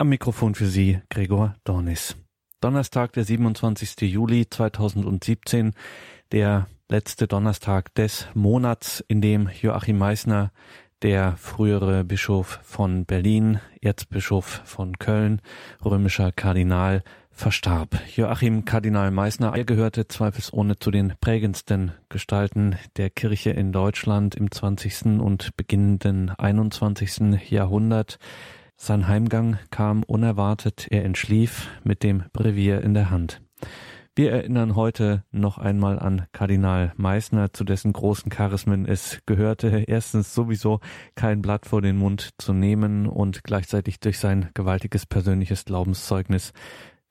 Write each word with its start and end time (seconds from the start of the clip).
Am 0.00 0.08
Mikrofon 0.08 0.54
für 0.54 0.64
Sie 0.64 0.98
Gregor 1.10 1.56
Dornis. 1.62 2.16
Donnerstag, 2.62 3.12
der 3.12 3.24
27. 3.24 4.10
Juli 4.10 4.48
2017, 4.48 5.74
der 6.32 6.68
letzte 6.88 7.28
Donnerstag 7.28 7.94
des 7.96 8.26
Monats, 8.32 9.04
in 9.08 9.20
dem 9.20 9.50
Joachim 9.60 9.98
Meissner, 9.98 10.52
der 11.02 11.36
frühere 11.36 12.02
Bischof 12.02 12.60
von 12.62 13.04
Berlin, 13.04 13.60
Erzbischof 13.82 14.62
von 14.64 14.98
Köln, 14.98 15.42
römischer 15.84 16.32
Kardinal, 16.32 17.02
verstarb. 17.30 18.00
Joachim 18.16 18.64
Kardinal 18.64 19.10
Meissner, 19.10 19.54
er 19.54 19.64
gehörte 19.66 20.08
zweifelsohne 20.08 20.78
zu 20.78 20.90
den 20.90 21.12
prägendsten 21.20 21.92
Gestalten 22.08 22.76
der 22.96 23.10
Kirche 23.10 23.50
in 23.50 23.70
Deutschland 23.70 24.34
im 24.34 24.50
20. 24.50 25.20
und 25.20 25.54
beginnenden 25.58 26.30
21. 26.30 27.50
Jahrhundert. 27.50 28.18
Sein 28.82 29.08
Heimgang 29.08 29.58
kam 29.70 30.02
unerwartet, 30.04 30.86
er 30.90 31.04
entschlief 31.04 31.68
mit 31.84 32.02
dem 32.02 32.24
Brevier 32.32 32.80
in 32.80 32.94
der 32.94 33.10
Hand. 33.10 33.42
Wir 34.16 34.32
erinnern 34.32 34.74
heute 34.74 35.22
noch 35.30 35.58
einmal 35.58 35.98
an 35.98 36.26
Kardinal 36.32 36.94
Meissner, 36.96 37.52
zu 37.52 37.64
dessen 37.64 37.92
großen 37.92 38.32
Charismen 38.32 38.86
es 38.86 39.20
gehörte, 39.26 39.84
erstens 39.86 40.34
sowieso 40.34 40.80
kein 41.14 41.42
Blatt 41.42 41.66
vor 41.66 41.82
den 41.82 41.98
Mund 41.98 42.30
zu 42.38 42.54
nehmen 42.54 43.06
und 43.06 43.44
gleichzeitig 43.44 44.00
durch 44.00 44.18
sein 44.18 44.48
gewaltiges 44.54 45.04
persönliches 45.04 45.66
Glaubenszeugnis 45.66 46.54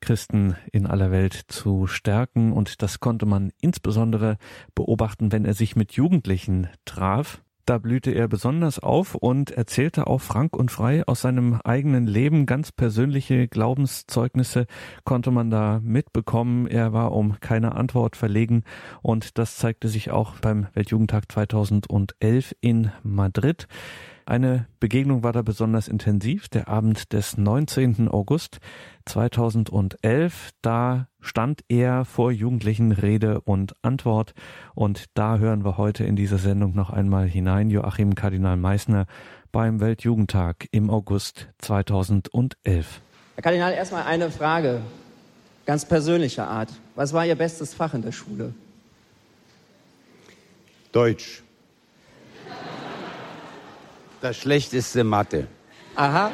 Christen 0.00 0.56
in 0.72 0.88
aller 0.88 1.12
Welt 1.12 1.34
zu 1.46 1.86
stärken. 1.86 2.52
Und 2.52 2.82
das 2.82 2.98
konnte 2.98 3.26
man 3.26 3.52
insbesondere 3.60 4.38
beobachten, 4.74 5.30
wenn 5.30 5.44
er 5.44 5.54
sich 5.54 5.76
mit 5.76 5.92
Jugendlichen 5.92 6.68
traf. 6.84 7.44
Da 7.66 7.78
blühte 7.78 8.10
er 8.10 8.28
besonders 8.28 8.78
auf 8.78 9.14
und 9.14 9.50
erzählte 9.50 10.06
auch 10.06 10.20
frank 10.20 10.56
und 10.56 10.70
frei 10.70 11.06
aus 11.06 11.20
seinem 11.20 11.60
eigenen 11.62 12.06
Leben. 12.06 12.46
Ganz 12.46 12.72
persönliche 12.72 13.48
Glaubenszeugnisse 13.48 14.66
konnte 15.04 15.30
man 15.30 15.50
da 15.50 15.80
mitbekommen. 15.82 16.66
Er 16.66 16.92
war 16.92 17.12
um 17.12 17.38
keine 17.40 17.74
Antwort 17.74 18.16
verlegen 18.16 18.64
und 19.02 19.38
das 19.38 19.56
zeigte 19.56 19.88
sich 19.88 20.10
auch 20.10 20.34
beim 20.40 20.66
Weltjugendtag 20.74 21.30
2011 21.30 22.56
in 22.60 22.90
Madrid. 23.02 23.68
Eine 24.26 24.66
Begegnung 24.78 25.22
war 25.22 25.32
da 25.32 25.42
besonders 25.42 25.88
intensiv, 25.88 26.48
der 26.48 26.68
Abend 26.68 27.12
des 27.12 27.36
19. 27.36 28.08
August 28.08 28.58
2011. 29.06 30.50
Da 30.62 31.08
stand 31.20 31.62
er 31.68 32.04
vor 32.04 32.30
Jugendlichen 32.30 32.92
Rede 32.92 33.40
und 33.40 33.74
Antwort 33.82 34.34
und 34.74 35.06
da 35.14 35.38
hören 35.38 35.64
wir 35.64 35.76
heute 35.76 36.04
in 36.04 36.16
dieser 36.16 36.38
Sendung 36.38 36.74
noch 36.74 36.90
einmal 36.90 37.26
hinein 37.26 37.70
Joachim 37.70 38.14
Kardinal 38.14 38.56
Meissner 38.56 39.06
beim 39.52 39.80
Weltjugendtag 39.80 40.68
im 40.70 40.90
August 40.90 41.48
2011. 41.58 43.00
Herr 43.34 43.42
Kardinal, 43.42 43.72
erstmal 43.72 44.04
eine 44.04 44.30
Frage, 44.30 44.80
ganz 45.66 45.84
persönlicher 45.84 46.48
Art. 46.48 46.70
Was 46.94 47.12
war 47.12 47.26
Ihr 47.26 47.36
bestes 47.36 47.74
Fach 47.74 47.94
in 47.94 48.02
der 48.02 48.12
Schule? 48.12 48.54
Deutsch. 50.92 51.42
Das 54.20 54.36
schlechteste 54.36 55.02
Mathe. 55.02 55.46
Aha. 55.96 56.30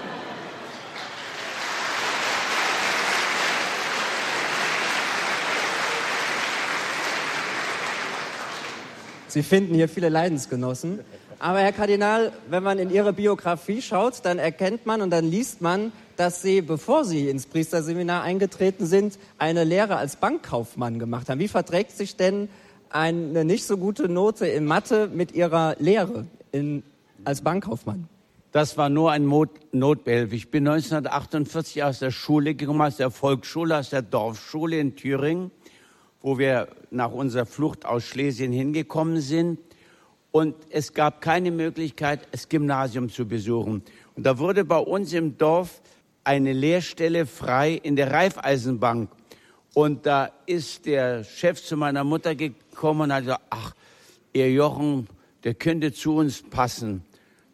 Sie 9.28 9.44
finden 9.44 9.74
hier 9.74 9.88
viele 9.88 10.08
Leidensgenossen. 10.08 10.98
Aber 11.38 11.60
Herr 11.60 11.72
Kardinal, 11.72 12.32
wenn 12.48 12.64
man 12.64 12.78
in 12.78 12.90
Ihre 12.90 13.12
Biografie 13.12 13.82
schaut, 13.82 14.24
dann 14.24 14.38
erkennt 14.38 14.86
man 14.86 15.00
und 15.00 15.10
dann 15.10 15.24
liest 15.24 15.60
man, 15.60 15.92
dass 16.16 16.42
Sie, 16.42 16.62
bevor 16.62 17.04
Sie 17.04 17.28
ins 17.28 17.46
Priesterseminar 17.46 18.22
eingetreten 18.22 18.86
sind, 18.86 19.16
eine 19.38 19.62
Lehre 19.62 19.96
als 19.96 20.16
Bankkaufmann 20.16 20.98
gemacht 20.98 21.28
haben. 21.28 21.38
Wie 21.38 21.46
verträgt 21.46 21.92
sich 21.92 22.16
denn 22.16 22.48
eine 22.90 23.44
nicht 23.44 23.64
so 23.64 23.76
gute 23.76 24.08
Note 24.08 24.46
in 24.46 24.64
Mathe 24.64 25.06
mit 25.06 25.32
Ihrer 25.32 25.76
Lehre 25.78 26.26
in 26.50 26.82
als 27.26 27.42
Bankkaufmann? 27.42 28.08
Das 28.52 28.78
war 28.78 28.88
nur 28.88 29.10
ein 29.10 29.26
Notbehelf. 29.72 30.32
Ich 30.32 30.50
bin 30.50 30.66
1948 30.66 31.82
aus 31.82 31.98
der 31.98 32.10
Schule 32.10 32.54
gekommen, 32.54 32.80
aus 32.80 32.96
der 32.96 33.10
Volksschule, 33.10 33.76
aus 33.76 33.90
der 33.90 34.02
Dorfschule 34.02 34.78
in 34.78 34.96
Thüringen, 34.96 35.50
wo 36.22 36.38
wir 36.38 36.68
nach 36.90 37.12
unserer 37.12 37.44
Flucht 37.44 37.84
aus 37.84 38.04
Schlesien 38.04 38.52
hingekommen 38.52 39.20
sind. 39.20 39.58
Und 40.30 40.54
es 40.70 40.94
gab 40.94 41.20
keine 41.20 41.50
Möglichkeit, 41.50 42.28
das 42.30 42.48
Gymnasium 42.48 43.10
zu 43.10 43.26
besuchen. 43.26 43.82
Und 44.14 44.24
da 44.24 44.38
wurde 44.38 44.64
bei 44.64 44.78
uns 44.78 45.12
im 45.12 45.36
Dorf 45.36 45.82
eine 46.24 46.52
Lehrstelle 46.52 47.26
frei 47.26 47.72
in 47.74 47.96
der 47.96 48.12
Raiffeisenbank. 48.12 49.10
Und 49.74 50.06
da 50.06 50.30
ist 50.46 50.86
der 50.86 51.24
Chef 51.24 51.62
zu 51.62 51.76
meiner 51.76 52.04
Mutter 52.04 52.34
gekommen 52.34 53.02
und 53.02 53.12
hat 53.12 53.24
gesagt, 53.24 53.42
ach, 53.50 53.74
ihr 54.32 54.50
Jochen, 54.50 55.08
der 55.44 55.54
könnte 55.54 55.92
zu 55.92 56.14
uns 56.14 56.42
passen 56.42 57.04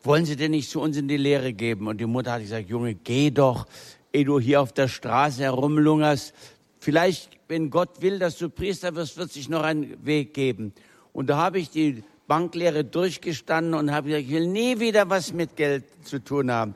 wollen 0.03 0.25
Sie 0.25 0.37
denn 0.37 0.51
nicht 0.51 0.71
zu 0.71 0.81
uns 0.81 0.97
in 0.97 1.09
die 1.09 1.17
Lehre 1.17 1.53
geben? 1.53 1.87
Und 1.87 2.01
die 2.01 2.07
Mutter 2.07 2.33
hat 2.33 2.43
gesagt, 2.43 2.69
Junge, 2.69 2.95
geh 2.95 3.31
doch, 3.31 3.67
ehe 4.13 4.25
du 4.25 4.41
hier 4.41 4.61
auf 4.61 4.73
der 4.73 4.89
Straße 4.89 5.43
herumlungerst. 5.43 6.35
Vielleicht, 6.79 7.31
wenn 7.49 7.71
Gott 7.71 8.03
will, 8.03 8.19
dass 8.19 8.39
du 8.39 8.49
Priester 8.51 8.95
wirst, 8.95 9.17
wird 9.17 9.33
sich 9.33 9.49
noch 9.49 9.63
ein 9.63 9.97
Weg 10.05 10.35
geben. 10.35 10.73
Und 11.13 11.29
da 11.29 11.37
habe 11.37 11.59
ich 11.59 11.71
die 11.71 12.03
Banklehre 12.27 12.85
durchgestanden 12.85 13.75
und 13.75 13.93
habe 13.93 14.09
gesagt, 14.09 14.25
ich 14.25 14.33
will 14.33 14.47
nie 14.47 14.81
wieder 14.81 15.09
was 15.11 15.33
mit 15.33 15.57
Geld 15.57 15.85
zu 16.05 16.19
tun 16.19 16.51
haben. 16.51 16.75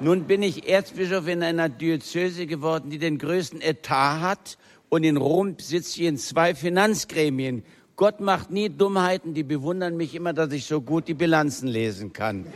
Nun 0.00 0.24
bin 0.24 0.42
ich 0.42 0.68
Erzbischof 0.68 1.28
in 1.28 1.42
einer 1.42 1.68
Diözese 1.68 2.46
geworden, 2.46 2.90
die 2.90 2.98
den 2.98 3.18
größten 3.18 3.60
Etat 3.60 4.20
hat. 4.20 4.58
Und 4.88 5.04
in 5.04 5.16
Rom 5.16 5.56
sitze 5.58 6.00
ich 6.00 6.06
in 6.06 6.18
zwei 6.18 6.54
Finanzgremien. 6.54 7.62
Gott 8.02 8.18
macht 8.18 8.50
nie 8.50 8.68
Dummheiten, 8.68 9.32
die 9.32 9.44
bewundern 9.44 9.96
mich 9.96 10.16
immer, 10.16 10.32
dass 10.32 10.50
ich 10.50 10.64
so 10.64 10.80
gut 10.80 11.06
die 11.06 11.14
Bilanzen 11.14 11.68
lesen 11.68 12.12
kann. 12.12 12.48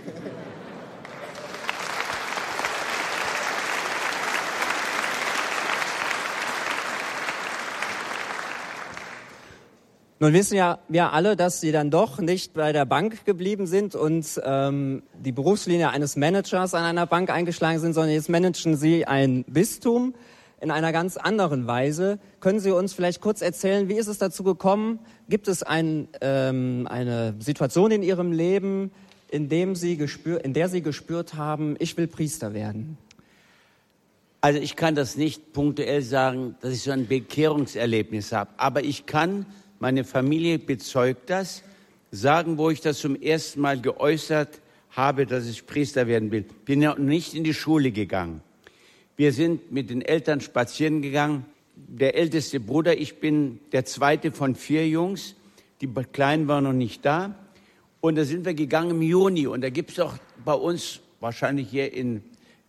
Nun 10.19 10.33
wissen 10.33 10.57
ja 10.57 10.81
wir 10.89 11.13
alle, 11.13 11.37
dass 11.37 11.61
Sie 11.61 11.71
dann 11.71 11.93
doch 11.93 12.19
nicht 12.19 12.53
bei 12.55 12.73
der 12.73 12.85
Bank 12.85 13.25
geblieben 13.25 13.69
sind 13.69 13.95
und 13.95 14.27
ähm, 14.45 15.05
die 15.15 15.31
Berufslinie 15.31 15.91
eines 15.91 16.17
Managers 16.17 16.75
an 16.75 16.83
einer 16.83 17.07
Bank 17.07 17.31
eingeschlagen 17.31 17.79
sind, 17.79 17.93
sondern 17.93 18.15
jetzt 18.15 18.29
managen 18.29 18.77
Sie 18.77 19.07
ein 19.07 19.45
Bistum 19.45 20.13
in 20.61 20.71
einer 20.71 20.93
ganz 20.93 21.17
anderen 21.17 21.67
Weise. 21.67 22.19
Können 22.41 22.61
Sie 22.61 22.71
uns 22.71 22.93
vielleicht 22.93 23.21
kurz 23.21 23.43
erzählen, 23.43 23.89
wie 23.89 23.95
ist 23.95 24.07
es 24.07 24.19
dazu 24.19 24.43
gekommen? 24.43 24.99
Gibt 25.29 25.49
es 25.49 25.63
ein, 25.63 26.09
ähm, 26.21 26.87
eine 26.91 27.35
Situation 27.39 27.91
in 27.91 28.03
Ihrem 28.03 28.33
Leben, 28.33 28.91
in, 29.29 29.49
dem 29.49 29.75
Sie 29.75 29.97
gespür, 29.97 30.45
in 30.45 30.55
der 30.55 30.69
Sie 30.69 30.83
gespürt 30.83 31.35
haben, 31.35 31.77
ich 31.79 31.97
will 31.97 32.07
Priester 32.07 32.55
werden? 32.55 32.97
Also 34.41 34.61
ich 34.61 34.77
kann 34.77 34.95
das 34.95 35.17
nicht 35.17 35.53
punktuell 35.53 36.03
sagen, 36.03 36.55
dass 36.61 36.73
ich 36.73 36.83
so 36.83 36.93
ein 36.93 37.09
Bekehrungserlebnis 37.09 38.33
habe, 38.33 38.51
aber 38.57 38.85
ich 38.85 39.07
kann, 39.07 39.47
meine 39.79 40.05
Familie 40.05 40.59
bezeugt 40.59 41.31
das, 41.31 41.63
sagen, 42.13 42.57
wo 42.57 42.71
ich 42.71 42.81
das 42.81 42.99
zum 42.99 43.21
ersten 43.21 43.61
Mal 43.61 43.81
geäußert 43.81 44.61
habe, 44.91 45.27
dass 45.27 45.47
ich 45.47 45.67
Priester 45.67 46.07
werden 46.07 46.31
will. 46.31 46.45
Bin 46.65 46.81
ja 46.81 46.95
nicht 46.95 47.35
in 47.35 47.45
die 47.45 47.55
Schule 47.55 47.91
gegangen. 47.91 48.41
Wir 49.17 49.33
sind 49.33 49.73
mit 49.73 49.89
den 49.89 50.03
Eltern 50.03 50.43
spazieren 50.43 51.01
gegangen. 51.01 51.47
Der 51.75 52.17
älteste 52.17 52.61
Bruder, 52.61 52.99
ich 52.99 53.19
bin 53.19 53.61
der 53.73 53.87
zweite 53.87 54.31
von 54.31 54.55
vier 54.55 54.87
Jungs. 54.87 55.35
Die 55.81 55.87
Kleinen 55.87 56.49
waren 56.49 56.65
noch 56.65 56.75
nicht 56.75 57.03
da. 57.07 57.35
Und 58.03 58.17
da 58.17 58.25
sind 58.25 58.45
wir 58.45 58.53
gegangen 58.53 58.91
im 58.91 59.03
Juni. 59.03 59.47
Und 59.47 59.63
da 59.63 59.71
gibt 59.71 59.93
es 59.93 60.01
auch 60.01 60.15
bei 60.45 60.53
uns, 60.53 61.01
wahrscheinlich 61.21 61.71
hier 61.71 61.95
in 61.95 62.23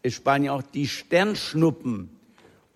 Spanien 0.08 0.52
auch, 0.52 0.62
die 0.62 0.88
Sternschnuppen. 0.88 2.10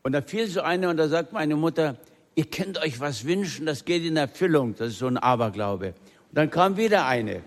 Und 0.03 0.12
da 0.12 0.21
fiel 0.21 0.47
so 0.47 0.62
eine 0.62 0.89
und 0.89 0.97
da 0.97 1.07
sagt 1.07 1.31
meine 1.31 1.56
Mutter, 1.56 1.95
ihr 2.35 2.45
könnt 2.45 2.77
euch 2.77 3.00
was 3.00 3.25
wünschen, 3.25 3.65
das 3.65 3.85
geht 3.85 4.03
in 4.03 4.17
Erfüllung. 4.17 4.75
Das 4.75 4.89
ist 4.89 5.00
so 5.00 5.07
ein 5.07 5.17
Aberglaube. 5.17 5.94
Und 6.29 6.38
dann 6.38 6.50
kam 6.50 6.75
wieder 6.75 7.06
eine. 7.06 7.41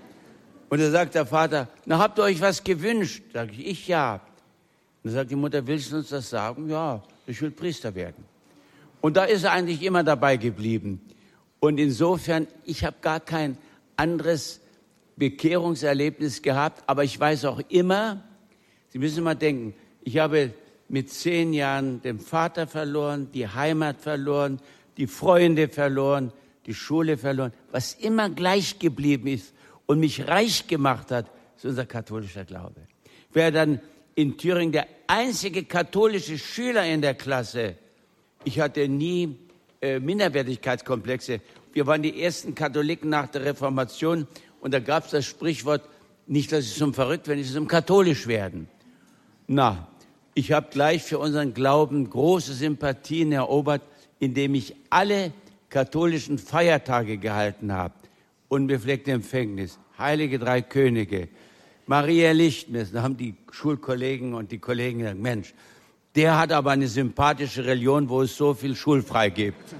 Und 0.70 0.80
da 0.80 0.90
sagt 0.90 1.14
der 1.16 1.26
Vater, 1.26 1.68
na 1.84 1.98
habt 1.98 2.18
ihr 2.18 2.22
euch 2.22 2.40
was 2.40 2.64
gewünscht? 2.64 3.22
Sag 3.34 3.52
ich, 3.52 3.66
ich 3.66 3.88
ja. 3.88 4.22
Und 5.04 5.10
sagt 5.10 5.30
die 5.30 5.36
Mutter, 5.36 5.64
willst 5.66 5.92
du 5.92 5.96
uns 5.96 6.08
das 6.08 6.30
sagen? 6.30 6.68
Ja, 6.68 7.02
ich 7.26 7.40
will 7.40 7.50
Priester 7.50 7.94
werden. 7.94 8.24
Und 9.00 9.16
da 9.16 9.24
ist 9.24 9.44
er 9.44 9.52
eigentlich 9.52 9.82
immer 9.82 10.02
dabei 10.02 10.38
geblieben. 10.38 11.00
Und 11.60 11.78
insofern, 11.78 12.46
ich 12.64 12.84
habe 12.84 12.96
gar 13.02 13.20
kein 13.20 13.58
anderes 13.96 14.60
Bekehrungserlebnis 15.16 16.42
gehabt, 16.42 16.82
aber 16.86 17.04
ich 17.04 17.20
weiß 17.20 17.44
auch 17.44 17.60
immer, 17.68 18.22
Sie 18.94 19.00
müssen 19.00 19.24
mal 19.24 19.34
denken, 19.34 19.74
ich 20.04 20.18
habe 20.18 20.54
mit 20.88 21.10
zehn 21.10 21.52
Jahren 21.52 22.00
den 22.02 22.20
Vater 22.20 22.68
verloren, 22.68 23.28
die 23.34 23.48
Heimat 23.48 24.00
verloren, 24.00 24.60
die 24.98 25.08
Freunde 25.08 25.68
verloren, 25.68 26.32
die 26.66 26.74
Schule 26.74 27.18
verloren. 27.18 27.52
Was 27.72 27.94
immer 27.94 28.30
gleich 28.30 28.78
geblieben 28.78 29.26
ist 29.26 29.52
und 29.86 29.98
mich 29.98 30.28
reich 30.28 30.68
gemacht 30.68 31.10
hat, 31.10 31.26
ist 31.56 31.64
unser 31.64 31.86
katholischer 31.86 32.44
Glaube. 32.44 32.82
Wer 33.32 33.50
dann 33.50 33.80
in 34.14 34.36
Thüringen 34.36 34.72
der 34.72 34.86
einzige 35.06 35.64
katholische 35.64 36.38
Schüler 36.38 36.84
in 36.86 37.02
der 37.02 37.14
Klasse. 37.14 37.76
Ich 38.44 38.60
hatte 38.60 38.88
nie 38.88 39.36
äh, 39.80 39.98
Minderwertigkeitskomplexe. 39.98 41.40
Wir 41.72 41.86
waren 41.86 42.02
die 42.02 42.22
ersten 42.22 42.54
Katholiken 42.54 43.10
nach 43.10 43.28
der 43.28 43.44
Reformation 43.44 44.26
und 44.60 44.72
da 44.72 44.80
gab 44.80 45.06
es 45.06 45.10
das 45.10 45.26
Sprichwort, 45.26 45.82
nicht, 46.26 46.52
dass 46.52 46.64
sie 46.64 46.78
zum 46.78 46.94
verrückt 46.94 47.28
werden, 47.28 47.42
sie 47.42 47.52
zum 47.52 47.68
katholisch 47.68 48.26
werden. 48.26 48.68
Na, 49.46 49.88
ich 50.34 50.52
habe 50.52 50.68
gleich 50.70 51.02
für 51.02 51.18
unseren 51.18 51.52
Glauben 51.52 52.08
große 52.08 52.54
Sympathien 52.54 53.32
erobert, 53.32 53.82
indem 54.20 54.54
ich 54.54 54.74
alle 54.90 55.32
katholischen 55.68 56.38
Feiertage 56.38 57.18
gehalten 57.18 57.72
habe. 57.72 57.94
Unbefleckte 58.48 59.12
Empfängnis, 59.12 59.78
Heilige 59.98 60.38
Drei 60.38 60.62
Könige, 60.62 61.28
Maria 61.86 62.32
Lichtmess, 62.32 62.92
da 62.92 63.02
haben 63.02 63.18
die 63.18 63.34
Schulkollegen 63.50 64.32
und 64.32 64.50
die 64.50 64.58
Kollegen 64.58 65.00
gesagt, 65.00 65.18
Mensch, 65.18 65.54
der 66.14 66.38
hat 66.38 66.50
aber 66.50 66.70
eine 66.70 66.88
sympathische 66.88 67.66
Religion, 67.66 68.08
wo 68.08 68.22
es 68.22 68.36
so 68.36 68.54
viel 68.54 68.74
schulfrei 68.74 69.28
gibt. 69.28 69.74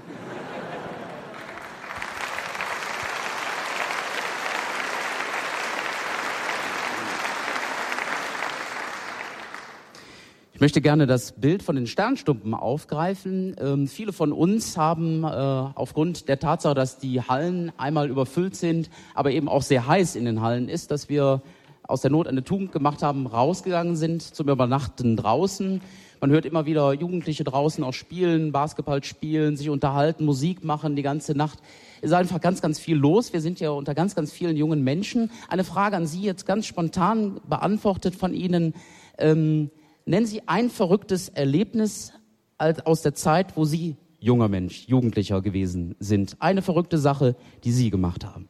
Ich 10.53 10.61
möchte 10.61 10.79
gerne 10.79 11.07
das 11.07 11.31
Bild 11.33 11.63
von 11.63 11.75
den 11.75 11.87
Sternstumpen 11.87 12.53
aufgreifen. 12.53 13.55
Ähm, 13.59 13.87
viele 13.87 14.13
von 14.13 14.31
uns 14.31 14.77
haben 14.77 15.23
äh, 15.23 15.27
aufgrund 15.27 16.29
der 16.29 16.39
Tatsache, 16.39 16.75
dass 16.75 16.99
die 16.99 17.21
Hallen 17.21 17.73
einmal 17.77 18.09
überfüllt 18.09 18.55
sind, 18.55 18.89
aber 19.15 19.31
eben 19.31 19.49
auch 19.49 19.63
sehr 19.63 19.87
heiß 19.87 20.15
in 20.15 20.25
den 20.25 20.41
Hallen 20.41 20.69
ist, 20.69 20.91
dass 20.91 21.09
wir 21.09 21.41
aus 21.87 22.01
der 22.01 22.11
Not 22.11 22.27
eine 22.27 22.43
Tugend 22.43 22.71
gemacht 22.71 23.03
haben, 23.03 23.27
rausgegangen 23.27 23.95
sind 23.95 24.21
zum 24.21 24.49
Übernachten 24.49 25.15
draußen. 25.15 25.81
Man 26.21 26.31
hört 26.31 26.45
immer 26.45 26.65
wieder 26.65 26.93
Jugendliche 26.93 27.43
draußen 27.43 27.83
auch 27.83 27.93
spielen, 27.93 28.51
Basketball 28.51 29.03
spielen, 29.03 29.57
sich 29.57 29.69
unterhalten, 29.69 30.25
Musik 30.25 30.63
machen 30.63 30.95
die 30.95 31.03
ganze 31.03 31.33
Nacht. 31.33 31.59
Es 32.01 32.11
ist 32.11 32.13
einfach 32.13 32.41
ganz, 32.41 32.61
ganz 32.61 32.79
viel 32.79 32.95
los. 32.95 33.33
Wir 33.33 33.41
sind 33.41 33.59
ja 33.59 33.71
unter 33.71 33.93
ganz, 33.93 34.15
ganz 34.15 34.31
vielen 34.31 34.57
jungen 34.57 34.83
Menschen. 34.83 35.31
Eine 35.49 35.63
Frage 35.63 35.95
an 35.95 36.07
Sie 36.07 36.21
jetzt 36.21 36.45
ganz 36.45 36.65
spontan 36.65 37.39
beantwortet 37.47 38.15
von 38.15 38.33
Ihnen. 38.33 38.73
Ähm, 39.17 39.69
Nennen 40.07 40.27
Sie 40.27 40.47
ein 40.47 40.69
verrücktes 40.69 41.29
Erlebnis 41.29 42.13
aus 42.59 43.01
der 43.01 43.15
Zeit, 43.15 43.57
wo 43.57 43.65
Sie 43.65 43.97
junger 44.19 44.47
Mensch, 44.49 44.87
Jugendlicher 44.87 45.41
gewesen 45.41 45.95
sind. 45.99 46.37
Eine 46.39 46.61
verrückte 46.61 46.99
Sache, 46.99 47.35
die 47.63 47.71
Sie 47.71 47.89
gemacht 47.89 48.23
haben. 48.23 48.47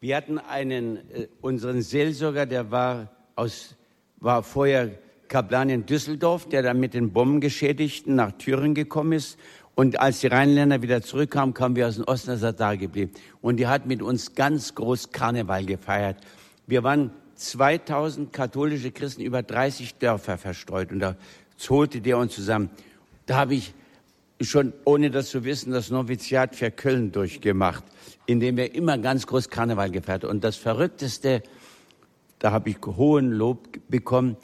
Wir 0.00 0.16
hatten 0.16 0.38
einen, 0.38 0.98
äh, 1.10 1.26
unseren 1.40 1.82
Seelsorger, 1.82 2.46
der 2.46 2.70
war 2.70 3.10
aus, 3.34 3.74
war 4.18 4.44
vorher 4.44 4.90
Kaplan 5.26 5.70
in 5.70 5.86
Düsseldorf, 5.86 6.48
der 6.48 6.62
dann 6.62 6.78
mit 6.78 6.94
den 6.94 7.12
Bombengeschädigten 7.12 8.14
nach 8.14 8.30
Thüringen 8.38 8.76
gekommen 8.76 9.12
ist. 9.12 9.38
Und 9.74 9.98
als 9.98 10.20
die 10.20 10.28
Rheinländer 10.28 10.82
wieder 10.82 11.02
zurückkamen, 11.02 11.52
kamen 11.52 11.74
wir 11.74 11.88
aus 11.88 11.96
dem 11.96 12.04
Osten, 12.04 12.40
da 12.56 12.74
geblieben. 12.76 13.10
Und 13.40 13.56
die 13.56 13.66
hat 13.66 13.86
mit 13.86 14.00
uns 14.00 14.36
ganz 14.36 14.76
groß 14.76 15.10
Karneval 15.10 15.66
gefeiert. 15.66 16.18
Wir 16.68 16.84
waren 16.84 17.10
2000 17.34 18.32
katholische 18.32 18.92
Christen 18.92 19.22
über 19.22 19.42
30 19.42 19.96
Dörfer 19.96 20.38
verstreut 20.38 20.92
und 20.92 21.00
da 21.00 21.16
holte 21.68 22.00
der 22.00 22.18
uns 22.18 22.36
zusammen. 22.36 22.70
Da 23.26 23.36
habe 23.36 23.56
ich 23.56 23.74
schon, 24.40 24.72
ohne 24.84 25.10
das 25.10 25.30
zu 25.30 25.44
wissen, 25.44 25.72
das 25.72 25.90
Noviziat 25.90 26.54
für 26.54 26.70
Köln 26.70 27.12
durchgemacht, 27.12 27.84
in 28.26 28.40
dem 28.40 28.56
wir 28.56 28.74
immer 28.74 28.98
ganz 28.98 29.26
groß 29.26 29.48
Karneval 29.48 29.90
gefeiert 29.90 30.24
Und 30.24 30.44
das 30.44 30.56
Verrückteste, 30.56 31.42
da 32.38 32.52
habe 32.52 32.70
ich 32.70 32.78
hohen 32.86 33.32
Lob 33.32 33.68
bekommen, 33.88 34.36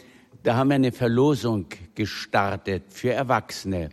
da 0.42 0.56
haben 0.56 0.68
wir 0.68 0.74
eine 0.74 0.92
Verlosung 0.92 1.66
gestartet 1.94 2.84
für 2.88 3.12
Erwachsene. 3.12 3.90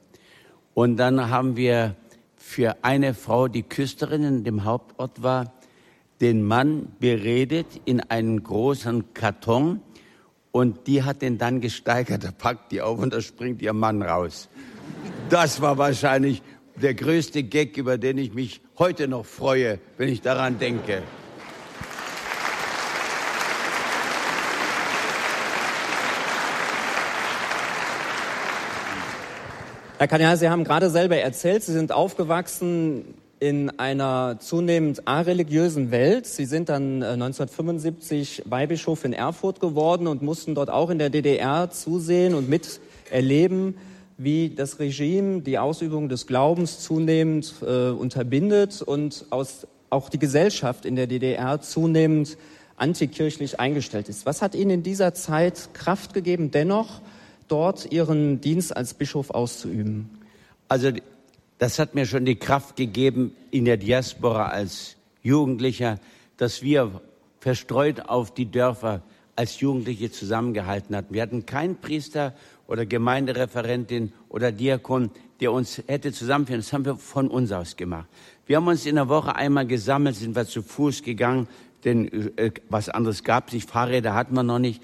Und 0.74 0.98
dann 0.98 1.30
haben 1.30 1.56
wir 1.56 1.95
für 2.36 2.83
eine 2.83 3.13
Frau, 3.13 3.48
die 3.48 3.63
Küsterin 3.63 4.24
in 4.24 4.44
dem 4.44 4.65
Hauptort 4.65 5.21
war, 5.24 5.53
den 6.19 6.44
Mann 6.44 6.88
beredet 7.00 7.68
in 7.86 8.00
einen 8.01 8.44
großen 8.44 9.13
Karton 9.13 9.81
und 10.51 10.88
die 10.88 11.03
hat 11.03 11.21
den 11.21 11.38
dann 11.38 11.62
gesteigert. 11.62 12.24
Da 12.24 12.31
packt 12.31 12.71
die 12.71 12.81
auf 12.81 13.00
und 13.00 13.13
da 13.13 13.21
springt 13.21 13.62
ihr 13.62 13.74
Mann 13.74 14.01
raus. 14.01 14.50
Das 15.31 15.61
war 15.61 15.77
wahrscheinlich 15.77 16.43
der 16.75 16.93
größte 16.93 17.43
Gag, 17.43 17.77
über 17.77 17.97
den 17.97 18.17
ich 18.17 18.33
mich 18.33 18.59
heute 18.77 19.07
noch 19.07 19.25
freue, 19.25 19.79
wenn 19.97 20.09
ich 20.09 20.19
daran 20.19 20.59
denke. 20.59 21.03
Herr 29.99 30.07
Kanyal, 30.09 30.35
Sie 30.35 30.49
haben 30.49 30.65
gerade 30.65 30.89
selber 30.89 31.15
erzählt, 31.15 31.63
Sie 31.63 31.71
sind 31.71 31.93
aufgewachsen 31.93 33.13
in 33.39 33.69
einer 33.79 34.35
zunehmend 34.41 35.07
areligiösen 35.07 35.91
Welt. 35.91 36.25
Sie 36.25 36.43
sind 36.43 36.67
dann 36.67 37.01
1975 37.03 38.39
äh, 38.39 38.51
Weihbischof 38.51 39.05
in 39.05 39.13
Erfurt 39.13 39.61
geworden 39.61 40.07
und 40.07 40.21
mussten 40.21 40.55
dort 40.55 40.69
auch 40.69 40.89
in 40.89 40.99
der 40.99 41.09
DDR 41.09 41.69
zusehen 41.69 42.33
und 42.33 42.49
miterleben, 42.49 43.77
wie 44.23 44.50
das 44.50 44.79
Regime 44.79 45.41
die 45.41 45.57
Ausübung 45.57 46.09
des 46.09 46.27
Glaubens 46.27 46.79
zunehmend 46.79 47.56
äh, 47.62 47.89
unterbindet 47.89 48.81
und 48.81 49.25
aus, 49.29 49.68
auch 49.89 50.09
die 50.09 50.19
Gesellschaft 50.19 50.85
in 50.85 50.95
der 50.95 51.07
DDR 51.07 51.62
zunehmend 51.62 52.38
antikirchlich 52.77 53.59
eingestellt 53.59 54.09
ist. 54.09 54.25
Was 54.25 54.41
hat 54.41 54.56
Ihnen 54.56 54.71
in 54.71 54.83
dieser 54.83 55.13
Zeit 55.13 55.73
Kraft 55.73 56.13
gegeben, 56.13 56.51
dennoch 56.51 57.01
dort 57.47 57.91
Ihren 57.91 58.41
Dienst 58.41 58.75
als 58.75 58.94
Bischof 58.94 59.31
auszuüben? 59.31 60.09
Also 60.67 60.91
das 61.57 61.79
hat 61.79 61.95
mir 61.95 62.06
schon 62.06 62.25
die 62.25 62.38
Kraft 62.38 62.75
gegeben 62.75 63.35
in 63.51 63.65
der 63.65 63.77
Diaspora 63.77 64.47
als 64.47 64.95
Jugendlicher, 65.21 66.00
dass 66.38 66.62
wir 66.62 67.01
verstreut 67.39 68.09
auf 68.09 68.33
die 68.33 68.50
Dörfer 68.50 69.01
als 69.35 69.59
Jugendliche 69.59 70.12
zusammengehalten 70.12 70.95
hatten. 70.95 71.13
Wir 71.13 71.21
hatten 71.21 71.45
keinen 71.45 71.75
Priester 71.77 72.33
oder 72.67 72.85
Gemeindereferentin 72.85 74.13
oder 74.29 74.51
Diakon, 74.51 75.11
der 75.39 75.51
uns 75.51 75.81
hätte 75.87 76.13
zusammenführen. 76.13 76.61
Das 76.61 76.71
haben 76.73 76.85
wir 76.85 76.95
von 76.95 77.27
uns 77.27 77.51
aus 77.51 77.75
gemacht. 77.75 78.07
Wir 78.45 78.57
haben 78.57 78.67
uns 78.67 78.85
in 78.85 78.95
der 78.95 79.09
Woche 79.09 79.35
einmal 79.35 79.65
gesammelt, 79.65 80.15
sind 80.15 80.35
wir 80.35 80.45
zu 80.45 80.61
Fuß 80.61 81.03
gegangen, 81.03 81.47
denn 81.83 82.37
äh, 82.37 82.51
was 82.69 82.89
anderes 82.89 83.23
gab 83.23 83.47
es 83.47 83.53
nicht, 83.53 83.69
Fahrräder 83.69 84.13
hatten 84.13 84.35
wir 84.35 84.43
noch 84.43 84.59
nicht. 84.59 84.81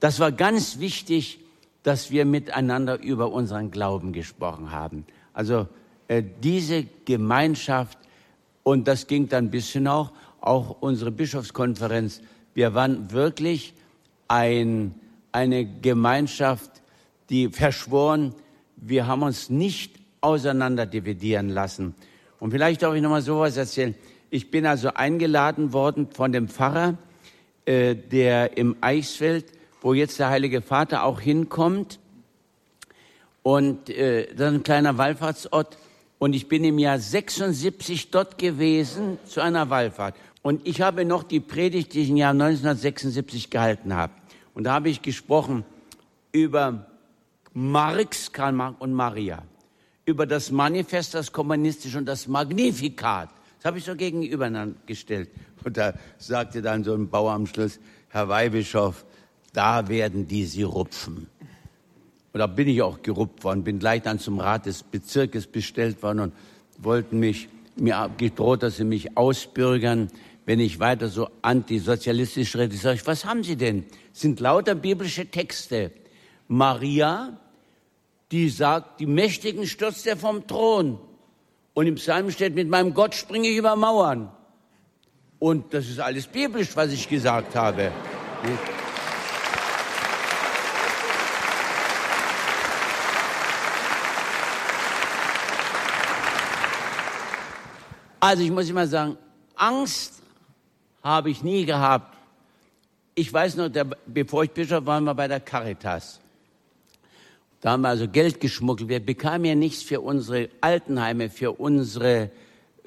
Das 0.00 0.18
war 0.18 0.32
ganz 0.32 0.78
wichtig, 0.78 1.38
dass 1.82 2.10
wir 2.10 2.24
miteinander 2.24 3.00
über 3.02 3.32
unseren 3.32 3.70
Glauben 3.70 4.12
gesprochen 4.12 4.70
haben. 4.70 5.04
Also 5.32 5.68
äh, 6.08 6.22
diese 6.42 6.86
Gemeinschaft, 7.04 7.98
und 8.62 8.88
das 8.88 9.06
ging 9.06 9.28
dann 9.28 9.50
bis 9.50 9.70
hin 9.70 9.88
auch, 9.88 10.12
auch 10.40 10.76
unsere 10.80 11.10
Bischofskonferenz, 11.10 12.20
wir 12.54 12.74
waren 12.74 13.10
wirklich 13.12 13.74
ein, 14.28 14.94
eine 15.32 15.64
Gemeinschaft, 15.64 16.71
die 17.32 17.48
verschworen, 17.48 18.34
wir 18.76 19.06
haben 19.06 19.22
uns 19.22 19.48
nicht 19.48 19.96
auseinander 20.20 20.86
dividieren 20.86 21.48
lassen. 21.48 21.94
Und 22.38 22.50
vielleicht 22.50 22.82
darf 22.82 22.94
ich 22.94 23.02
nochmal 23.02 23.22
sowas 23.22 23.56
erzählen. 23.56 23.94
Ich 24.30 24.50
bin 24.50 24.66
also 24.66 24.92
eingeladen 24.94 25.72
worden 25.72 26.08
von 26.12 26.30
dem 26.30 26.48
Pfarrer, 26.48 26.98
äh, 27.64 27.94
der 27.96 28.56
im 28.56 28.76
Eichsfeld, 28.80 29.46
wo 29.80 29.94
jetzt 29.94 30.18
der 30.18 30.28
Heilige 30.28 30.60
Vater 30.62 31.04
auch 31.04 31.20
hinkommt, 31.20 31.98
und 33.42 33.90
äh, 33.90 34.32
das 34.36 34.52
ist 34.52 34.58
ein 34.58 34.62
kleiner 34.62 34.98
Wallfahrtsort, 34.98 35.76
und 36.18 36.34
ich 36.34 36.46
bin 36.46 36.62
im 36.62 36.78
Jahr 36.78 37.00
76 37.00 38.12
dort 38.12 38.38
gewesen 38.38 39.18
zu 39.24 39.40
einer 39.40 39.70
Wallfahrt. 39.70 40.14
Und 40.42 40.64
ich 40.68 40.80
habe 40.80 41.04
noch 41.04 41.24
die 41.24 41.40
Predigt, 41.40 41.94
die 41.94 42.02
ich 42.02 42.10
im 42.10 42.16
Jahr 42.16 42.30
1976 42.30 43.50
gehalten 43.50 43.94
habe. 43.94 44.12
Und 44.54 44.64
da 44.64 44.74
habe 44.74 44.88
ich 44.88 45.02
gesprochen 45.02 45.64
über 46.30 46.86
Marx, 47.54 48.32
Karl 48.32 48.52
Marx 48.52 48.80
und 48.80 48.92
Maria. 48.92 49.42
Über 50.04 50.26
das 50.26 50.50
Manifest, 50.50 51.14
das 51.14 51.32
Kommunistische 51.32 51.98
und 51.98 52.06
das 52.06 52.26
Magnifikat. 52.26 53.30
Das 53.58 53.66
habe 53.66 53.78
ich 53.78 53.84
so 53.84 53.94
gegenübergestellt. 53.94 55.30
Und 55.64 55.76
da 55.76 55.94
sagte 56.18 56.62
dann 56.62 56.82
so 56.82 56.94
ein 56.94 57.08
Bauer 57.08 57.32
am 57.32 57.46
Schluss, 57.46 57.78
Herr 58.08 58.28
Weihbischof, 58.28 59.04
da 59.52 59.88
werden 59.88 60.26
die 60.26 60.44
sie 60.44 60.64
rupfen. 60.64 61.28
Und 62.32 62.38
da 62.38 62.46
bin 62.46 62.66
ich 62.68 62.82
auch 62.82 63.02
geruppt 63.02 63.44
worden, 63.44 63.62
bin 63.62 63.78
gleich 63.78 64.02
dann 64.02 64.18
zum 64.18 64.40
Rat 64.40 64.66
des 64.66 64.82
Bezirkes 64.82 65.46
bestellt 65.46 66.02
worden 66.02 66.20
und 66.20 66.32
wollten 66.78 67.18
mich, 67.18 67.48
mir 67.76 68.10
gedroht, 68.16 68.62
dass 68.62 68.78
sie 68.78 68.84
mich 68.84 69.16
ausbürgern, 69.16 70.08
wenn 70.44 70.58
ich 70.58 70.80
weiter 70.80 71.08
so 71.08 71.28
antisozialistisch 71.42 72.56
rede. 72.56 72.74
Ich, 72.74 73.06
was 73.06 73.24
haben 73.24 73.44
Sie 73.44 73.56
denn? 73.56 73.84
Das 74.12 74.22
sind 74.22 74.40
lauter 74.40 74.74
biblische 74.74 75.26
Texte. 75.26 75.92
Maria, 76.48 77.38
die 78.32 78.48
sagt, 78.48 78.98
die 78.98 79.06
Mächtigen 79.06 79.66
stürzt 79.66 80.06
er 80.06 80.16
vom 80.16 80.46
Thron. 80.46 80.98
Und 81.74 81.86
im 81.86 81.96
Psalm 81.96 82.30
steht, 82.30 82.54
mit 82.54 82.68
meinem 82.68 82.94
Gott 82.94 83.14
springe 83.14 83.48
ich 83.48 83.56
über 83.58 83.76
Mauern. 83.76 84.32
Und 85.38 85.74
das 85.74 85.88
ist 85.88 86.00
alles 86.00 86.26
biblisch, 86.26 86.74
was 86.74 86.92
ich 86.92 87.08
gesagt 87.08 87.54
habe. 87.54 87.92
Also 98.18 98.42
ich 98.44 98.50
muss 98.50 98.70
immer 98.70 98.86
sagen, 98.86 99.18
Angst 99.56 100.22
habe 101.02 101.30
ich 101.30 101.42
nie 101.42 101.66
gehabt. 101.66 102.16
Ich 103.14 103.30
weiß 103.30 103.56
noch, 103.56 103.68
der, 103.68 103.84
bevor 104.06 104.44
ich 104.44 104.52
Bischof 104.52 104.86
war, 104.86 104.94
waren 104.94 105.04
wir 105.04 105.14
bei 105.14 105.28
der 105.28 105.40
Caritas. 105.40 106.20
Da 107.62 107.70
haben 107.70 107.82
wir 107.82 107.90
also 107.90 108.08
Geld 108.08 108.40
geschmuggelt. 108.40 108.88
Wir 108.88 108.98
bekamen 108.98 109.44
ja 109.44 109.54
nichts 109.54 109.84
für 109.84 110.00
unsere 110.00 110.48
Altenheime, 110.60 111.30
für 111.30 111.52
unsere, 111.52 112.30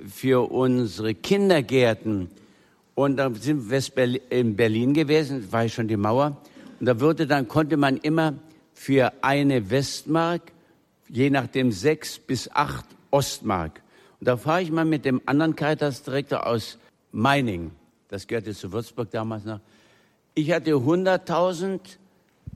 für 0.06 0.52
unsere 0.52 1.16
Kindergärten. 1.16 2.30
Und 2.94 3.16
da 3.16 3.34
sind 3.34 3.70
wir 3.70 4.32
in 4.32 4.58
Berlin 4.58 4.94
gewesen, 4.94 5.50
war 5.52 5.64
ich 5.64 5.74
schon 5.74 5.88
die 5.88 5.96
Mauer. 5.96 6.36
Und 6.82 6.88
da 6.88 7.00
würde 7.00 7.26
dann, 7.26 7.48
konnte 7.48 7.78
man 7.78 7.96
immer 7.96 8.34
für 8.74 9.14
eine 9.22 9.70
Westmark, 9.70 10.42
je 11.08 11.30
nachdem 11.30 11.72
sechs 11.72 12.20
bis 12.20 12.52
acht 12.52 12.86
Ostmark. 13.12 13.82
Und 14.20 14.28
da 14.28 14.36
fahre 14.36 14.62
ich 14.62 14.72
mal 14.72 14.84
mit 14.84 15.06
dem 15.06 15.22
anderen 15.26 15.56
Caritas-Direktor 15.56 16.46
aus 16.46 16.78
Meining, 17.14 17.72
das 18.10 18.28
gehörte 18.28 18.54
zu 18.54 18.74
Würzburg 18.74 19.10
damals 19.10 19.46
noch. 19.46 19.62
Ich 20.34 20.52
hatte 20.52 20.72
100.000 20.72 21.80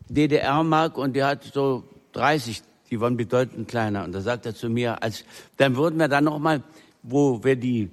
DDR-Mark 0.09 0.97
und 0.97 1.15
der 1.15 1.27
hat 1.27 1.45
so 1.45 1.85
30, 2.13 2.61
die 2.89 2.99
waren 2.99 3.17
bedeutend 3.17 3.67
kleiner. 3.67 4.03
Und 4.03 4.13
da 4.13 4.21
sagt 4.21 4.45
er 4.45 4.55
zu 4.55 4.69
mir, 4.69 5.01
als, 5.01 5.23
dann 5.57 5.75
würden 5.75 5.99
wir 5.99 6.07
dann 6.07 6.23
nochmal, 6.23 6.63
wo 7.03 7.43
wir 7.43 7.55
die, 7.55 7.89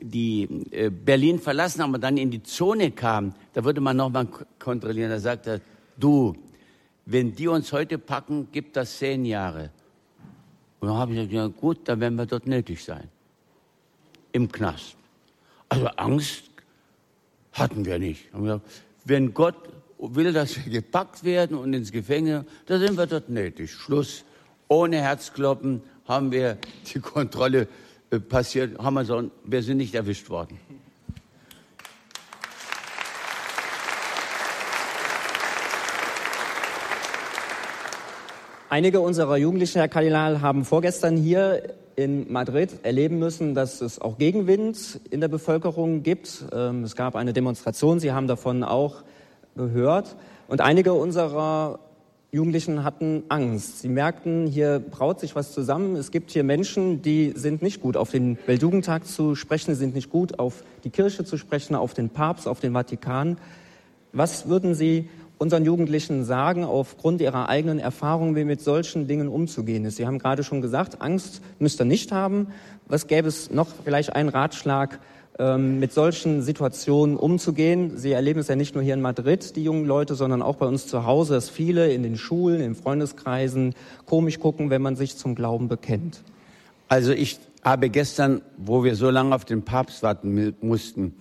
die 0.00 0.44
äh, 0.70 0.90
Berlin 0.90 1.38
verlassen 1.38 1.82
haben 1.82 1.94
und 1.94 2.00
dann 2.00 2.16
in 2.16 2.30
die 2.30 2.42
Zone 2.42 2.90
kamen, 2.90 3.34
da 3.52 3.64
würde 3.64 3.80
man 3.80 3.96
nochmal 3.96 4.26
kontrollieren. 4.58 5.10
Da 5.10 5.18
sagt 5.18 5.46
er, 5.46 5.60
du, 5.98 6.34
wenn 7.06 7.34
die 7.34 7.48
uns 7.48 7.72
heute 7.72 7.98
packen, 7.98 8.48
gibt 8.52 8.76
das 8.76 8.98
zehn 8.98 9.24
Jahre. 9.24 9.70
Und 10.80 10.88
dann 10.88 10.96
habe 10.96 11.12
ich 11.12 11.16
gesagt, 11.18 11.32
ja 11.32 11.46
gut, 11.48 11.80
dann 11.84 12.00
werden 12.00 12.14
wir 12.16 12.26
dort 12.26 12.46
nötig 12.46 12.82
sein. 12.82 13.08
Im 14.32 14.50
Knast. 14.50 14.96
Also 15.68 15.86
Angst 15.86 16.50
hatten 17.52 17.84
wir 17.84 17.98
nicht. 17.98 18.28
Wenn 19.04 19.34
Gott 19.34 19.56
will, 20.00 20.32
dass 20.32 20.56
wir 20.56 20.72
gepackt 20.72 21.24
werden 21.24 21.56
und 21.56 21.74
ins 21.74 21.92
Gefängnis, 21.92 22.44
da 22.66 22.78
sind 22.78 22.96
wir 22.96 23.06
dort 23.06 23.28
nötig. 23.28 23.72
Schluss. 23.72 24.24
Ohne 24.68 24.98
Herzkloppen 24.98 25.82
haben 26.06 26.30
wir 26.30 26.58
die 26.92 27.00
Kontrolle 27.00 27.68
äh, 28.10 28.20
passiert, 28.20 28.78
haben 28.78 28.94
wir 28.94 29.04
so, 29.04 29.30
wir 29.44 29.62
sind 29.62 29.78
nicht 29.78 29.94
erwischt 29.94 30.30
worden. 30.30 30.58
Einige 38.68 39.00
unserer 39.00 39.36
Jugendlichen, 39.36 39.78
Herr 39.78 39.88
Kardinal, 39.88 40.40
haben 40.40 40.64
vorgestern 40.64 41.16
hier 41.16 41.74
in 41.96 42.32
Madrid 42.32 42.70
erleben 42.84 43.18
müssen, 43.18 43.56
dass 43.56 43.80
es 43.80 44.00
auch 44.00 44.16
Gegenwind 44.16 45.00
in 45.10 45.20
der 45.20 45.26
Bevölkerung 45.26 46.04
gibt. 46.04 46.44
Ähm, 46.52 46.84
es 46.84 46.94
gab 46.94 47.16
eine 47.16 47.32
Demonstration, 47.32 47.98
Sie 47.98 48.12
haben 48.12 48.28
davon 48.28 48.62
auch 48.62 49.02
gehört. 49.60 50.16
Und 50.48 50.60
einige 50.60 50.94
unserer 50.94 51.78
Jugendlichen 52.32 52.84
hatten 52.84 53.24
Angst. 53.28 53.80
Sie 53.80 53.88
merkten, 53.88 54.46
hier 54.46 54.78
braut 54.78 55.20
sich 55.20 55.34
was 55.34 55.52
zusammen. 55.52 55.96
Es 55.96 56.10
gibt 56.10 56.30
hier 56.30 56.44
Menschen, 56.44 57.02
die 57.02 57.32
sind 57.34 57.60
nicht 57.60 57.80
gut 57.80 57.96
auf 57.96 58.10
den 58.10 58.38
Weltjugendtag 58.46 59.06
zu 59.06 59.34
sprechen, 59.34 59.74
sind 59.74 59.94
nicht 59.94 60.10
gut 60.10 60.38
auf 60.38 60.64
die 60.84 60.90
Kirche 60.90 61.24
zu 61.24 61.36
sprechen, 61.36 61.74
auf 61.74 61.92
den 61.92 62.08
Papst, 62.08 62.48
auf 62.48 62.60
den 62.60 62.72
Vatikan. 62.72 63.36
Was 64.12 64.48
würden 64.48 64.74
Sie 64.74 65.08
unseren 65.40 65.64
Jugendlichen 65.64 66.22
sagen, 66.24 66.64
aufgrund 66.64 67.22
ihrer 67.22 67.48
eigenen 67.48 67.78
Erfahrungen, 67.78 68.36
wie 68.36 68.44
mit 68.44 68.60
solchen 68.60 69.08
Dingen 69.08 69.26
umzugehen 69.26 69.86
ist. 69.86 69.96
Sie 69.96 70.06
haben 70.06 70.18
gerade 70.18 70.44
schon 70.44 70.60
gesagt, 70.60 71.00
Angst 71.00 71.40
müsst 71.58 71.80
ihr 71.80 71.86
nicht 71.86 72.12
haben. 72.12 72.48
Was 72.88 73.06
gäbe 73.06 73.26
es 73.26 73.50
noch 73.50 73.68
vielleicht 73.82 74.14
einen 74.14 74.28
Ratschlag, 74.28 75.00
mit 75.38 75.92
solchen 75.92 76.42
Situationen 76.42 77.16
umzugehen? 77.16 77.96
Sie 77.96 78.12
erleben 78.12 78.40
es 78.40 78.48
ja 78.48 78.56
nicht 78.56 78.74
nur 78.74 78.84
hier 78.84 78.94
in 78.94 79.00
Madrid, 79.00 79.56
die 79.56 79.64
jungen 79.64 79.86
Leute, 79.86 80.14
sondern 80.14 80.42
auch 80.42 80.56
bei 80.56 80.66
uns 80.66 80.86
zu 80.86 81.06
Hause, 81.06 81.34
dass 81.34 81.48
viele 81.48 81.92
in 81.92 82.02
den 82.02 82.16
Schulen, 82.16 82.60
in 82.60 82.74
Freundeskreisen 82.74 83.74
komisch 84.04 84.38
gucken, 84.38 84.68
wenn 84.68 84.82
man 84.82 84.96
sich 84.96 85.16
zum 85.16 85.34
Glauben 85.34 85.68
bekennt. 85.68 86.22
Also 86.88 87.12
ich 87.12 87.38
habe 87.64 87.88
gestern, 87.88 88.42
wo 88.56 88.84
wir 88.84 88.96
so 88.96 89.10
lange 89.10 89.34
auf 89.34 89.44
den 89.44 89.62
Papst 89.62 90.02
warten 90.02 90.54
mussten 90.60 91.14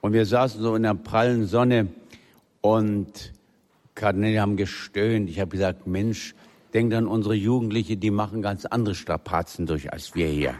und 0.00 0.12
wir 0.12 0.24
saßen 0.24 0.62
so 0.62 0.74
in 0.74 0.84
der 0.84 0.94
prallen 0.94 1.46
Sonne 1.46 1.88
und 2.60 3.32
Kardinäle 3.94 4.40
haben 4.40 4.56
gestöhnt. 4.56 5.28
Ich 5.28 5.40
habe 5.40 5.50
gesagt, 5.50 5.86
Mensch, 5.86 6.34
denkt 6.74 6.94
an 6.94 7.06
unsere 7.06 7.34
Jugendliche, 7.34 7.96
die 7.96 8.10
machen 8.10 8.42
ganz 8.42 8.66
andere 8.66 8.94
Strapazen 8.94 9.66
durch 9.66 9.92
als 9.92 10.14
wir 10.14 10.28
hier. 10.28 10.54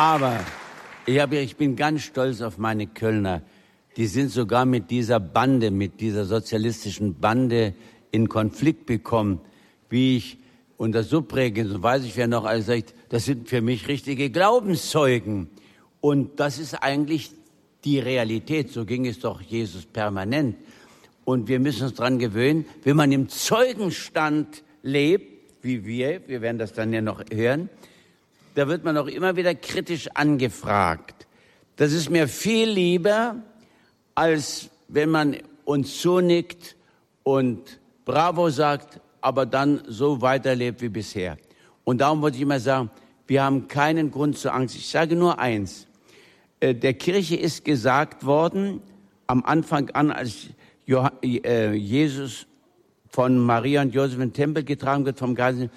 Aber 0.00 0.40
ich, 1.04 1.20
hab, 1.20 1.30
ich 1.34 1.56
bin 1.56 1.76
ganz 1.76 2.00
stolz 2.00 2.40
auf 2.40 2.56
meine 2.56 2.86
Kölner. 2.86 3.42
Die 3.98 4.06
sind 4.06 4.30
sogar 4.30 4.64
mit 4.64 4.90
dieser 4.90 5.20
Bande, 5.20 5.70
mit 5.70 6.00
dieser 6.00 6.24
sozialistischen 6.24 7.20
Bande 7.20 7.74
in 8.10 8.30
Konflikt 8.30 8.86
bekommen, 8.86 9.42
wie 9.90 10.16
ich 10.16 10.38
und 10.78 10.92
das 10.92 11.10
so 11.10 11.22
weiß 11.30 12.04
ich, 12.04 12.16
wer 12.16 12.28
noch 12.28 12.46
alles 12.46 12.64
sagt, 12.64 12.94
das 13.10 13.26
sind 13.26 13.50
für 13.50 13.60
mich 13.60 13.88
richtige 13.88 14.30
Glaubenszeugen. 14.30 15.50
Und 16.00 16.40
das 16.40 16.58
ist 16.58 16.82
eigentlich 16.82 17.32
die 17.84 17.98
Realität. 17.98 18.70
So 18.70 18.86
ging 18.86 19.04
es 19.06 19.18
doch 19.18 19.42
Jesus 19.42 19.84
permanent. 19.84 20.56
Und 21.26 21.46
wir 21.46 21.60
müssen 21.60 21.82
uns 21.88 21.94
dran 21.96 22.18
gewöhnen, 22.18 22.64
wenn 22.84 22.96
man 22.96 23.12
im 23.12 23.28
Zeugenstand 23.28 24.62
lebt, 24.82 25.60
wie 25.60 25.84
wir, 25.84 26.26
wir 26.26 26.40
werden 26.40 26.56
das 26.56 26.72
dann 26.72 26.90
ja 26.90 27.02
noch 27.02 27.22
hören, 27.30 27.68
da 28.54 28.68
wird 28.68 28.84
man 28.84 28.96
auch 28.96 29.06
immer 29.06 29.36
wieder 29.36 29.54
kritisch 29.54 30.08
angefragt. 30.14 31.26
Das 31.76 31.92
ist 31.92 32.10
mir 32.10 32.28
viel 32.28 32.68
lieber, 32.68 33.36
als 34.14 34.70
wenn 34.88 35.10
man 35.10 35.36
uns 35.64 36.00
zunickt 36.00 36.76
und 37.22 37.80
Bravo 38.04 38.50
sagt, 38.50 39.00
aber 39.20 39.46
dann 39.46 39.82
so 39.86 40.20
weiterlebt 40.20 40.82
wie 40.82 40.88
bisher. 40.88 41.38
Und 41.84 42.00
darum 42.00 42.22
wollte 42.22 42.36
ich 42.36 42.42
immer 42.42 42.60
sagen, 42.60 42.90
wir 43.26 43.42
haben 43.42 43.68
keinen 43.68 44.10
Grund 44.10 44.36
zur 44.36 44.54
Angst. 44.54 44.74
Ich 44.74 44.88
sage 44.88 45.14
nur 45.14 45.38
eins. 45.38 45.86
Äh, 46.58 46.74
der 46.74 46.94
Kirche 46.94 47.36
ist 47.36 47.64
gesagt 47.64 48.24
worden, 48.24 48.82
am 49.26 49.44
Anfang 49.44 49.90
an, 49.90 50.10
als 50.10 50.48
äh, 50.88 51.72
Jesus 51.72 52.46
von 53.08 53.38
Maria 53.38 53.82
und 53.82 53.94
Josef 53.94 54.14
in 54.14 54.20
den 54.20 54.32
Tempel 54.32 54.64
getragen 54.64 55.04
wird 55.04 55.18
vom 55.18 55.34
Geist, 55.34 55.68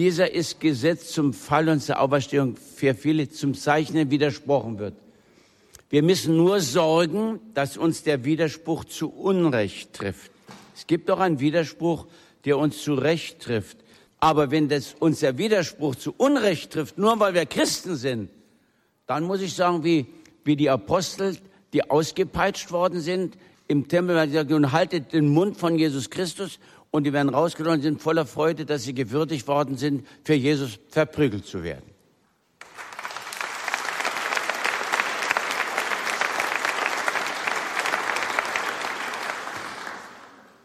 dieser 0.00 0.32
ist 0.32 0.60
gesetzt 0.60 1.12
zum 1.12 1.34
Fall 1.34 1.68
und 1.68 1.80
zur 1.80 2.00
Auferstehung 2.00 2.56
für 2.56 2.94
viele 2.94 3.28
zum 3.28 3.52
Zeichnen 3.52 4.10
widersprochen 4.10 4.78
wird. 4.78 4.94
Wir 5.90 6.02
müssen 6.02 6.38
nur 6.38 6.60
sorgen, 6.60 7.38
dass 7.52 7.76
uns 7.76 8.02
der 8.02 8.24
Widerspruch 8.24 8.86
zu 8.86 9.10
Unrecht 9.10 9.92
trifft. 9.92 10.30
Es 10.74 10.86
gibt 10.86 11.10
doch 11.10 11.20
einen 11.20 11.38
Widerspruch 11.38 12.06
der 12.46 12.56
uns 12.56 12.82
zurecht 12.82 13.40
trifft. 13.40 13.76
Aber 14.18 14.50
wenn 14.50 14.70
das, 14.70 14.94
uns 14.98 15.20
der 15.20 15.36
Widerspruch 15.36 15.94
zu 15.94 16.14
Unrecht 16.16 16.72
trifft, 16.72 16.96
nur 16.96 17.20
weil 17.20 17.34
wir 17.34 17.44
Christen 17.44 17.96
sind, 17.96 18.30
dann 19.06 19.24
muss 19.24 19.42
ich 19.42 19.52
sagen, 19.52 19.84
wie, 19.84 20.06
wie 20.44 20.56
die 20.56 20.70
Apostel, 20.70 21.36
die 21.74 21.90
ausgepeitscht 21.90 22.72
worden 22.72 23.00
sind 23.00 23.36
im 23.68 23.86
Tempel, 23.88 24.16
weil 24.16 24.28
sie 24.28 24.34
sagen, 24.34 24.50
nun 24.50 24.72
haltet 24.72 25.12
den 25.12 25.28
Mund 25.28 25.58
von 25.58 25.78
Jesus 25.78 26.08
Christus 26.08 26.58
und 26.90 27.04
die 27.04 27.12
werden 27.12 27.28
rausgenommen 27.28 27.78
und 27.78 27.82
sind 27.82 28.02
voller 28.02 28.26
Freude, 28.26 28.64
dass 28.64 28.82
sie 28.82 28.94
gewürdigt 28.94 29.46
worden 29.46 29.76
sind, 29.76 30.06
für 30.24 30.34
Jesus 30.34 30.78
verprügelt 30.88 31.46
zu 31.46 31.62
werden. 31.62 31.84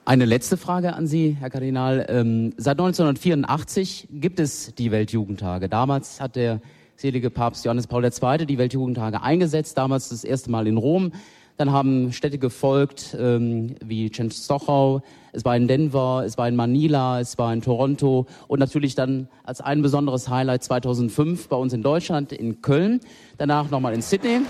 Eine 0.08 0.26
letzte 0.26 0.56
Frage 0.56 0.94
an 0.94 1.08
Sie, 1.08 1.36
Herr 1.40 1.50
Kardinal. 1.50 2.06
Ähm, 2.10 2.54
seit 2.58 2.80
1984 2.80 4.08
gibt 4.12 4.40
es 4.40 4.76
die 4.76 4.92
Weltjugendtage. 4.92 5.68
Damals 5.68 6.22
hat 6.22 6.36
der 6.36 6.62
selige 6.96 7.32
Papst 7.32 7.66
Johannes 7.66 7.88
Paul 7.88 8.06
II. 8.06 8.46
die 8.46 8.60
Weltjugendtage 8.60 9.24
eingesetzt, 9.24 9.80
damals 9.80 10.10
das 10.10 10.24
erste 10.24 10.52
Mal 10.52 10.68
in 10.68 10.78
Rom. 10.78 11.12
Dann 11.58 11.72
haben 11.72 12.12
Städte 12.12 12.38
gefolgt 12.38 13.16
ähm, 13.18 13.76
wie 13.84 14.10
Częstochow, 14.10 15.02
es 15.32 15.46
war 15.46 15.56
in 15.56 15.68
Denver, 15.68 16.24
es 16.26 16.38
war 16.38 16.48
in 16.48 16.56
Manila, 16.56 17.20
es 17.20 17.38
war 17.38 17.54
in 17.54 17.62
Toronto 17.62 18.26
und 18.48 18.60
natürlich 18.60 18.96
dann 18.96 19.30
als 19.44 19.62
ein 19.62 19.82
besonderes 19.82 20.30
Highlight 20.30 20.64
2005 20.64 21.48
bei 21.48 21.56
uns 21.56 21.74
in 21.74 21.82
Deutschland 21.82 22.32
in 22.34 22.62
Köln, 22.62 23.00
danach 23.38 23.70
nochmal 23.70 23.94
in 23.94 24.02
Sydney. 24.02 24.42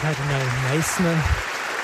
Kardinal 0.00 0.46
Meissner. 0.70 1.14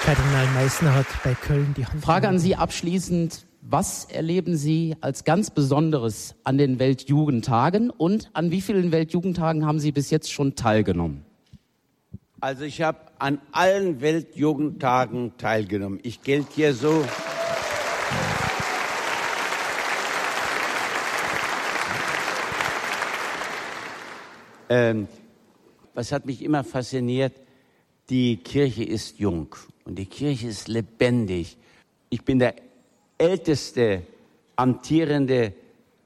Kardinal 0.04 0.46
Meissner 0.54 0.94
hat 0.94 1.06
bei 1.24 1.34
Köln 1.34 1.74
die 1.76 1.86
Hand. 1.86 2.02
Frage 2.02 2.28
an 2.28 2.38
Sie 2.38 2.56
abschließend. 2.56 3.46
Was 3.64 4.06
erleben 4.06 4.56
Sie 4.56 4.96
als 5.00 5.22
ganz 5.22 5.50
Besonderes 5.50 6.34
an 6.42 6.58
den 6.58 6.80
Weltjugendtagen 6.80 7.90
und 7.90 8.28
an 8.32 8.50
wie 8.50 8.60
vielen 8.60 8.90
Weltjugendtagen 8.90 9.64
haben 9.64 9.78
Sie 9.78 9.92
bis 9.92 10.10
jetzt 10.10 10.32
schon 10.32 10.56
teilgenommen? 10.56 11.24
Also 12.40 12.64
ich 12.64 12.82
habe 12.82 12.98
an 13.20 13.40
allen 13.52 14.00
Weltjugendtagen 14.00 15.38
teilgenommen. 15.38 16.00
Ich 16.02 16.22
gelte 16.24 16.48
hier 16.52 16.74
so. 16.74 17.04
Ähm, 24.68 25.06
was 25.94 26.10
hat 26.10 26.26
mich 26.26 26.42
immer 26.42 26.64
fasziniert? 26.64 27.34
Die 28.10 28.38
Kirche 28.38 28.82
ist 28.82 29.20
jung 29.20 29.54
und 29.84 30.00
die 30.00 30.06
Kirche 30.06 30.48
ist 30.48 30.66
lebendig. 30.66 31.58
Ich 32.10 32.24
bin 32.24 32.40
der 32.40 32.56
älteste 33.22 34.02
amtierende 34.56 35.52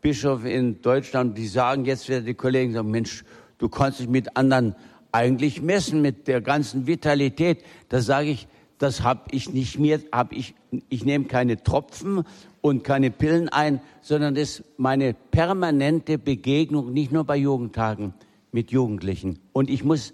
Bischof 0.02 0.44
in 0.44 0.82
Deutschland. 0.82 1.36
Die 1.38 1.46
sagen 1.46 1.86
jetzt 1.86 2.08
wieder 2.08 2.20
die 2.20 2.34
Kollegen 2.34 2.74
sagen, 2.74 2.90
Mensch, 2.90 3.24
du 3.56 3.70
kannst 3.70 4.00
dich 4.00 4.08
mit 4.08 4.36
anderen 4.36 4.76
eigentlich 5.12 5.62
messen 5.62 6.02
mit 6.02 6.28
der 6.28 6.42
ganzen 6.42 6.86
Vitalität. 6.86 7.64
Da 7.88 8.02
sage 8.02 8.28
ich, 8.28 8.46
das 8.78 9.02
habe 9.02 9.22
ich 9.30 9.50
nicht 9.50 9.78
mehr, 9.78 10.00
habe 10.12 10.34
ich, 10.34 10.54
ich 10.90 11.06
nehme 11.06 11.24
keine 11.24 11.62
Tropfen 11.62 12.22
und 12.60 12.84
keine 12.84 13.10
Pillen 13.10 13.48
ein, 13.48 13.80
sondern 14.02 14.34
das 14.34 14.58
ist 14.58 14.64
meine 14.76 15.14
permanente 15.14 16.18
Begegnung, 16.18 16.92
nicht 16.92 17.12
nur 17.12 17.24
bei 17.24 17.36
Jugendtagen, 17.36 18.12
mit 18.52 18.70
Jugendlichen. 18.70 19.38
Und 19.54 19.70
ich 19.70 19.84
muss 19.84 20.12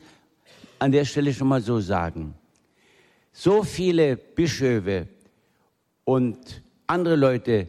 an 0.79 0.93
der 0.93 1.05
Stelle 1.05 1.35
schon 1.35 1.49
mal 1.49 1.63
so 1.63 1.81
sagen, 1.81 2.35
so 3.33 3.65
viele 3.65 4.17
Bischöfe 4.17 5.09
und 6.05 6.62
andere 6.87 7.17
Leute, 7.17 7.69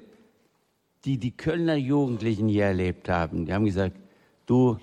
die 1.05 1.17
die 1.17 1.35
Kölner 1.35 1.75
Jugendlichen 1.75 2.47
hier 2.47 2.65
erlebt 2.65 3.09
haben, 3.09 3.45
die 3.45 3.53
haben 3.53 3.65
gesagt, 3.65 3.95
du, 4.45 4.77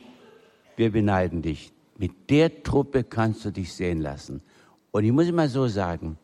wir 0.76 0.92
beneiden 0.92 1.42
dich. 1.42 1.72
Mit 1.98 2.30
der 2.30 2.62
Truppe 2.62 3.04
kannst 3.04 3.44
du 3.44 3.50
dich 3.50 3.72
sehen 3.72 4.00
lassen. 4.00 4.42
Und 4.90 5.04
ich 5.04 5.12
muss 5.12 5.28
immer 5.28 5.48
so 5.48 5.66
sagen, 5.68 6.18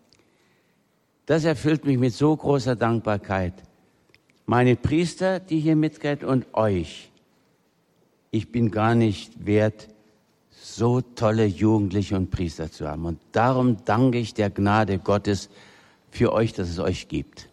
das 1.26 1.44
erfüllt 1.44 1.84
mich 1.84 1.98
mit 1.98 2.14
so 2.14 2.34
großer 2.36 2.76
Dankbarkeit. 2.76 3.54
Meine 4.46 4.76
Priester, 4.76 5.40
die 5.40 5.58
hier 5.58 5.76
mitgehen 5.76 6.24
und 6.24 6.46
euch, 6.54 7.10
ich 8.30 8.52
bin 8.52 8.70
gar 8.70 8.94
nicht 8.94 9.44
wert, 9.44 9.88
so 10.50 11.00
tolle 11.00 11.46
Jugendliche 11.46 12.16
und 12.16 12.30
Priester 12.30 12.70
zu 12.70 12.88
haben. 12.88 13.04
Und 13.04 13.20
darum 13.32 13.78
danke 13.84 14.18
ich 14.18 14.34
der 14.34 14.50
Gnade 14.50 14.98
Gottes 14.98 15.48
für 16.10 16.32
euch, 16.32 16.52
dass 16.52 16.68
es 16.68 16.78
euch 16.78 17.08
gibt. 17.08 17.48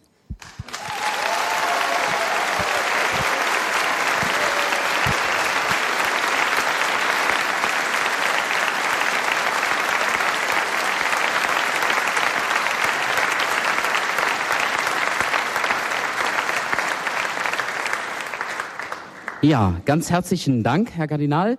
Ja, 19.44 19.82
ganz 19.84 20.10
herzlichen 20.10 20.64
Dank, 20.64 20.92
Herr 20.96 21.06
Kardinal. 21.06 21.58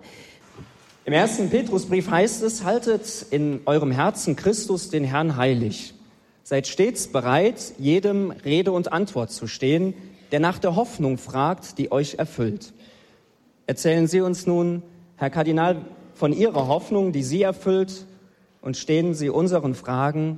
Im 1.05 1.13
ersten 1.13 1.51
Petrusbrief 1.51 2.09
heißt 2.09 2.41
es, 2.41 2.63
haltet 2.63 3.27
in 3.29 3.61
eurem 3.67 3.91
Herzen 3.91 4.35
Christus 4.35 4.89
den 4.89 5.03
Herrn 5.03 5.37
heilig. 5.37 5.94
Seid 6.47 6.67
stets 6.67 7.07
bereit, 7.07 7.73
jedem 7.79 8.29
Rede 8.29 8.71
und 8.71 8.93
Antwort 8.93 9.31
zu 9.31 9.47
stehen, 9.47 9.95
der 10.31 10.39
nach 10.39 10.59
der 10.59 10.75
Hoffnung 10.75 11.17
fragt, 11.17 11.79
die 11.79 11.91
euch 11.91 12.19
erfüllt. 12.19 12.71
Erzählen 13.65 14.05
Sie 14.05 14.21
uns 14.21 14.45
nun, 14.45 14.83
Herr 15.15 15.31
Kardinal, 15.31 15.81
von 16.13 16.33
Ihrer 16.33 16.67
Hoffnung, 16.67 17.13
die 17.13 17.23
Sie 17.23 17.41
erfüllt, 17.41 18.05
und 18.61 18.77
stehen 18.77 19.15
Sie 19.15 19.29
unseren 19.29 19.73
Fragen 19.73 20.37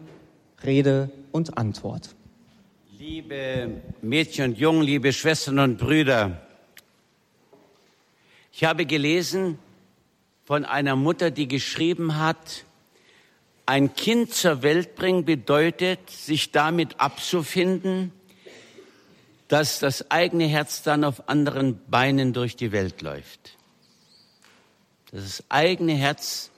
Rede 0.63 1.09
und 1.33 1.57
Antwort. 1.57 2.15
Liebe 2.97 3.81
Mädchen 4.01 4.51
und 4.51 4.57
Jungen, 4.57 4.83
liebe 4.83 5.11
Schwestern 5.11 5.59
und 5.59 5.77
Brüder, 5.77 6.41
ich 8.53 8.63
habe 8.63 8.85
gelesen 8.85 9.59
von 10.45 10.63
einer 10.63 10.95
Mutter, 10.95 11.31
die 11.31 11.49
geschrieben 11.49 12.17
hat, 12.17 12.63
ein 13.67 13.93
Kind 13.93 14.33
zur 14.33 14.63
Welt 14.63 14.95
bringen 14.95 15.25
bedeutet, 15.25 16.09
sich 16.09 16.51
damit 16.51 16.99
abzufinden, 17.01 18.13
dass 19.49 19.79
das 19.79 20.09
eigene 20.09 20.45
Herz 20.45 20.83
dann 20.83 21.03
auf 21.03 21.27
anderen 21.27 21.79
Beinen 21.89 22.31
durch 22.31 22.55
die 22.55 22.71
Welt 22.71 23.01
läuft. 23.01 23.57
Dass 25.11 25.23
das 25.23 25.43
eigene 25.49 25.93
Herz 25.93 26.49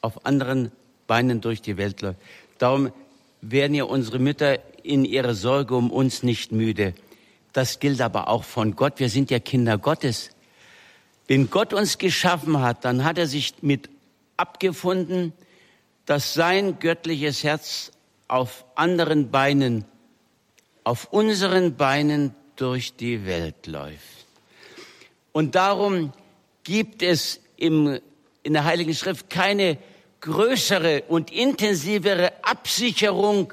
auf 0.00 0.26
anderen 0.26 0.72
Beinen 1.06 1.40
durch 1.40 1.62
die 1.62 1.76
Welt 1.76 2.02
läuft. 2.02 2.18
Darum 2.58 2.92
werden 3.40 3.74
ja 3.74 3.84
unsere 3.84 4.18
Mütter 4.18 4.58
in 4.84 5.04
ihrer 5.04 5.34
Sorge 5.34 5.76
um 5.76 5.90
uns 5.90 6.24
nicht 6.24 6.50
müde. 6.50 6.94
Das 7.52 7.78
gilt 7.78 8.00
aber 8.00 8.28
auch 8.28 8.42
von 8.42 8.74
Gott. 8.74 8.98
Wir 8.98 9.10
sind 9.10 9.30
ja 9.30 9.38
Kinder 9.38 9.78
Gottes. 9.78 10.30
Wenn 11.28 11.50
Gott 11.50 11.72
uns 11.72 11.98
geschaffen 11.98 12.60
hat, 12.60 12.84
dann 12.84 13.04
hat 13.04 13.16
er 13.16 13.28
sich 13.28 13.54
mit 13.62 13.88
abgefunden, 14.36 15.32
dass 16.06 16.34
sein 16.34 16.78
göttliches 16.78 17.44
Herz 17.44 17.92
auf 18.28 18.64
anderen 18.74 19.30
Beinen, 19.30 19.84
auf 20.84 21.12
unseren 21.12 21.76
Beinen 21.76 22.34
durch 22.56 22.96
die 22.96 23.26
Welt 23.26 23.66
läuft. 23.66 24.26
Und 25.32 25.54
darum 25.54 26.12
gibt 26.64 27.02
es 27.02 27.40
im, 27.56 28.00
in 28.42 28.52
der 28.52 28.64
Heiligen 28.64 28.94
Schrift 28.94 29.30
keine 29.30 29.78
größere 30.20 31.04
und 31.08 31.32
intensivere 31.32 32.32
Absicherung 32.42 33.52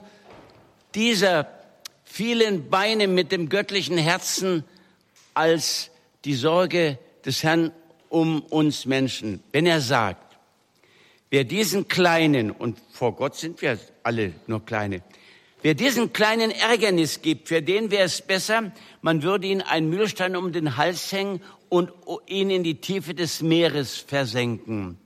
dieser 0.96 1.48
vielen 2.04 2.70
Beine 2.70 3.08
mit 3.08 3.32
dem 3.32 3.50
göttlichen 3.50 3.98
Herzen 3.98 4.64
als 5.34 5.90
die 6.26 6.36
Sorge 6.36 6.98
des 7.26 7.44
Herrn 7.44 7.72
um 8.10 8.42
uns 8.42 8.86
Menschen, 8.86 9.44
wenn 9.52 9.66
er 9.66 9.82
sagt, 9.82 10.29
wer 11.30 11.44
diesen 11.44 11.88
kleinen, 11.88 12.52
und 12.52 12.78
vor 12.92 13.16
Gott 13.16 13.36
sind 13.36 13.62
wir 13.62 13.78
alle 14.04 14.34
nur 14.48 14.66
kleine, 14.66 15.02
wer 15.62 15.74
diesen 15.74 16.14
kleinen 16.14 16.52
Ärgernis 16.52 17.22
gibt, 17.22 17.48
für 17.48 17.62
den 17.62 17.92
wäre 17.92 18.04
es 18.04 18.22
besser, 18.22 18.72
man 19.02 19.24
würde 19.24 19.48
ihn 19.48 19.62
einen 19.62 19.90
Mühlstein 19.90 20.36
um 20.36 20.52
den 20.52 20.78
Hals 20.78 21.12
hängen 21.12 21.42
und 21.70 21.92
ihn 22.28 22.50
in 22.50 22.64
die 22.64 22.82
Tiefe 22.82 23.14
des 23.14 23.42
Meeres 23.42 23.98
versenken. 23.98 24.98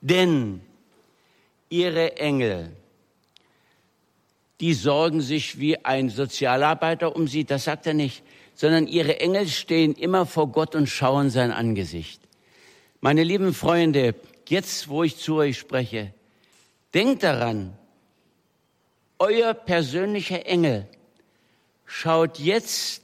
Denn 0.00 0.60
ihre 1.68 2.16
Engel, 2.16 2.70
die 4.60 4.74
sorgen 4.74 5.20
sich 5.20 5.58
wie 5.58 5.84
ein 5.84 6.08
Sozialarbeiter 6.08 7.14
um 7.14 7.28
sie, 7.28 7.44
das 7.44 7.64
sagt 7.64 7.86
er 7.86 7.94
nicht 7.94 8.22
sondern 8.58 8.88
ihre 8.88 9.20
Engel 9.20 9.46
stehen 9.46 9.94
immer 9.94 10.26
vor 10.26 10.48
Gott 10.48 10.74
und 10.74 10.88
schauen 10.88 11.30
sein 11.30 11.52
Angesicht. 11.52 12.20
Meine 13.00 13.22
lieben 13.22 13.54
Freunde, 13.54 14.16
jetzt 14.50 14.88
wo 14.88 15.02
ich 15.02 15.16
zu 15.16 15.36
euch 15.36 15.58
spreche, 15.58 16.12
denkt 16.94 17.22
daran, 17.22 17.76
euer 19.18 19.54
persönlicher 19.54 20.46
Engel 20.46 20.86
schaut 21.86 22.38
jetzt 22.38 23.02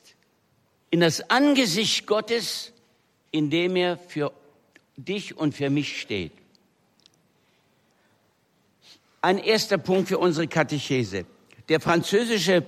in 0.91 1.01
das 1.01 1.29
Angesicht 1.31 2.07
Gottes, 2.07 2.73
in 3.31 3.51
dem 3.51 3.75
er 3.77 3.97
für 3.97 4.33
dich 4.97 5.37
und 5.37 5.55
für 5.55 5.71
mich 5.71 6.01
steht. 6.01 6.33
Ein 9.21 9.39
erster 9.39 9.79
Punkt 9.79 10.09
für 10.09 10.19
unsere 10.19 10.47
Katechese. 10.47 11.25
Der 11.69 11.81
französische 11.81 12.65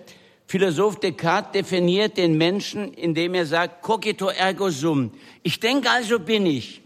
Philosoph 0.46 0.98
Descartes 1.00 1.52
definiert 1.52 2.16
den 2.16 2.38
Menschen, 2.38 2.94
indem 2.94 3.34
er 3.34 3.46
sagt, 3.46 3.82
cogito 3.82 4.28
ergo 4.28 4.70
sum. 4.70 5.12
Ich 5.42 5.60
denke 5.60 5.90
also 5.90 6.18
bin 6.18 6.46
ich. 6.46 6.82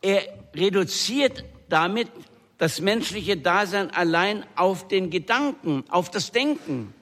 Er 0.00 0.22
reduziert 0.54 1.44
damit 1.68 2.08
das 2.58 2.80
menschliche 2.80 3.36
Dasein 3.36 3.90
allein 3.90 4.44
auf 4.56 4.88
den 4.88 5.10
Gedanken, 5.10 5.84
auf 5.88 6.10
das 6.10 6.30
Denken. 6.30 6.92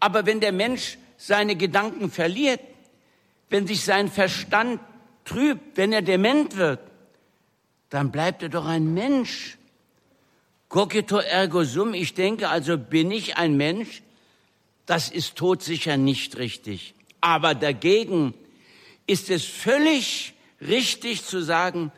Aber 0.00 0.26
wenn 0.26 0.40
der 0.40 0.52
Mensch 0.52 0.98
seine 1.16 1.56
Gedanken 1.56 2.10
verliert, 2.10 2.60
wenn 3.48 3.66
sich 3.66 3.84
sein 3.84 4.08
Verstand 4.08 4.80
trübt, 5.24 5.76
wenn 5.76 5.92
er 5.92 6.02
dement 6.02 6.56
wird, 6.56 6.80
dann 7.90 8.10
bleibt 8.10 8.42
er 8.42 8.48
doch 8.48 8.66
ein 8.66 8.92
Mensch. 8.92 9.58
Cogito 10.68 11.18
ergo 11.18 11.64
sum, 11.64 11.94
ich 11.94 12.14
denke 12.14 12.48
also 12.48 12.78
bin 12.78 13.10
ich 13.10 13.36
ein 13.36 13.56
Mensch, 13.56 14.02
das 14.86 15.10
ist 15.10 15.36
todsicher 15.36 15.96
nicht 15.96 16.38
richtig. 16.38 16.94
Aber 17.20 17.54
dagegen 17.54 18.34
ist 19.06 19.30
es 19.30 19.44
völlig 19.44 20.34
richtig 20.60 21.24
zu 21.24 21.40
sagen, 21.40 21.92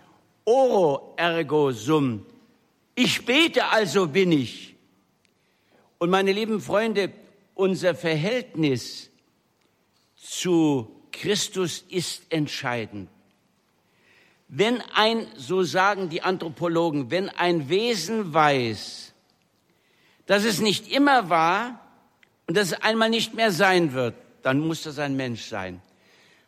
oro 0.44 1.14
ergo 1.16 1.72
sum. 1.72 2.26
Ich 2.94 3.24
bete, 3.24 3.66
also 3.66 4.06
bin 4.06 4.32
ich. 4.32 4.74
Und 5.98 6.10
meine 6.10 6.32
lieben 6.32 6.60
Freunde, 6.60 7.12
unser 7.54 7.94
Verhältnis 7.94 9.10
zu 10.16 10.88
Christus 11.12 11.84
ist 11.88 12.24
entscheidend. 12.30 13.08
Wenn 14.48 14.82
ein, 14.94 15.26
so 15.36 15.62
sagen 15.62 16.10
die 16.10 16.22
Anthropologen, 16.22 17.10
wenn 17.10 17.28
ein 17.28 17.68
Wesen 17.68 18.34
weiß, 18.34 19.12
dass 20.26 20.44
es 20.44 20.60
nicht 20.60 20.90
immer 20.92 21.30
war 21.30 21.80
und 22.46 22.56
dass 22.56 22.68
es 22.68 22.82
einmal 22.82 23.10
nicht 23.10 23.34
mehr 23.34 23.50
sein 23.50 23.92
wird, 23.92 24.14
dann 24.42 24.60
muss 24.60 24.82
das 24.82 24.98
ein 24.98 25.16
Mensch 25.16 25.44
sein. 25.44 25.80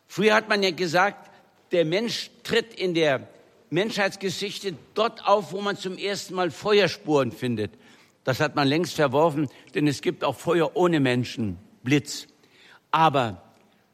Früher 0.06 0.34
hat 0.34 0.48
man 0.48 0.62
ja 0.62 0.70
gesagt, 0.70 1.30
der 1.72 1.84
Mensch 1.84 2.30
tritt 2.42 2.74
in 2.74 2.94
der 2.94 3.28
Menschheitsgeschichte 3.70 4.74
dort 4.94 5.26
auf, 5.26 5.52
wo 5.52 5.60
man 5.60 5.76
zum 5.76 5.98
ersten 5.98 6.34
Mal 6.34 6.50
Feuerspuren 6.50 7.32
findet. 7.32 7.72
Das 8.24 8.40
hat 8.40 8.56
man 8.56 8.66
längst 8.66 8.94
verworfen, 8.94 9.48
denn 9.74 9.86
es 9.86 10.00
gibt 10.02 10.24
auch 10.24 10.36
Feuer 10.36 10.72
ohne 10.74 11.00
Menschen, 11.00 11.58
Blitz. 11.82 12.26
Aber 12.90 13.42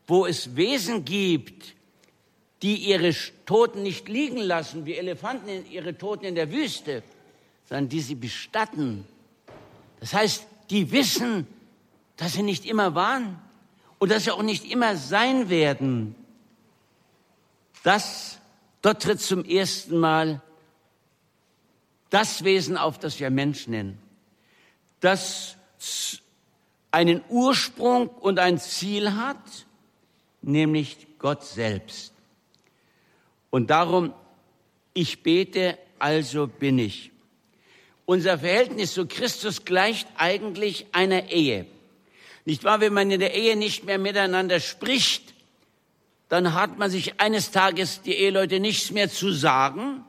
wo 0.06 0.26
es 0.26 0.56
Wesen 0.56 1.04
gibt, 1.04 1.74
die 2.62 2.76
ihre 2.76 3.14
Toten 3.44 3.82
nicht 3.82 4.08
liegen 4.08 4.38
lassen, 4.38 4.86
wie 4.86 4.94
Elefanten 4.94 5.66
ihre 5.70 5.98
Toten 5.98 6.24
in 6.24 6.34
der 6.34 6.50
Wüste, 6.52 7.02
sondern 7.68 7.88
die 7.88 8.00
sie 8.00 8.14
bestatten. 8.14 9.04
Das 10.00 10.14
heißt, 10.14 10.46
die 10.70 10.92
wissen, 10.92 11.46
dass 12.16 12.34
sie 12.34 12.42
nicht 12.42 12.64
immer 12.64 12.94
waren 12.94 13.38
und 13.98 14.10
dass 14.10 14.24
sie 14.24 14.30
auch 14.30 14.42
nicht 14.42 14.70
immer 14.70 14.96
sein 14.96 15.48
werden. 15.48 16.14
Das, 17.82 18.38
dort 18.82 19.02
tritt 19.02 19.20
zum 19.20 19.44
ersten 19.44 19.98
Mal 19.98 20.42
das 22.10 22.44
Wesen 22.44 22.76
auf, 22.76 22.98
das 22.98 23.18
wir 23.18 23.30
Mensch 23.30 23.66
nennen, 23.68 23.98
das 25.00 25.56
einen 26.90 27.24
Ursprung 27.30 28.08
und 28.08 28.38
ein 28.38 28.58
Ziel 28.58 29.14
hat, 29.14 29.66
nämlich 30.42 31.06
Gott 31.18 31.44
selbst. 31.44 32.12
Und 33.50 33.70
darum, 33.70 34.12
ich 34.92 35.22
bete, 35.22 35.78
also 35.98 36.46
bin 36.46 36.78
ich. 36.78 37.10
Unser 38.04 38.38
Verhältnis 38.38 38.92
zu 38.92 39.06
Christus 39.06 39.64
gleicht 39.64 40.06
eigentlich 40.16 40.86
einer 40.92 41.30
Ehe. 41.30 41.66
Nicht 42.44 42.64
wahr? 42.64 42.80
Wenn 42.80 42.92
man 42.92 43.10
in 43.10 43.20
der 43.20 43.34
Ehe 43.34 43.56
nicht 43.56 43.84
mehr 43.84 43.98
miteinander 43.98 44.60
spricht, 44.60 45.31
dann 46.32 46.54
hat 46.54 46.78
man 46.78 46.90
sich 46.90 47.20
eines 47.20 47.50
Tages 47.50 48.00
die 48.00 48.14
Eheleute 48.14 48.58
nichts 48.58 48.90
mehr 48.90 49.10
zu 49.10 49.32
sagen, 49.32 50.02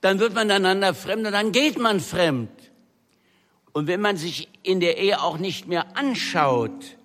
dann 0.00 0.20
wird 0.20 0.34
man 0.34 0.48
einander 0.52 0.94
fremd 0.94 1.26
und 1.26 1.32
dann 1.32 1.50
geht 1.50 1.80
man 1.80 1.98
fremd. 1.98 2.48
Und 3.72 3.88
wenn 3.88 4.00
man 4.00 4.16
sich 4.16 4.48
in 4.62 4.78
der 4.78 4.98
Ehe 4.98 5.20
auch 5.20 5.38
nicht 5.38 5.66
mehr 5.66 5.96
anschaut, 5.96 6.96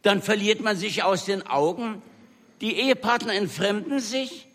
dann 0.00 0.22
verliert 0.22 0.62
man 0.62 0.78
sich 0.78 1.02
aus 1.02 1.26
den 1.26 1.46
Augen, 1.46 2.00
die 2.62 2.74
Ehepartner 2.74 3.34
entfremden 3.34 4.00
sich 4.00 4.48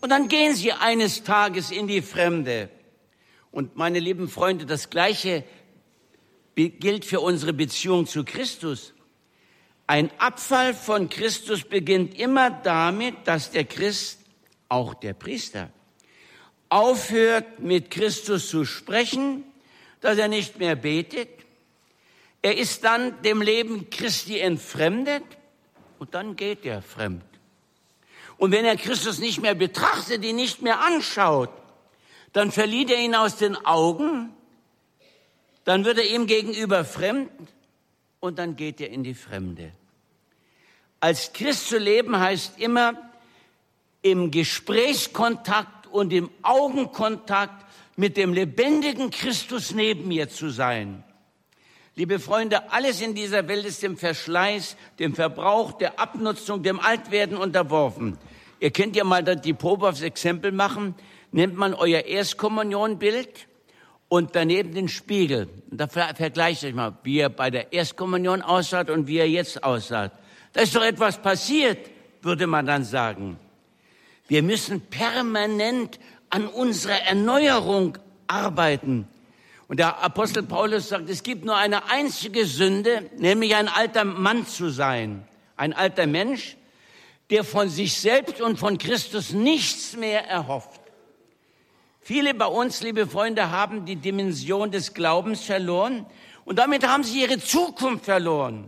und 0.00 0.10
dann 0.10 0.28
gehen 0.28 0.54
sie 0.54 0.72
eines 0.72 1.24
Tages 1.24 1.72
in 1.72 1.88
die 1.88 2.00
Fremde. 2.00 2.68
Und 3.50 3.74
meine 3.74 3.98
lieben 3.98 4.28
Freunde, 4.28 4.66
das 4.66 4.88
Gleiche 4.88 5.42
gilt 6.54 7.04
für 7.04 7.18
unsere 7.18 7.54
Beziehung 7.54 8.06
zu 8.06 8.22
Christus. 8.22 8.94
Ein 9.86 10.10
Abfall 10.18 10.74
von 10.74 11.08
Christus 11.08 11.64
beginnt 11.64 12.18
immer 12.18 12.50
damit, 12.50 13.14
dass 13.24 13.50
der 13.50 13.64
Christ, 13.64 14.20
auch 14.68 14.94
der 14.94 15.12
Priester, 15.12 15.70
aufhört 16.68 17.60
mit 17.60 17.90
Christus 17.90 18.48
zu 18.48 18.64
sprechen, 18.64 19.44
dass 20.00 20.18
er 20.18 20.28
nicht 20.28 20.58
mehr 20.58 20.76
betet. 20.76 21.28
Er 22.40 22.56
ist 22.56 22.84
dann 22.84 23.20
dem 23.22 23.42
Leben 23.42 23.90
Christi 23.90 24.38
entfremdet 24.38 25.24
und 25.98 26.14
dann 26.14 26.36
geht 26.36 26.64
er 26.64 26.80
fremd. 26.80 27.22
Und 28.38 28.50
wenn 28.50 28.64
er 28.64 28.76
Christus 28.76 29.18
nicht 29.18 29.40
mehr 29.40 29.54
betrachtet, 29.54 30.24
ihn 30.24 30.36
nicht 30.36 30.62
mehr 30.62 30.80
anschaut, 30.80 31.50
dann 32.32 32.50
verliert 32.50 32.90
er 32.90 32.98
ihn 32.98 33.14
aus 33.14 33.36
den 33.36 33.56
Augen, 33.56 34.32
dann 35.64 35.84
wird 35.84 35.98
er 35.98 36.08
ihm 36.08 36.26
gegenüber 36.26 36.84
fremd 36.84 37.30
und 38.22 38.38
dann 38.38 38.54
geht 38.54 38.80
er 38.80 38.88
in 38.88 39.02
die 39.02 39.14
Fremde. 39.14 39.72
Als 41.00 41.32
Christ 41.32 41.68
zu 41.68 41.76
leben 41.76 42.18
heißt 42.18 42.60
immer 42.60 42.94
im 44.00 44.30
Gesprächskontakt 44.30 45.88
und 45.88 46.12
im 46.12 46.30
Augenkontakt 46.42 47.66
mit 47.96 48.16
dem 48.16 48.32
lebendigen 48.32 49.10
Christus 49.10 49.74
neben 49.74 50.06
mir 50.06 50.28
zu 50.28 50.50
sein. 50.50 51.02
Liebe 51.96 52.20
Freunde, 52.20 52.70
alles 52.70 53.00
in 53.00 53.16
dieser 53.16 53.48
Welt 53.48 53.66
ist 53.66 53.82
dem 53.82 53.96
Verschleiß, 53.96 54.76
dem 55.00 55.16
Verbrauch, 55.16 55.72
der 55.72 55.98
Abnutzung, 55.98 56.62
dem 56.62 56.78
Altwerden 56.78 57.36
unterworfen. 57.36 58.18
Ihr 58.60 58.70
könnt 58.70 58.94
ja 58.94 59.02
mal 59.02 59.24
die 59.24 59.52
Probe 59.52 59.88
aufs 59.88 60.00
Exempel 60.00 60.52
machen. 60.52 60.94
Nehmt 61.32 61.56
man 61.56 61.74
euer 61.74 62.02
Erstkommunionbild 62.02 63.48
und 64.12 64.36
daneben 64.36 64.74
den 64.74 64.90
Spiegel. 64.90 65.48
Und 65.70 65.80
da 65.80 65.88
vergleicht 65.88 66.62
euch 66.64 66.74
mal, 66.74 66.98
wie 67.02 67.20
er 67.20 67.30
bei 67.30 67.50
der 67.50 67.72
Erstkommunion 67.72 68.42
aussah 68.42 68.82
und 68.92 69.06
wie 69.06 69.16
er 69.16 69.26
jetzt 69.26 69.64
aussah. 69.64 70.10
Da 70.52 70.60
ist 70.60 70.76
doch 70.76 70.84
etwas 70.84 71.16
passiert, 71.16 71.78
würde 72.20 72.46
man 72.46 72.66
dann 72.66 72.84
sagen. 72.84 73.38
Wir 74.28 74.42
müssen 74.42 74.82
permanent 74.82 75.98
an 76.28 76.46
unserer 76.46 77.00
Erneuerung 77.06 77.96
arbeiten. 78.26 79.08
Und 79.66 79.78
der 79.78 80.02
Apostel 80.04 80.42
Paulus 80.42 80.90
sagt, 80.90 81.08
es 81.08 81.22
gibt 81.22 81.46
nur 81.46 81.56
eine 81.56 81.88
einzige 81.90 82.44
Sünde, 82.44 83.08
nämlich 83.16 83.54
ein 83.54 83.68
alter 83.68 84.04
Mann 84.04 84.46
zu 84.46 84.68
sein. 84.68 85.26
Ein 85.56 85.72
alter 85.72 86.06
Mensch, 86.06 86.58
der 87.30 87.44
von 87.44 87.70
sich 87.70 87.96
selbst 87.96 88.42
und 88.42 88.58
von 88.58 88.76
Christus 88.76 89.32
nichts 89.32 89.96
mehr 89.96 90.28
erhofft. 90.28 90.81
Viele 92.04 92.34
bei 92.34 92.46
uns, 92.46 92.82
liebe 92.82 93.06
Freunde, 93.06 93.52
haben 93.52 93.84
die 93.84 93.94
Dimension 93.94 94.72
des 94.72 94.92
Glaubens 94.92 95.44
verloren 95.44 96.04
und 96.44 96.58
damit 96.58 96.86
haben 96.86 97.04
sie 97.04 97.22
ihre 97.22 97.38
Zukunft 97.38 98.06
verloren. 98.06 98.66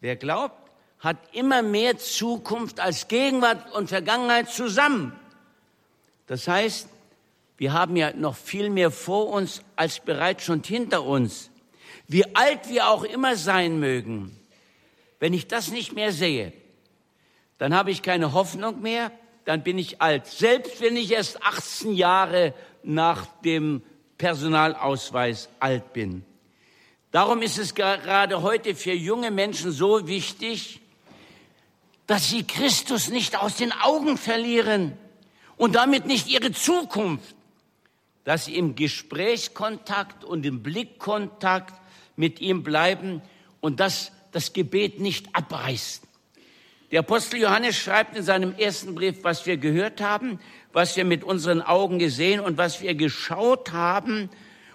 Wer 0.00 0.16
glaubt, 0.16 0.70
hat 1.00 1.16
immer 1.32 1.62
mehr 1.62 1.96
Zukunft 1.96 2.80
als 2.80 3.08
Gegenwart 3.08 3.72
und 3.72 3.88
Vergangenheit 3.88 4.50
zusammen. 4.50 5.18
Das 6.26 6.46
heißt, 6.46 6.88
wir 7.56 7.72
haben 7.72 7.96
ja 7.96 8.12
noch 8.12 8.36
viel 8.36 8.68
mehr 8.68 8.90
vor 8.90 9.28
uns 9.28 9.62
als 9.74 10.00
bereits 10.00 10.44
schon 10.44 10.62
hinter 10.62 11.04
uns. 11.04 11.50
Wie 12.08 12.36
alt 12.36 12.68
wir 12.68 12.88
auch 12.88 13.04
immer 13.04 13.36
sein 13.36 13.80
mögen, 13.80 14.38
wenn 15.18 15.32
ich 15.32 15.48
das 15.48 15.70
nicht 15.70 15.94
mehr 15.94 16.12
sehe, 16.12 16.52
dann 17.56 17.74
habe 17.74 17.90
ich 17.90 18.02
keine 18.02 18.34
Hoffnung 18.34 18.82
mehr, 18.82 19.10
dann 19.48 19.62
bin 19.62 19.78
ich 19.78 20.02
alt. 20.02 20.26
Selbst 20.26 20.82
wenn 20.82 20.94
ich 20.94 21.10
erst 21.10 21.42
18 21.42 21.94
Jahre 21.94 22.52
nach 22.82 23.24
dem 23.40 23.82
Personalausweis 24.18 25.48
alt 25.58 25.94
bin. 25.94 26.22
Darum 27.12 27.40
ist 27.40 27.56
es 27.56 27.74
gerade 27.74 28.42
heute 28.42 28.74
für 28.74 28.92
junge 28.92 29.30
Menschen 29.30 29.72
so 29.72 30.06
wichtig, 30.06 30.82
dass 32.06 32.28
sie 32.28 32.42
Christus 32.46 33.08
nicht 33.08 33.40
aus 33.40 33.56
den 33.56 33.72
Augen 33.72 34.18
verlieren 34.18 34.92
und 35.56 35.76
damit 35.76 36.04
nicht 36.04 36.28
ihre 36.28 36.52
Zukunft, 36.52 37.34
dass 38.24 38.44
sie 38.44 38.54
im 38.54 38.74
Gesprächskontakt 38.74 40.24
und 40.24 40.44
im 40.44 40.62
Blickkontakt 40.62 41.74
mit 42.16 42.42
ihm 42.42 42.62
bleiben 42.62 43.22
und 43.62 43.80
dass 43.80 44.12
das 44.30 44.52
Gebet 44.52 45.00
nicht 45.00 45.34
abreißt. 45.34 46.07
Der 46.90 47.00
Apostel 47.00 47.40
Johannes 47.40 47.76
schreibt 47.76 48.16
in 48.16 48.22
seinem 48.22 48.54
ersten 48.54 48.94
Brief, 48.94 49.22
was 49.22 49.44
wir 49.44 49.58
gehört 49.58 50.00
haben, 50.00 50.38
was 50.72 50.96
wir 50.96 51.04
mit 51.04 51.22
unseren 51.22 51.60
Augen 51.60 51.98
gesehen 51.98 52.40
und 52.40 52.56
was 52.56 52.80
wir 52.80 52.94
geschaut 52.94 53.72
haben 53.72 54.30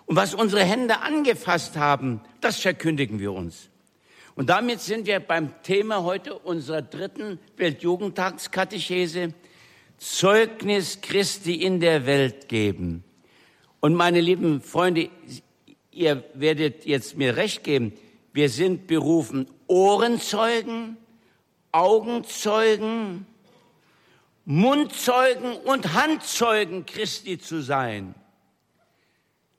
und 0.05 0.15
was 0.15 0.35
unsere 0.35 0.63
Hände 0.63 1.01
angefasst 1.01 1.75
haben, 1.75 2.21
das 2.39 2.59
verkündigen 2.59 3.19
wir 3.19 3.33
uns. 3.33 3.69
Und 4.35 4.49
damit 4.49 4.79
sind 4.79 5.07
wir 5.07 5.19
beim 5.19 5.63
Thema 5.63 6.03
heute 6.03 6.37
unserer 6.37 6.83
dritten 6.83 7.39
Weltjugendtagskatechese, 7.57 9.33
Zeugnis 9.97 11.01
Christi 11.01 11.55
in 11.55 11.79
der 11.79 12.05
Welt 12.05 12.47
geben. 12.47 13.03
Und 13.79 13.95
meine 13.95 14.21
lieben 14.21 14.61
Freunde, 14.61 15.09
ihr 15.91 16.23
werdet 16.35 16.85
jetzt 16.85 17.17
mir 17.17 17.37
recht 17.37 17.63
geben, 17.63 17.93
wir 18.33 18.49
sind 18.49 18.85
berufen, 18.85 19.47
Ohrenzeugen, 19.67 20.97
Augenzeugen, 21.73 23.25
Mundzeugen 24.45 25.55
und 25.57 25.93
Handzeugen 25.93 26.85
Christi 26.85 27.37
zu 27.37 27.61
sein. 27.61 28.15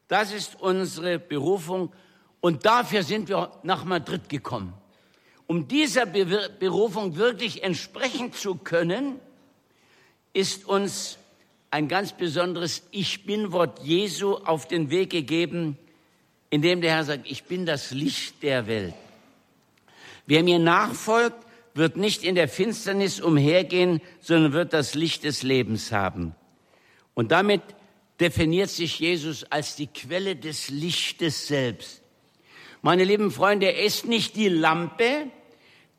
Das 0.08 0.32
ist 0.32 0.60
unsere 0.60 1.18
Berufung 1.18 1.92
und 2.40 2.64
dafür 2.64 3.02
sind 3.02 3.28
wir 3.28 3.52
nach 3.62 3.84
Madrid 3.84 4.28
gekommen. 4.28 4.74
Um 5.46 5.68
dieser 5.68 6.06
Berufung 6.06 7.16
wirklich 7.16 7.62
entsprechen 7.62 8.32
zu 8.32 8.54
können, 8.54 9.18
ist 10.32 10.66
uns 10.66 11.18
ein 11.70 11.88
ganz 11.88 12.12
besonderes 12.12 12.82
Ich 12.90 13.26
bin 13.26 13.50
Wort 13.52 13.80
Jesu 13.82 14.36
auf 14.36 14.68
den 14.68 14.90
Weg 14.90 15.10
gegeben, 15.10 15.76
in 16.50 16.62
dem 16.62 16.80
der 16.80 16.92
Herr 16.92 17.04
sagt, 17.04 17.28
ich 17.28 17.44
bin 17.44 17.66
das 17.66 17.90
Licht 17.90 18.42
der 18.42 18.66
Welt. 18.66 18.94
Wer 20.26 20.44
mir 20.44 20.58
nachfolgt, 20.58 21.44
wird 21.74 21.96
nicht 21.96 22.22
in 22.22 22.36
der 22.36 22.48
Finsternis 22.48 23.20
umhergehen, 23.20 24.00
sondern 24.20 24.52
wird 24.52 24.72
das 24.72 24.94
Licht 24.94 25.24
des 25.24 25.42
Lebens 25.42 25.92
haben. 25.92 26.34
Und 27.14 27.32
damit 27.32 27.62
definiert 28.20 28.70
sich 28.70 29.00
Jesus 29.00 29.44
als 29.44 29.76
die 29.76 29.88
Quelle 29.88 30.36
des 30.36 30.70
Lichtes 30.70 31.48
selbst. 31.48 32.00
Meine 32.80 33.04
lieben 33.04 33.30
Freunde, 33.30 33.66
er 33.66 33.84
ist 33.84 34.06
nicht 34.06 34.36
die 34.36 34.48
Lampe, 34.48 35.26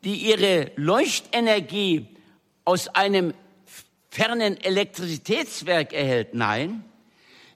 die 0.03 0.15
ihre 0.15 0.71
Leuchtenergie 0.75 2.07
aus 2.63 2.87
einem 2.89 3.33
fernen 4.09 4.59
Elektrizitätswerk 4.61 5.93
erhält. 5.93 6.33
Nein, 6.33 6.83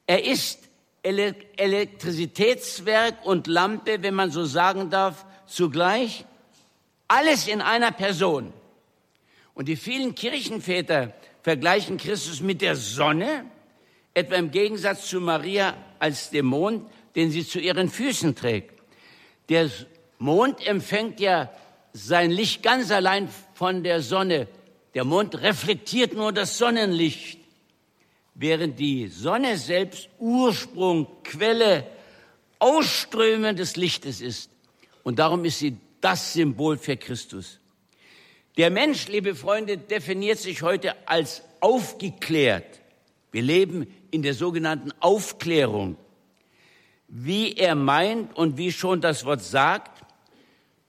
er 0.08 0.24
ist 0.26 0.70
Elektrizitätswerk 1.04 3.26
und 3.26 3.48
Lampe, 3.48 4.02
wenn 4.02 4.16
man 4.16 4.32
so 4.32 4.46
sagen 4.46 4.90
darf, 4.90 5.26
zugleich. 5.46 6.26
Alles 7.10 7.48
in 7.48 7.62
einer 7.62 7.92
Person. 7.92 8.54
Und 9.56 9.68
die 9.68 9.76
vielen 9.76 10.14
Kirchenväter 10.16 11.14
vergleichen 11.42 11.98
Christus 11.98 12.40
mit 12.40 12.62
der 12.62 12.76
Sonne, 12.76 13.46
etwa 14.14 14.36
im 14.36 14.52
Gegensatz 14.52 15.08
zu 15.08 15.20
Maria 15.20 15.76
als 15.98 16.30
dem 16.30 16.46
Mond, 16.46 16.90
den 17.16 17.32
sie 17.32 17.46
zu 17.46 17.60
ihren 17.60 17.90
Füßen 17.90 18.36
trägt. 18.36 18.80
Der 19.50 19.72
Mond 20.20 20.66
empfängt 20.66 21.20
ja 21.20 21.52
sein 21.94 22.30
Licht 22.30 22.62
ganz 22.62 22.92
allein 22.92 23.28
von 23.56 23.84
der 23.84 24.02
Sonne. 24.02 24.48
Der 24.94 25.04
Mond 25.04 25.42
reflektiert 25.42 26.14
nur 26.14 26.32
das 26.32 26.60
Sonnenlicht, 26.60 27.40
während 28.36 28.78
die 28.78 29.08
Sonne 29.08 29.58
selbst 29.58 30.10
Ursprung, 30.20 31.08
Quelle, 31.24 31.88
Ausströmen 32.60 33.56
des 33.56 33.78
Lichtes 33.78 34.22
ist. 34.22 34.52
Und 35.02 35.18
darum 35.18 35.44
ist 35.44 35.58
sie 35.58 35.76
das 36.02 36.34
Symbol 36.34 36.78
für 36.78 36.98
Christus. 36.98 37.60
Der 38.58 38.72
Mensch, 38.72 39.08
liebe 39.08 39.36
Freunde, 39.36 39.78
definiert 39.78 40.40
sich 40.40 40.62
heute 40.62 40.96
als 41.08 41.44
aufgeklärt. 41.60 42.80
Wir 43.32 43.42
leben 43.42 43.88
in 44.12 44.24
der 44.24 44.34
sogenannten 44.34 44.92
Aufklärung. 45.00 45.96
Wie 47.08 47.54
er 47.54 47.76
meint 47.76 48.36
und 48.36 48.58
wie 48.58 48.72
schon 48.72 49.02
das 49.02 49.26
Wort 49.26 49.42
sagt, 49.42 50.04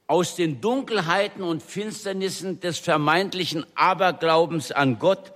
aus 0.06 0.34
den 0.34 0.60
Dunkelheiten 0.60 1.42
und 1.44 1.62
Finsternissen 1.62 2.58
des 2.58 2.78
vermeintlichen 2.78 3.64
Aberglaubens 3.76 4.72
an 4.72 4.98
Gott 4.98 5.32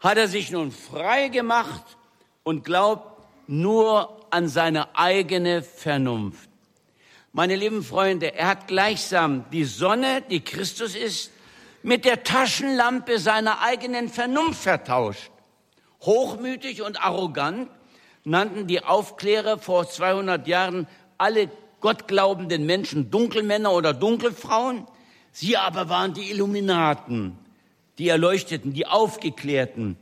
hat 0.00 0.18
er 0.18 0.26
sich 0.26 0.50
nun 0.50 0.72
frei 0.72 1.28
gemacht 1.28 1.96
und 2.42 2.64
glaubt 2.64 3.22
nur 3.46 4.26
an 4.30 4.48
seine 4.48 4.96
eigene 4.96 5.62
Vernunft. 5.62 6.45
Meine 7.36 7.54
lieben 7.54 7.82
Freunde, 7.82 8.34
er 8.34 8.48
hat 8.48 8.66
gleichsam 8.66 9.44
die 9.52 9.64
Sonne, 9.64 10.22
die 10.30 10.40
Christus 10.40 10.94
ist, 10.96 11.30
mit 11.82 12.06
der 12.06 12.22
Taschenlampe 12.22 13.18
seiner 13.18 13.60
eigenen 13.60 14.08
Vernunft 14.08 14.62
vertauscht. 14.62 15.30
Hochmütig 16.00 16.80
und 16.80 16.98
arrogant 16.98 17.68
nannten 18.24 18.66
die 18.66 18.82
Aufklärer 18.82 19.58
vor 19.58 19.86
200 19.86 20.48
Jahren 20.48 20.88
alle 21.18 21.50
gottglaubenden 21.82 22.64
Menschen 22.64 23.10
Dunkelmänner 23.10 23.70
oder 23.70 23.92
Dunkelfrauen. 23.92 24.86
Sie 25.30 25.58
aber 25.58 25.90
waren 25.90 26.14
die 26.14 26.30
Illuminaten, 26.30 27.36
die 27.98 28.08
Erleuchteten, 28.08 28.72
die 28.72 28.86
Aufgeklärten, 28.86 29.98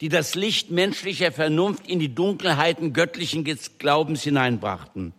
die 0.00 0.08
das 0.08 0.34
Licht 0.34 0.70
menschlicher 0.70 1.32
Vernunft 1.32 1.86
in 1.86 1.98
die 1.98 2.14
Dunkelheiten 2.14 2.94
göttlichen 2.94 3.44
Glaubens 3.78 4.22
hineinbrachten. 4.22 5.12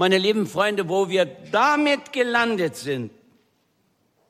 Meine 0.00 0.16
lieben 0.16 0.46
Freunde, 0.46 0.88
wo 0.88 1.10
wir 1.10 1.26
damit 1.26 2.14
gelandet 2.14 2.74
sind, 2.74 3.12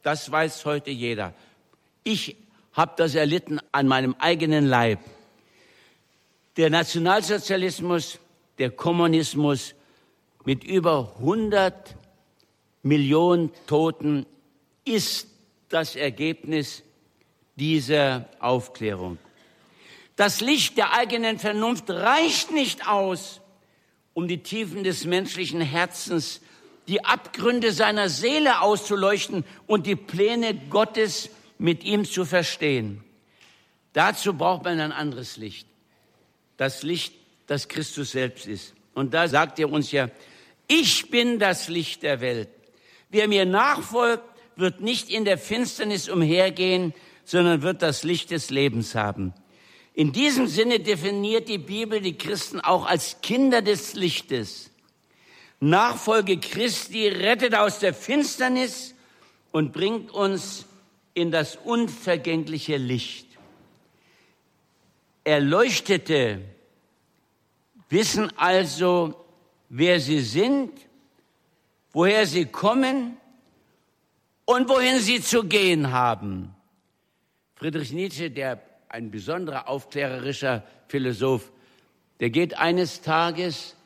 das 0.03 0.29
weiß 0.29 0.65
heute 0.65 0.91
jeder. 0.91 1.33
Ich 2.03 2.35
habe 2.73 2.95
das 2.97 3.15
erlitten 3.15 3.61
an 3.71 3.87
meinem 3.87 4.17
eigenen 4.19 4.67
Leib. 4.67 4.99
Der 6.57 6.71
Nationalsozialismus, 6.71 8.19
der 8.59 8.73
Kommunismus 8.73 9.77
mit 10.45 10.65
über 10.65 11.15
100 11.21 11.95
Millionen 12.83 13.53
Toten 13.69 14.27
ist 14.85 15.29
das 15.69 15.95
Ergebnis 15.95 16.83
dieser 17.55 18.29
Aufklärung. 18.41 19.19
Das 20.17 20.41
Licht 20.41 20.79
der 20.79 20.95
eigenen 20.95 21.39
Vernunft 21.39 21.89
reicht 21.91 22.51
nicht 22.51 22.89
aus, 22.89 23.40
um 24.15 24.29
die 24.29 24.43
Tiefen 24.43 24.85
des 24.85 25.05
menschlichen 25.05 25.61
Herzens, 25.61 26.41
die 26.89 27.05
Abgründe 27.05 27.73
seiner 27.73 28.09
Seele 28.09 28.61
auszuleuchten 28.63 29.45
und 29.67 29.87
die 29.87 29.97
Pläne 29.97 30.55
Gottes 30.55 31.31
mit 31.59 31.85
ihm 31.85 32.05
zu 32.05 32.25
verstehen. 32.25 33.05
Dazu 33.93 34.35
braucht 34.35 34.65
man 34.65 34.81
ein 34.81 34.93
anderes 34.93 35.37
Licht. 35.37 35.67
Das 36.57 36.83
Licht, 36.83 37.15
das 37.47 37.69
Christus 37.69 38.13
selbst 38.13 38.47
ist. 38.47 38.75
Und 38.95 39.15
da 39.15 39.29
sagt 39.29 39.59
er 39.59 39.71
uns 39.71 39.93
ja, 39.93 40.11
ich 40.67 41.11
bin 41.11 41.39
das 41.39 41.69
Licht 41.69 42.03
der 42.03 42.21
Welt. 42.21 42.49
Wer 43.09 43.29
mir 43.29 43.45
nachfolgt, 43.45 44.25
wird 44.57 44.81
nicht 44.81 45.11
in 45.11 45.25
der 45.25 45.39
Finsternis 45.39 46.09
umhergehen, 46.09 46.95
sondern 47.25 47.63
wird 47.63 47.83
das 47.83 48.05
Licht 48.05 48.31
des 48.31 48.51
Lebens 48.51 48.95
haben. 48.95 49.33
In 49.95 50.13
diesem 50.13 50.47
Sinne 50.47 50.81
definiert 50.81 51.49
die 51.49 51.59
Bibel 51.59 52.01
die 52.01 52.17
Christen 52.17 52.61
auch 52.61 52.87
als 52.87 53.21
Kinder 53.23 53.61
des 53.61 53.95
Lichtes. 53.95 54.71
Nachfolge 55.59 56.39
Christi 56.39 57.09
rettet 57.09 57.55
aus 57.55 57.81
der 57.81 57.93
Finsternis 57.93 58.95
und 59.53 59.73
bringt 59.73 60.11
uns 60.11 60.65
in 61.13 61.31
das 61.31 61.57
unvergängliche 61.57 62.77
Licht. 62.77 63.27
Erleuchtete 65.25 66.43
wissen 67.91 68.33
also, 68.39 69.15
wer 69.69 70.01
sie 70.01 70.21
sind, 70.21 70.73
woher 71.93 72.27
sie 72.27 72.47
kommen 72.47 73.17
und 74.45 74.69
wohin 74.69 74.99
sie 75.01 75.21
zu 75.21 75.45
gehen 75.45 75.93
haben. 75.93 76.55
Friedrich 77.57 77.93
Nietzsche, 77.93 78.31
der 78.31 78.70
ein 78.91 79.13
besonderer 79.13 79.69
aufklärerischer 79.69 80.65
Philosoph, 80.89 81.53
der 82.19 82.31
geht 82.31 82.59
eines 82.59 83.03
Tages 83.03 83.77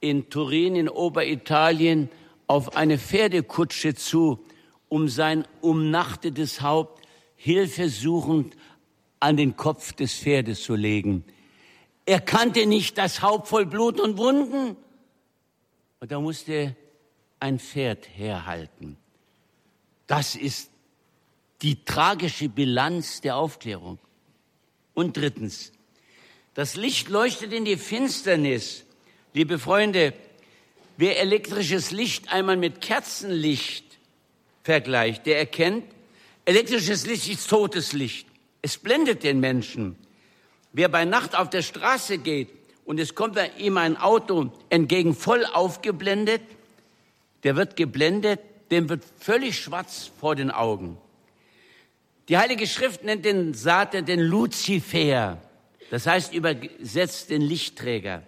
in 0.00 0.28
Turin 0.28 0.76
in 0.76 0.90
Oberitalien 0.90 2.10
auf 2.46 2.76
eine 2.76 2.98
Pferdekutsche 2.98 3.94
zu, 3.94 4.44
um 4.90 5.08
sein 5.08 5.48
umnachtetes 5.62 6.60
Haupt 6.60 7.02
hilfesuchend 7.36 8.54
an 9.18 9.38
den 9.38 9.56
Kopf 9.56 9.94
des 9.94 10.14
Pferdes 10.14 10.62
zu 10.62 10.74
legen. 10.74 11.24
Er 12.04 12.20
kannte 12.20 12.66
nicht 12.66 12.98
das 12.98 13.22
Haupt 13.22 13.48
voll 13.48 13.64
Blut 13.64 13.98
und 13.98 14.18
Wunden. 14.18 14.76
Und 16.00 16.12
da 16.12 16.20
musste 16.20 16.76
ein 17.40 17.58
Pferd 17.58 18.06
herhalten. 18.14 18.98
Das 20.06 20.36
ist 20.36 20.70
die 21.62 21.82
tragische 21.86 22.50
Bilanz 22.50 23.22
der 23.22 23.36
Aufklärung. 23.36 23.98
Und 24.94 25.16
drittens, 25.16 25.72
das 26.54 26.76
Licht 26.76 27.08
leuchtet 27.08 27.52
in 27.52 27.64
die 27.64 27.76
Finsternis. 27.76 28.84
Liebe 29.32 29.58
Freunde, 29.58 30.14
wer 30.96 31.20
elektrisches 31.20 31.90
Licht 31.90 32.32
einmal 32.32 32.56
mit 32.56 32.80
Kerzenlicht 32.80 33.84
vergleicht, 34.62 35.26
der 35.26 35.38
erkennt, 35.38 35.84
elektrisches 36.44 37.06
Licht 37.06 37.28
ist 37.28 37.50
totes 37.50 37.92
Licht. 37.92 38.28
Es 38.62 38.78
blendet 38.78 39.24
den 39.24 39.40
Menschen. 39.40 39.96
Wer 40.72 40.88
bei 40.88 41.04
Nacht 41.04 41.36
auf 41.36 41.50
der 41.50 41.62
Straße 41.62 42.18
geht 42.18 42.50
und 42.84 43.00
es 43.00 43.14
kommt 43.14 43.38
ihm 43.58 43.76
ein 43.76 43.96
Auto 43.96 44.52
entgegen 44.70 45.14
voll 45.14 45.44
aufgeblendet, 45.44 46.42
der 47.42 47.56
wird 47.56 47.76
geblendet, 47.76 48.40
dem 48.70 48.88
wird 48.88 49.02
völlig 49.18 49.60
schwarz 49.60 50.10
vor 50.18 50.34
den 50.36 50.50
Augen. 50.50 50.98
Die 52.28 52.38
Heilige 52.38 52.66
Schrift 52.66 53.04
nennt 53.04 53.24
den 53.24 53.52
Satan 53.52 54.06
den 54.06 54.20
Luzifer, 54.20 55.38
das 55.90 56.06
heißt 56.06 56.32
übersetzt 56.32 57.28
den 57.28 57.42
Lichtträger. 57.42 58.22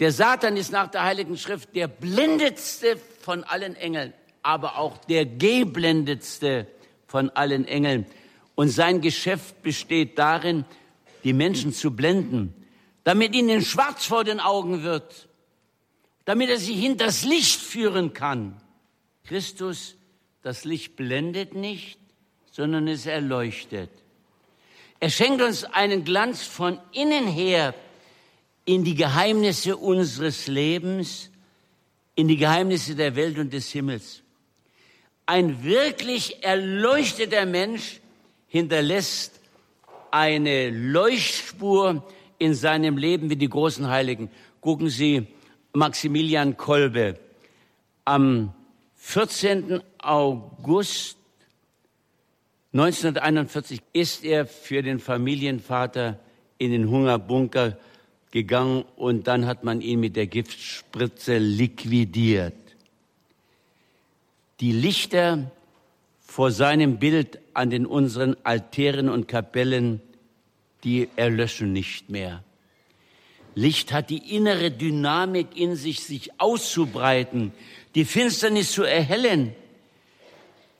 Der 0.00 0.10
Satan 0.10 0.56
ist 0.56 0.72
nach 0.72 0.90
der 0.90 1.04
Heiligen 1.04 1.38
Schrift 1.38 1.76
der 1.76 1.86
blendetste 1.86 2.96
von 3.20 3.44
allen 3.44 3.76
Engeln, 3.76 4.12
aber 4.42 4.78
auch 4.78 4.98
der 4.98 5.24
geblendetste 5.26 6.66
von 7.06 7.30
allen 7.30 7.68
Engeln. 7.68 8.06
Und 8.56 8.70
sein 8.70 9.00
Geschäft 9.00 9.62
besteht 9.62 10.18
darin, 10.18 10.64
die 11.22 11.32
Menschen 11.32 11.72
zu 11.72 11.92
blenden, 11.92 12.52
damit 13.04 13.34
ihnen 13.36 13.62
schwarz 13.62 14.06
vor 14.06 14.24
den 14.24 14.40
Augen 14.40 14.82
wird, 14.82 15.28
damit 16.24 16.50
er 16.50 16.58
sie 16.58 16.74
hinters 16.74 17.24
Licht 17.24 17.60
führen 17.60 18.12
kann. 18.12 18.60
Christus, 19.24 19.94
das 20.42 20.64
Licht 20.64 20.96
blendet 20.96 21.54
nicht, 21.54 21.98
sondern 22.54 22.86
es 22.86 23.06
erleuchtet. 23.06 23.90
Er 25.00 25.10
schenkt 25.10 25.42
uns 25.42 25.64
einen 25.64 26.04
Glanz 26.04 26.44
von 26.44 26.78
innen 26.92 27.26
her 27.26 27.74
in 28.64 28.84
die 28.84 28.94
Geheimnisse 28.94 29.76
unseres 29.76 30.46
Lebens, 30.46 31.30
in 32.14 32.28
die 32.28 32.36
Geheimnisse 32.36 32.94
der 32.94 33.16
Welt 33.16 33.40
und 33.40 33.52
des 33.52 33.72
Himmels. 33.72 34.22
Ein 35.26 35.64
wirklich 35.64 36.44
erleuchteter 36.44 37.44
Mensch 37.44 38.00
hinterlässt 38.46 39.40
eine 40.12 40.70
Leuchtspur 40.70 42.06
in 42.38 42.54
seinem 42.54 42.96
Leben 42.96 43.30
wie 43.30 43.36
die 43.36 43.48
großen 43.48 43.88
Heiligen. 43.88 44.30
Gucken 44.60 44.90
Sie, 44.90 45.26
Maximilian 45.72 46.56
Kolbe. 46.56 47.18
Am 48.04 48.54
14. 48.94 49.82
August 49.98 51.18
1941 52.74 53.80
ist 53.92 54.24
er 54.24 54.46
für 54.46 54.82
den 54.82 54.98
Familienvater 54.98 56.18
in 56.58 56.72
den 56.72 56.90
Hungerbunker 56.90 57.78
gegangen 58.32 58.84
und 58.96 59.28
dann 59.28 59.46
hat 59.46 59.62
man 59.62 59.80
ihn 59.80 60.00
mit 60.00 60.16
der 60.16 60.26
Giftspritze 60.26 61.38
liquidiert. 61.38 62.54
Die 64.58 64.72
Lichter 64.72 65.52
vor 66.20 66.50
seinem 66.50 66.98
Bild 66.98 67.38
an 67.52 67.70
den 67.70 67.86
unseren 67.86 68.36
Altären 68.42 69.08
und 69.08 69.28
Kapellen, 69.28 70.00
die 70.82 71.08
erlöschen 71.14 71.72
nicht 71.72 72.10
mehr. 72.10 72.42
Licht 73.54 73.92
hat 73.92 74.10
die 74.10 74.34
innere 74.34 74.72
Dynamik 74.72 75.56
in 75.56 75.76
sich, 75.76 76.00
sich 76.00 76.40
auszubreiten, 76.40 77.52
die 77.94 78.04
Finsternis 78.04 78.72
zu 78.72 78.82
erhellen. 78.82 79.54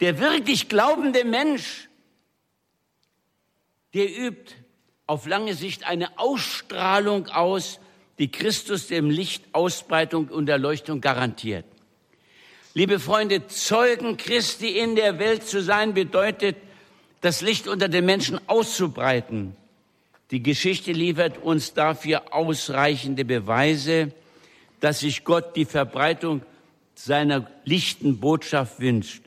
Der 0.01 0.19
wirklich 0.19 0.69
glaubende 0.69 1.25
Mensch, 1.25 1.89
der 3.95 4.07
übt 4.17 4.55
auf 5.07 5.27
lange 5.27 5.55
Sicht 5.55 5.87
eine 5.87 6.19
Ausstrahlung 6.19 7.29
aus, 7.29 7.79
die 8.19 8.31
Christus 8.31 8.87
dem 8.87 9.11
Licht 9.11 9.45
Ausbreitung 9.53 10.29
und 10.29 10.49
Erleuchtung 10.49 11.01
garantiert. 11.01 11.65
Liebe 12.75 12.99
Freunde, 12.99 13.47
Zeugen 13.47 14.17
Christi 14.17 14.79
in 14.79 14.97
der 14.97 15.19
Welt 15.19 15.45
zu 15.45 15.63
sein 15.63 15.95
bedeutet, 15.95 16.57
das 17.21 17.41
Licht 17.41 17.69
unter 17.69 17.89
den 17.89 18.05
Menschen 18.05 18.41
auszubreiten. 18.49 19.57
Die 20.31 20.43
Geschichte 20.43 20.93
liefert 20.93 21.39
uns 21.39 21.75
dafür 21.75 22.35
ausreichende 22.35 23.25
Beweise, 23.25 24.13
dass 24.81 25.01
sich 25.01 25.25
Gott 25.25 25.55
die 25.57 25.65
Verbreitung 25.65 26.43
seiner 26.95 27.51
lichten 27.65 28.19
Botschaft 28.19 28.81
wünscht. 28.81 29.24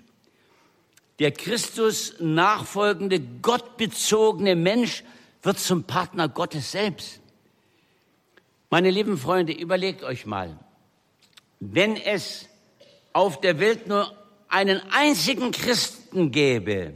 Der 1.19 1.31
Christus 1.31 2.13
nachfolgende, 2.19 3.19
gottbezogene 3.19 4.55
Mensch 4.55 5.03
wird 5.41 5.59
zum 5.59 5.83
Partner 5.83 6.29
Gottes 6.29 6.71
selbst. 6.71 7.19
Meine 8.69 8.91
lieben 8.91 9.17
Freunde, 9.17 9.53
überlegt 9.53 10.03
euch 10.03 10.25
mal, 10.25 10.57
wenn 11.59 11.95
es 11.95 12.47
auf 13.13 13.41
der 13.41 13.59
Welt 13.59 13.87
nur 13.87 14.15
einen 14.47 14.81
einzigen 14.91 15.51
Christen 15.51 16.31
gäbe, 16.31 16.93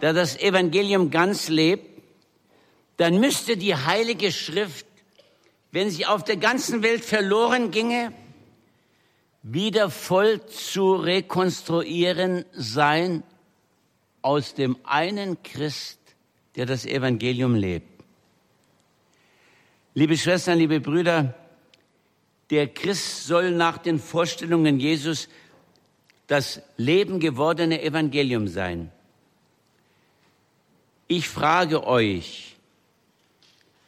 der 0.00 0.12
das 0.12 0.38
Evangelium 0.38 1.10
ganz 1.10 1.48
lebt, 1.48 2.02
dann 2.96 3.20
müsste 3.20 3.56
die 3.56 3.74
Heilige 3.74 4.32
Schrift, 4.32 4.86
wenn 5.70 5.90
sie 5.90 6.06
auf 6.06 6.24
der 6.24 6.36
ganzen 6.36 6.82
Welt 6.82 7.04
verloren 7.04 7.70
ginge, 7.70 8.12
wieder 9.42 9.90
voll 9.90 10.44
zu 10.46 10.94
rekonstruieren 10.94 12.44
sein 12.52 13.22
aus 14.22 14.54
dem 14.54 14.76
einen 14.84 15.42
Christ, 15.42 15.98
der 16.54 16.66
das 16.66 16.86
Evangelium 16.86 17.54
lebt. 17.54 18.04
Liebe 19.94 20.16
Schwestern, 20.16 20.58
liebe 20.58 20.80
Brüder, 20.80 21.34
der 22.50 22.68
Christ 22.68 23.26
soll 23.26 23.50
nach 23.50 23.78
den 23.78 23.98
Vorstellungen 23.98 24.78
Jesus 24.78 25.28
das 26.28 26.62
Leben 26.76 27.18
gewordene 27.18 27.82
Evangelium 27.82 28.46
sein. 28.48 28.92
Ich 31.08 31.28
frage 31.28 31.86
euch, 31.86 32.56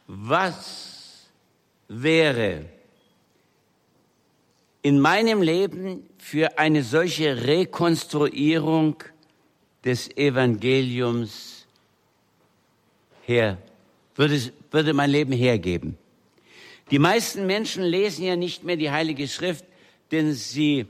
was 0.05 1.27
wäre 1.87 2.65
in 4.85 4.99
meinem 4.99 5.41
Leben 5.41 6.07
für 6.19 6.59
eine 6.59 6.83
solche 6.83 7.47
Rekonstruierung 7.47 9.03
des 9.83 10.15
Evangeliums 10.15 11.65
her, 13.25 13.57
würde, 14.13 14.39
würde 14.69 14.93
mein 14.93 15.09
Leben 15.09 15.31
hergeben? 15.31 15.97
Die 16.91 16.99
meisten 16.99 17.47
Menschen 17.47 17.83
lesen 17.83 18.25
ja 18.25 18.35
nicht 18.35 18.63
mehr 18.63 18.75
die 18.75 18.91
Heilige 18.91 19.27
Schrift, 19.27 19.65
denn 20.11 20.33
sie 20.33 20.85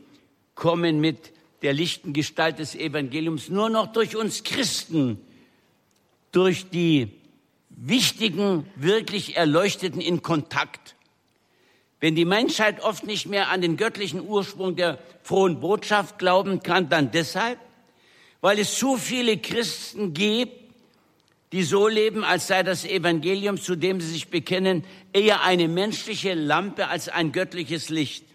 kommen 0.56 1.00
mit 1.00 1.32
der 1.62 1.72
lichten 1.72 2.12
Gestalt 2.12 2.60
des 2.60 2.76
Evangeliums 2.76 3.48
nur 3.48 3.70
noch 3.70 3.94
durch 3.94 4.18
uns 4.18 4.44
Christen, 4.44 5.22
durch 6.34 6.70
die 6.70 7.14
wichtigen, 7.70 8.66
wirklich 8.76 9.38
Erleuchteten 9.38 10.02
in 10.02 10.22
Kontakt. 10.22 10.96
Wenn 12.00 12.16
die 12.16 12.26
Menschheit 12.26 12.82
oft 12.82 13.06
nicht 13.06 13.26
mehr 13.28 13.50
an 13.50 13.62
den 13.62 13.78
göttlichen 13.78 14.22
Ursprung 14.22 14.76
der 14.76 15.00
frohen 15.24 15.60
Botschaft 15.60 16.20
glauben 16.20 16.62
kann, 16.62 16.90
dann 16.90 17.12
deshalb, 17.12 17.60
weil 18.42 18.60
es 18.60 18.78
zu 18.78 18.98
viele 18.98 19.38
Christen 19.38 20.14
gibt, 20.14 20.66
die 21.52 21.64
so 21.64 21.88
leben, 21.88 22.24
als 22.24 22.48
sei 22.48 22.64
das 22.64 22.86
Evangelium, 22.86 23.58
zu 23.58 23.76
dem 23.76 24.02
sie 24.02 24.10
sich 24.10 24.28
bekennen, 24.28 24.84
eher 25.14 25.42
eine 25.44 25.68
menschliche 25.68 26.34
Lampe 26.34 26.90
als 26.90 27.08
ein 27.08 27.32
göttliches 27.32 27.90
Licht. 27.90 28.26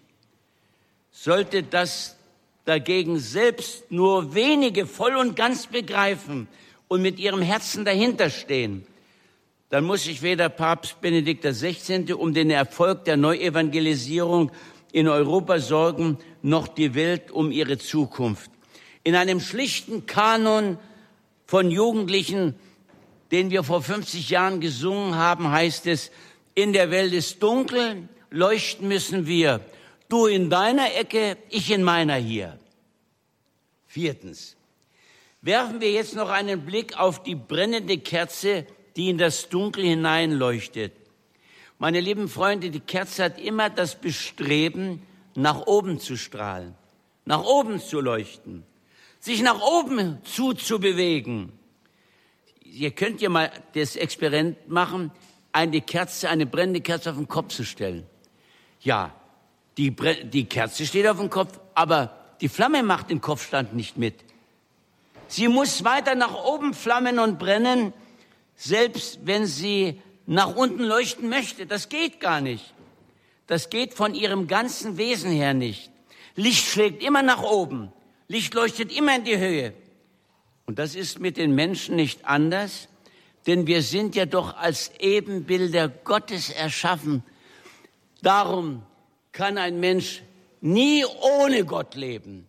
Sollte 1.11 1.61
das 1.61 2.17
dagegen 2.65 3.19
selbst 3.19 3.91
nur 3.91 4.33
wenige 4.33 4.85
voll 4.85 5.15
und 5.15 5.35
ganz 5.35 5.67
begreifen 5.67 6.47
und 6.87 7.01
mit 7.01 7.19
ihrem 7.19 7.41
Herzen 7.41 7.85
dahinterstehen, 7.85 8.85
dann 9.71 9.85
muss 9.85 10.03
sich 10.03 10.21
weder 10.21 10.49
Papst 10.49 10.99
Benedikt 10.99 11.45
XVI. 11.45 12.13
um 12.13 12.33
den 12.33 12.51
Erfolg 12.51 13.05
der 13.05 13.15
Neuevangelisierung 13.15 14.51
in 14.91 15.07
Europa 15.07 15.59
sorgen, 15.59 16.17
noch 16.41 16.67
die 16.67 16.93
Welt 16.93 17.31
um 17.31 17.53
ihre 17.53 17.77
Zukunft. 17.77 18.51
In 19.05 19.15
einem 19.15 19.39
schlichten 19.39 20.05
Kanon 20.05 20.77
von 21.45 21.71
Jugendlichen, 21.71 22.55
den 23.31 23.49
wir 23.49 23.63
vor 23.63 23.81
50 23.81 24.29
Jahren 24.29 24.59
gesungen 24.59 25.15
haben, 25.15 25.49
heißt 25.49 25.87
es, 25.87 26.11
in 26.53 26.73
der 26.73 26.91
Welt 26.91 27.13
ist 27.13 27.41
dunkel, 27.41 28.09
leuchten 28.29 28.89
müssen 28.89 29.25
wir. 29.25 29.61
Du 30.09 30.25
in 30.25 30.49
deiner 30.49 30.93
Ecke, 30.95 31.37
ich 31.49 31.71
in 31.71 31.83
meiner 31.83 32.15
hier. 32.15 32.59
Viertens. 33.87 34.57
Werfen 35.41 35.79
wir 35.79 35.93
jetzt 35.93 36.13
noch 36.13 36.29
einen 36.29 36.65
Blick 36.65 36.99
auf 36.99 37.23
die 37.23 37.35
brennende 37.35 37.97
Kerze, 37.97 38.65
die 38.95 39.09
in 39.09 39.17
das 39.17 39.49
Dunkel 39.49 39.83
hineinleuchtet. 39.83 40.93
Meine 41.79 41.99
lieben 41.99 42.29
Freunde, 42.29 42.69
die 42.69 42.79
Kerze 42.79 43.23
hat 43.23 43.39
immer 43.39 43.69
das 43.69 43.95
Bestreben, 43.95 45.01
nach 45.35 45.65
oben 45.65 45.99
zu 45.99 46.17
strahlen, 46.17 46.75
nach 47.25 47.43
oben 47.43 47.79
zu 47.79 48.01
leuchten, 48.01 48.63
sich 49.19 49.41
nach 49.41 49.61
oben 49.61 50.19
zuzubewegen. 50.23 51.51
Ihr 52.63 52.91
könnt 52.91 53.21
ja 53.21 53.29
mal 53.29 53.51
das 53.73 53.95
Experiment 53.95 54.69
machen, 54.69 55.11
eine 55.51 55.81
Kerze, 55.81 56.29
eine 56.29 56.45
brennende 56.45 56.81
Kerze 56.81 57.11
auf 57.11 57.17
den 57.17 57.27
Kopf 57.27 57.53
zu 57.53 57.63
stellen. 57.63 58.05
Ja, 58.81 59.13
die, 59.77 59.95
die 60.23 60.45
Kerze 60.45 60.85
steht 60.85 61.07
auf 61.07 61.17
dem 61.17 61.29
Kopf, 61.29 61.59
aber 61.75 62.17
die 62.41 62.49
Flamme 62.49 62.83
macht 62.83 63.09
den 63.09 63.21
Kopfstand 63.21 63.73
nicht 63.73 63.97
mit. 63.97 64.15
Sie 65.27 65.47
muss 65.47 65.83
weiter 65.83 66.15
nach 66.15 66.33
oben 66.33 66.73
flammen 66.73 67.19
und 67.19 67.39
brennen, 67.39 67.93
selbst 68.61 69.19
wenn 69.23 69.47
sie 69.47 69.99
nach 70.27 70.55
unten 70.55 70.83
leuchten 70.83 71.29
möchte. 71.29 71.65
Das 71.65 71.89
geht 71.89 72.19
gar 72.19 72.41
nicht. 72.41 72.75
Das 73.47 73.71
geht 73.71 73.95
von 73.95 74.13
ihrem 74.13 74.47
ganzen 74.47 74.97
Wesen 74.97 75.31
her 75.31 75.55
nicht. 75.55 75.91
Licht 76.35 76.67
schlägt 76.67 77.01
immer 77.03 77.23
nach 77.23 77.41
oben. 77.41 77.91
Licht 78.27 78.53
leuchtet 78.53 78.95
immer 78.95 79.15
in 79.15 79.23
die 79.23 79.39
Höhe. 79.39 79.73
Und 80.67 80.77
das 80.77 80.93
ist 80.93 81.19
mit 81.19 81.37
den 81.37 81.55
Menschen 81.55 81.95
nicht 81.95 82.25
anders, 82.25 82.87
denn 83.47 83.65
wir 83.65 83.81
sind 83.81 84.15
ja 84.15 84.27
doch 84.27 84.55
als 84.55 84.91
Ebenbilder 84.99 85.89
Gottes 85.89 86.51
erschaffen. 86.51 87.23
Darum 88.21 88.83
kann 89.31 89.57
ein 89.57 89.79
Mensch 89.79 90.21
nie 90.61 91.03
ohne 91.39 91.65
Gott 91.65 91.95
leben. 91.95 92.47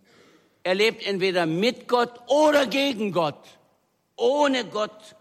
Er 0.62 0.74
lebt 0.74 1.06
entweder 1.06 1.46
mit 1.46 1.88
Gott 1.88 2.12
oder 2.26 2.66
gegen 2.66 3.12
Gott. 3.12 3.42
Ohne 4.16 4.66
Gott 4.66 5.16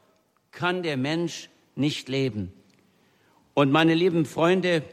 kann 0.52 0.84
der 0.84 0.98
Mensch 0.98 1.50
nicht 1.76 2.10
leben. 2.10 2.54
Und 3.54 3.72
meine 3.72 3.94
lieben 3.94 4.26
Freunde, 4.26 4.84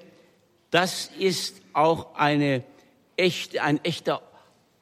das 0.71 1.11
ist 1.19 1.63
auch 1.73 2.15
eine 2.15 2.65
echte, 3.17 3.63
ein 3.63 3.83
echter 3.85 4.23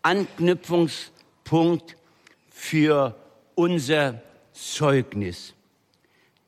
Anknüpfungspunkt 0.02 1.96
für 2.50 3.14
unser 3.54 4.22
Zeugnis. 4.52 5.54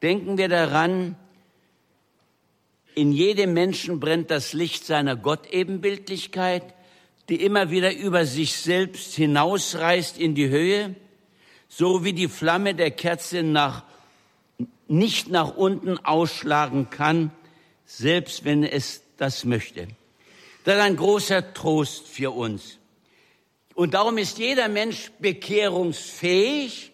Denken 0.03 0.39
wir 0.39 0.49
daran, 0.49 1.17
in 2.95 3.13
jedem 3.13 3.53
Menschen 3.53 4.01
brennt 4.01 4.31
das 4.31 4.53
Licht 4.53 4.85
seiner 4.85 5.17
Gottebenbildlichkeit, 5.17 6.75
die 7.29 7.43
immer 7.43 7.71
wieder 7.71 7.95
über 7.95 8.25
sich 8.25 8.55
selbst 8.55 9.15
hinausreißt 9.15 10.19
in 10.19 10.35
die 10.35 10.49
Höhe, 10.49 10.95
so 11.69 12.05
wie 12.05 12.13
die 12.13 12.29
Flamme 12.29 12.75
der 12.75 12.91
Kerze 12.91 13.43
nach, 13.43 13.85
nicht 14.89 15.29
nach 15.29 15.57
unten 15.57 15.99
ausschlagen 15.99 16.91
kann, 16.91 17.31
selbst 17.87 18.45
wenn 18.45 18.65
es 18.65 19.03
das 19.17 19.45
möchte. 19.45 19.89
Das 20.65 20.77
ist 20.77 20.83
ein 20.83 20.97
großer 20.97 21.55
Trost 21.55 22.09
für 22.09 22.31
uns. 22.31 22.79
Und 23.75 23.95
darum 23.95 24.19
ist 24.19 24.39
jeder 24.39 24.69
Mensch 24.69 25.13
bekehrungsfähig, 25.19 26.93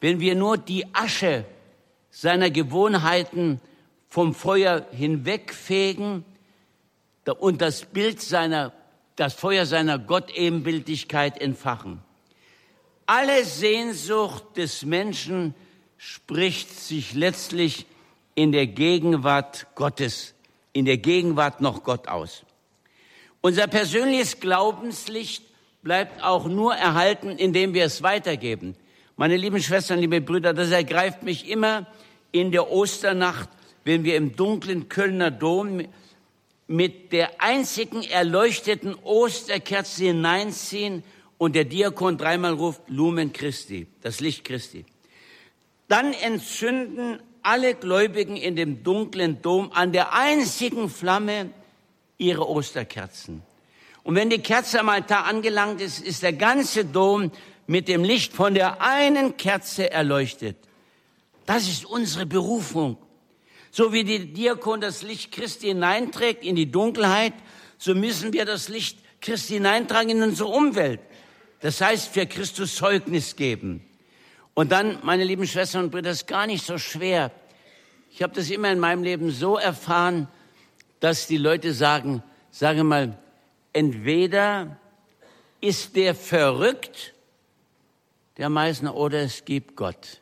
wenn 0.00 0.20
wir 0.20 0.34
nur 0.34 0.56
die 0.58 0.86
Asche 0.94 1.44
seiner 2.10 2.50
Gewohnheiten 2.50 3.60
vom 4.08 4.34
Feuer 4.34 4.86
hinwegfegen 4.90 6.24
und 7.38 7.62
das 7.62 7.84
Bild 7.84 8.20
seiner, 8.20 8.72
das 9.16 9.34
Feuer 9.34 9.64
seiner 9.64 9.98
Gottebenbildlichkeit 9.98 11.40
entfachen. 11.40 12.02
Alle 13.06 13.44
Sehnsucht 13.44 14.56
des 14.56 14.84
Menschen 14.84 15.54
spricht 16.04 16.68
sich 16.68 17.14
letztlich 17.14 17.86
in 18.34 18.50
der 18.50 18.66
Gegenwart 18.66 19.68
Gottes, 19.76 20.34
in 20.72 20.84
der 20.84 20.96
Gegenwart 20.96 21.60
noch 21.60 21.84
Gott 21.84 22.08
aus. 22.08 22.42
Unser 23.40 23.68
persönliches 23.68 24.40
Glaubenslicht 24.40 25.44
bleibt 25.84 26.20
auch 26.24 26.46
nur 26.46 26.74
erhalten, 26.74 27.30
indem 27.30 27.72
wir 27.72 27.84
es 27.84 28.02
weitergeben. 28.02 28.74
Meine 29.16 29.36
lieben 29.36 29.62
Schwestern, 29.62 30.00
liebe 30.00 30.20
Brüder, 30.20 30.52
das 30.52 30.72
ergreift 30.72 31.22
mich 31.22 31.48
immer 31.48 31.86
in 32.32 32.50
der 32.50 32.72
Osternacht, 32.72 33.48
wenn 33.84 34.02
wir 34.02 34.16
im 34.16 34.34
dunklen 34.34 34.88
Kölner 34.88 35.30
Dom 35.30 35.82
mit 36.66 37.12
der 37.12 37.40
einzigen 37.40 38.02
erleuchteten 38.02 38.96
Osterkerze 39.04 40.06
hineinziehen 40.06 41.04
und 41.38 41.54
der 41.54 41.64
Diakon 41.64 42.18
dreimal 42.18 42.54
ruft 42.54 42.82
Lumen 42.88 43.32
Christi, 43.32 43.86
das 44.00 44.18
Licht 44.18 44.42
Christi. 44.42 44.84
Dann 45.92 46.14
entzünden 46.14 47.20
alle 47.42 47.74
Gläubigen 47.74 48.34
in 48.34 48.56
dem 48.56 48.82
dunklen 48.82 49.42
Dom 49.42 49.70
an 49.72 49.92
der 49.92 50.14
einzigen 50.14 50.88
Flamme 50.88 51.50
ihre 52.16 52.48
Osterkerzen. 52.48 53.42
Und 54.02 54.14
wenn 54.14 54.30
die 54.30 54.38
Kerze 54.38 54.80
am 54.80 54.88
Altar 54.88 55.26
angelangt 55.26 55.82
ist, 55.82 55.98
ist 55.98 56.22
der 56.22 56.32
ganze 56.32 56.86
Dom 56.86 57.30
mit 57.66 57.88
dem 57.88 58.04
Licht 58.04 58.32
von 58.32 58.54
der 58.54 58.80
einen 58.80 59.36
Kerze 59.36 59.90
erleuchtet. 59.90 60.56
Das 61.44 61.68
ist 61.68 61.84
unsere 61.84 62.24
Berufung. 62.24 62.96
So 63.70 63.92
wie 63.92 64.04
die 64.04 64.32
Diakon 64.32 64.80
das 64.80 65.02
Licht 65.02 65.30
Christi 65.30 65.66
hineinträgt 65.66 66.42
in 66.42 66.56
die 66.56 66.70
Dunkelheit, 66.70 67.34
so 67.76 67.94
müssen 67.94 68.32
wir 68.32 68.46
das 68.46 68.70
Licht 68.70 68.98
Christi 69.20 69.52
hineintragen 69.52 70.08
in 70.08 70.22
unsere 70.22 70.48
Umwelt. 70.48 71.00
Das 71.60 71.82
heißt, 71.82 72.08
für 72.08 72.24
Christus 72.24 72.76
Zeugnis 72.76 73.36
geben. 73.36 73.84
Und 74.54 74.72
dann, 74.72 74.98
meine 75.02 75.24
lieben 75.24 75.46
Schwestern 75.46 75.84
und 75.84 75.90
Brüder, 75.90 76.10
ist 76.10 76.26
gar 76.26 76.46
nicht 76.46 76.64
so 76.64 76.78
schwer. 76.78 77.30
Ich 78.10 78.22
habe 78.22 78.34
das 78.34 78.50
immer 78.50 78.70
in 78.70 78.78
meinem 78.78 79.02
Leben 79.02 79.30
so 79.30 79.56
erfahren, 79.56 80.28
dass 81.00 81.26
die 81.26 81.38
Leute 81.38 81.72
sagen, 81.72 82.22
sage 82.50 82.84
mal, 82.84 83.18
entweder 83.72 84.76
ist 85.60 85.96
der 85.96 86.14
verrückt, 86.14 87.14
der 88.36 88.50
Meißner, 88.50 88.94
oder 88.94 89.20
es 89.20 89.44
gibt 89.44 89.76
Gott. 89.76 90.20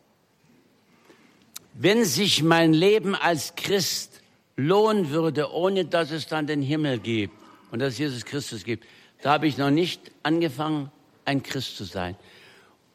Wenn 1.74 2.04
sich 2.04 2.42
mein 2.42 2.72
Leben 2.72 3.14
als 3.14 3.54
Christ 3.56 4.20
lohnen 4.56 5.10
würde, 5.10 5.52
ohne 5.52 5.84
dass 5.84 6.10
es 6.10 6.26
dann 6.26 6.46
den 6.46 6.62
Himmel 6.62 6.98
gibt 6.98 7.34
und 7.70 7.80
dass 7.80 7.94
es 7.94 7.98
Jesus 7.98 8.24
Christus 8.24 8.64
gibt, 8.64 8.86
da 9.22 9.32
habe 9.32 9.46
ich 9.46 9.58
noch 9.58 9.70
nicht 9.70 10.12
angefangen, 10.22 10.90
ein 11.24 11.42
Christ 11.42 11.76
zu 11.76 11.84
sein. 11.84 12.16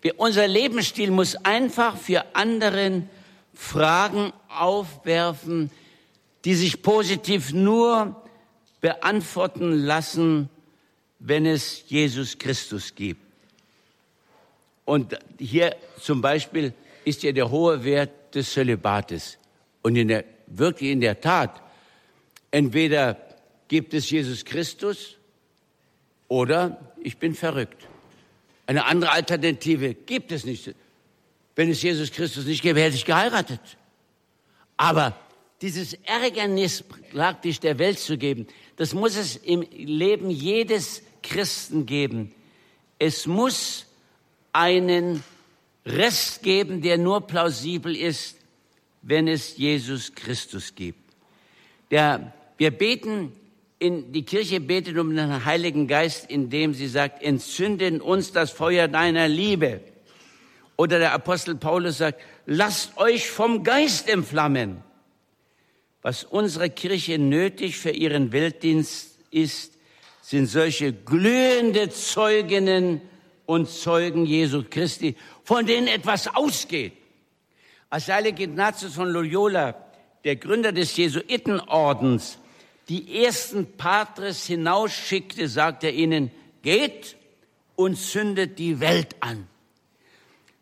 Wir, 0.05 0.19
unser 0.19 0.47
Lebensstil 0.47 1.09
muss 1.09 1.35
einfach 1.37 1.97
für 1.97 2.35
anderen 2.35 3.09
Fragen 3.55 4.33
aufwerfen, 4.49 5.71
die 6.45 6.53
sich 6.53 6.83
positiv 6.83 7.51
nur 7.53 8.15
beantworten 8.81 9.71
lassen, 9.71 10.47
wenn 11.17 11.47
es 11.47 11.85
Jesus 11.87 12.37
Christus 12.37 12.93
gibt. 12.93 13.19
Und 14.85 15.17
hier 15.39 15.75
zum 15.99 16.21
Beispiel 16.21 16.75
ist 17.03 17.23
ja 17.23 17.31
der 17.31 17.49
hohe 17.49 17.83
Wert 17.83 18.35
des 18.35 18.53
Zölibates. 18.53 19.39
Und 19.81 19.95
in 19.95 20.09
der, 20.09 20.23
wirklich 20.45 20.91
in 20.91 21.01
der 21.01 21.19
Tat, 21.19 21.63
entweder 22.51 23.17
gibt 23.67 23.95
es 23.95 24.07
Jesus 24.07 24.45
Christus 24.45 25.17
oder 26.27 26.93
ich 27.01 27.17
bin 27.17 27.33
verrückt. 27.33 27.87
Eine 28.67 28.85
andere 28.85 29.11
Alternative 29.11 29.93
gibt 29.93 30.31
es 30.31 30.45
nicht. 30.45 30.73
Wenn 31.55 31.69
es 31.69 31.81
Jesus 31.81 32.11
Christus 32.11 32.45
nicht 32.45 32.61
gäbe, 32.61 32.81
hätte 32.81 32.95
ich 32.95 33.05
geheiratet. 33.05 33.61
Aber 34.77 35.17
dieses 35.61 35.93
Ärgernis 36.03 36.83
praktisch 37.11 37.59
der 37.59 37.79
Welt 37.79 37.99
zu 37.99 38.17
geben, 38.17 38.47
das 38.75 38.93
muss 38.93 39.15
es 39.15 39.37
im 39.37 39.61
Leben 39.71 40.29
jedes 40.29 41.01
Christen 41.23 41.85
geben. 41.85 42.33
Es 42.99 43.25
muss 43.25 43.85
einen 44.51 45.23
Rest 45.85 46.43
geben, 46.43 46.81
der 46.81 46.97
nur 46.97 47.21
plausibel 47.21 47.95
ist, 47.95 48.37
wenn 49.01 49.27
es 49.27 49.57
Jesus 49.57 50.13
Christus 50.15 50.75
gibt. 50.75 50.99
Der, 51.91 52.33
wir 52.57 52.71
beten 52.71 53.31
in, 53.85 54.11
die 54.11 54.23
Kirche 54.23 54.59
betet 54.59 54.97
um 54.97 55.15
den 55.15 55.45
Heiligen 55.45 55.87
Geist, 55.87 56.29
indem 56.29 56.73
sie 56.73 56.87
sagt, 56.87 57.21
entzünde 57.21 57.85
in 57.87 58.01
uns 58.01 58.31
das 58.31 58.51
Feuer 58.51 58.87
deiner 58.87 59.27
Liebe. 59.27 59.81
Oder 60.77 60.99
der 60.99 61.13
Apostel 61.13 61.55
Paulus 61.55 61.99
sagt, 61.99 62.21
lasst 62.45 62.97
euch 62.97 63.29
vom 63.29 63.63
Geist 63.63 64.09
entflammen. 64.09 64.83
Was 66.01 66.23
unsere 66.23 66.69
Kirche 66.69 67.17
nötig 67.17 67.77
für 67.77 67.91
ihren 67.91 68.31
Weltdienst 68.31 69.19
ist, 69.31 69.73
sind 70.21 70.47
solche 70.47 70.91
glühende 70.91 71.89
Zeuginnen 71.89 73.01
und 73.45 73.69
Zeugen 73.69 74.25
Jesu 74.25 74.63
Christi, 74.69 75.15
von 75.43 75.65
denen 75.65 75.87
etwas 75.87 76.27
ausgeht. 76.35 76.93
Als 77.89 78.07
heilige 78.07 78.43
Ignatius 78.43 78.95
von 78.95 79.09
Loyola, 79.09 79.75
der 80.23 80.35
Gründer 80.35 80.71
des 80.71 80.97
Jesuitenordens, 80.97 82.39
die 82.89 83.23
ersten 83.23 83.77
Patres 83.77 84.45
hinausschickte, 84.45 85.47
sagt 85.47 85.83
er 85.83 85.93
ihnen, 85.93 86.31
geht 86.61 87.15
und 87.75 87.95
zündet 87.97 88.59
die 88.59 88.79
Welt 88.79 89.15
an. 89.19 89.47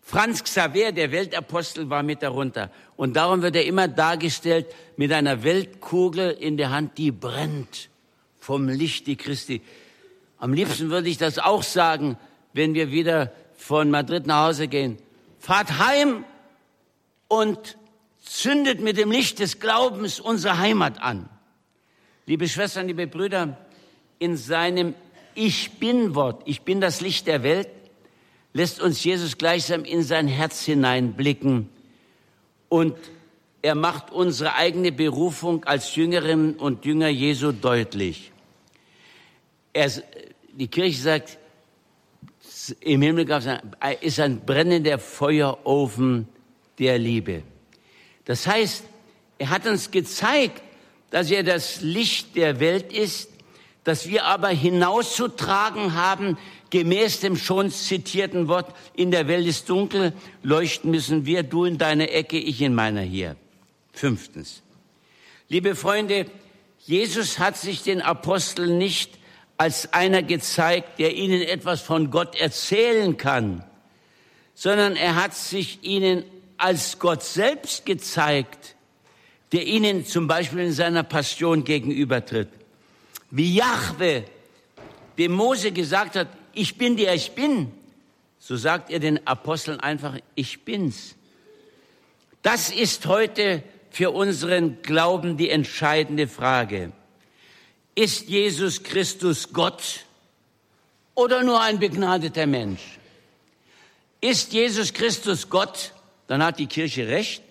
Franz 0.01 0.43
Xaver, 0.43 0.91
der 0.91 1.11
Weltapostel, 1.11 1.89
war 1.89 2.03
mit 2.03 2.21
darunter. 2.21 2.69
Und 2.97 3.15
darum 3.15 3.41
wird 3.41 3.55
er 3.55 3.65
immer 3.65 3.87
dargestellt 3.87 4.67
mit 4.97 5.11
einer 5.11 5.43
Weltkugel 5.43 6.31
in 6.31 6.57
der 6.57 6.71
Hand, 6.71 6.97
die 6.97 7.11
brennt 7.11 7.89
vom 8.39 8.67
Licht 8.67 9.07
die 9.07 9.15
Christi. 9.15 9.61
Am 10.37 10.53
liebsten 10.53 10.89
würde 10.89 11.07
ich 11.07 11.17
das 11.17 11.39
auch 11.39 11.63
sagen, 11.63 12.17
wenn 12.51 12.73
wir 12.73 12.91
wieder 12.91 13.31
von 13.55 13.89
Madrid 13.89 14.27
nach 14.27 14.47
Hause 14.47 14.67
gehen. 14.67 14.97
Fahrt 15.39 15.79
heim 15.79 16.25
und 17.29 17.77
zündet 18.21 18.81
mit 18.81 18.97
dem 18.97 19.09
Licht 19.09 19.39
des 19.39 19.59
Glaubens 19.59 20.19
unsere 20.19 20.57
Heimat 20.57 21.01
an. 21.01 21.29
Liebe 22.25 22.47
Schwestern, 22.47 22.87
liebe 22.87 23.05
Brüder, 23.05 23.57
in 24.17 24.37
seinem 24.37 24.95
Ich 25.35 25.71
bin 25.71 26.15
Wort, 26.15 26.41
ich 26.45 26.61
bin 26.61 26.79
das 26.79 27.01
Licht 27.01 27.27
der 27.27 27.43
Welt, 27.43 27.67
lässt 28.53 28.79
uns 28.79 29.03
Jesus 29.03 29.37
gleichsam 29.37 29.83
in 29.83 30.03
sein 30.03 30.29
Herz 30.29 30.63
hineinblicken 30.63 31.67
und 32.69 32.95
er 33.61 33.75
macht 33.75 34.09
unsere 34.11 34.55
eigene 34.55 34.93
Berufung 34.93 35.65
als 35.65 35.97
Jüngerinnen 35.97 36.55
und 36.55 36.85
Jünger 36.85 37.09
Jesu 37.09 37.51
deutlich. 37.51 38.31
Er, 39.73 39.91
die 40.53 40.67
Kirche 40.69 41.01
sagt, 41.01 41.37
im 42.79 43.01
Himmel 43.01 43.27
ist 43.99 44.19
ein 44.21 44.39
brennender 44.45 44.97
Feuerofen 44.97 46.29
der 46.79 46.97
Liebe. 46.97 47.43
Das 48.23 48.47
heißt, 48.47 48.85
er 49.39 49.49
hat 49.49 49.67
uns 49.67 49.91
gezeigt, 49.91 50.61
dass 51.13 51.29
er 51.29 51.43
das 51.43 51.81
Licht 51.81 52.35
der 52.35 52.59
Welt 52.59 52.91
ist, 52.91 53.29
dass 53.83 54.09
wir 54.09 54.25
aber 54.25 54.47
hinauszutragen 54.47 55.93
haben, 55.93 56.39
gemäß 56.71 57.19
dem 57.19 57.37
schon 57.37 57.69
zitierten 57.69 58.47
Wort, 58.47 58.73
in 58.95 59.11
der 59.11 59.27
Welt 59.27 59.45
ist 59.45 59.69
dunkel, 59.69 60.13
leuchten 60.41 60.89
müssen 60.89 61.27
wir, 61.27 61.43
du 61.43 61.65
in 61.65 61.77
deiner 61.77 62.09
Ecke, 62.09 62.39
ich 62.39 62.63
in 62.63 62.73
meiner 62.73 63.01
hier. 63.01 63.35
Fünftens. 63.91 64.63
Liebe 65.49 65.75
Freunde, 65.75 66.25
Jesus 66.79 67.37
hat 67.37 67.57
sich 67.57 67.83
den 67.83 68.01
Aposteln 68.01 68.79
nicht 68.79 69.11
als 69.55 69.93
einer 69.93 70.23
gezeigt, 70.23 70.97
der 70.97 71.13
ihnen 71.13 71.43
etwas 71.43 71.81
von 71.81 72.09
Gott 72.09 72.35
erzählen 72.35 73.17
kann, 73.17 73.63
sondern 74.55 74.95
er 74.95 75.13
hat 75.13 75.35
sich 75.35 75.83
ihnen 75.83 76.23
als 76.57 76.97
Gott 76.97 77.21
selbst 77.21 77.85
gezeigt, 77.85 78.73
der 79.53 79.67
ihnen 79.67 80.05
zum 80.05 80.27
Beispiel 80.27 80.59
in 80.59 80.73
seiner 80.73 81.03
Passion 81.03 81.63
gegenübertritt. 81.63 82.49
Wie 83.29 83.53
Jahwe 83.53 84.25
dem 85.19 85.31
Mose 85.31 85.71
gesagt 85.71 86.15
hat, 86.15 86.27
ich 86.53 86.75
bin 86.77 86.97
der 86.97 87.13
ich 87.13 87.31
bin, 87.33 87.71
so 88.39 88.57
sagt 88.57 88.89
er 88.89 88.99
den 88.99 89.25
Aposteln 89.27 89.79
einfach, 89.79 90.17
ich 90.33 90.65
bin's. 90.65 91.15
Das 92.41 92.71
ist 92.71 93.05
heute 93.05 93.63
für 93.91 94.09
unseren 94.11 94.81
Glauben 94.81 95.37
die 95.37 95.49
entscheidende 95.49 96.27
Frage. 96.27 96.91
Ist 97.93 98.27
Jesus 98.27 98.81
Christus 98.81 99.53
Gott 99.53 100.05
oder 101.13 101.43
nur 101.43 101.61
ein 101.61 101.77
begnadeter 101.77 102.47
Mensch? 102.47 102.81
Ist 104.19 104.51
Jesus 104.51 104.93
Christus 104.93 105.47
Gott, 105.47 105.93
dann 106.25 106.43
hat 106.43 106.57
die 106.57 106.67
Kirche 106.67 107.07
recht, 107.07 107.43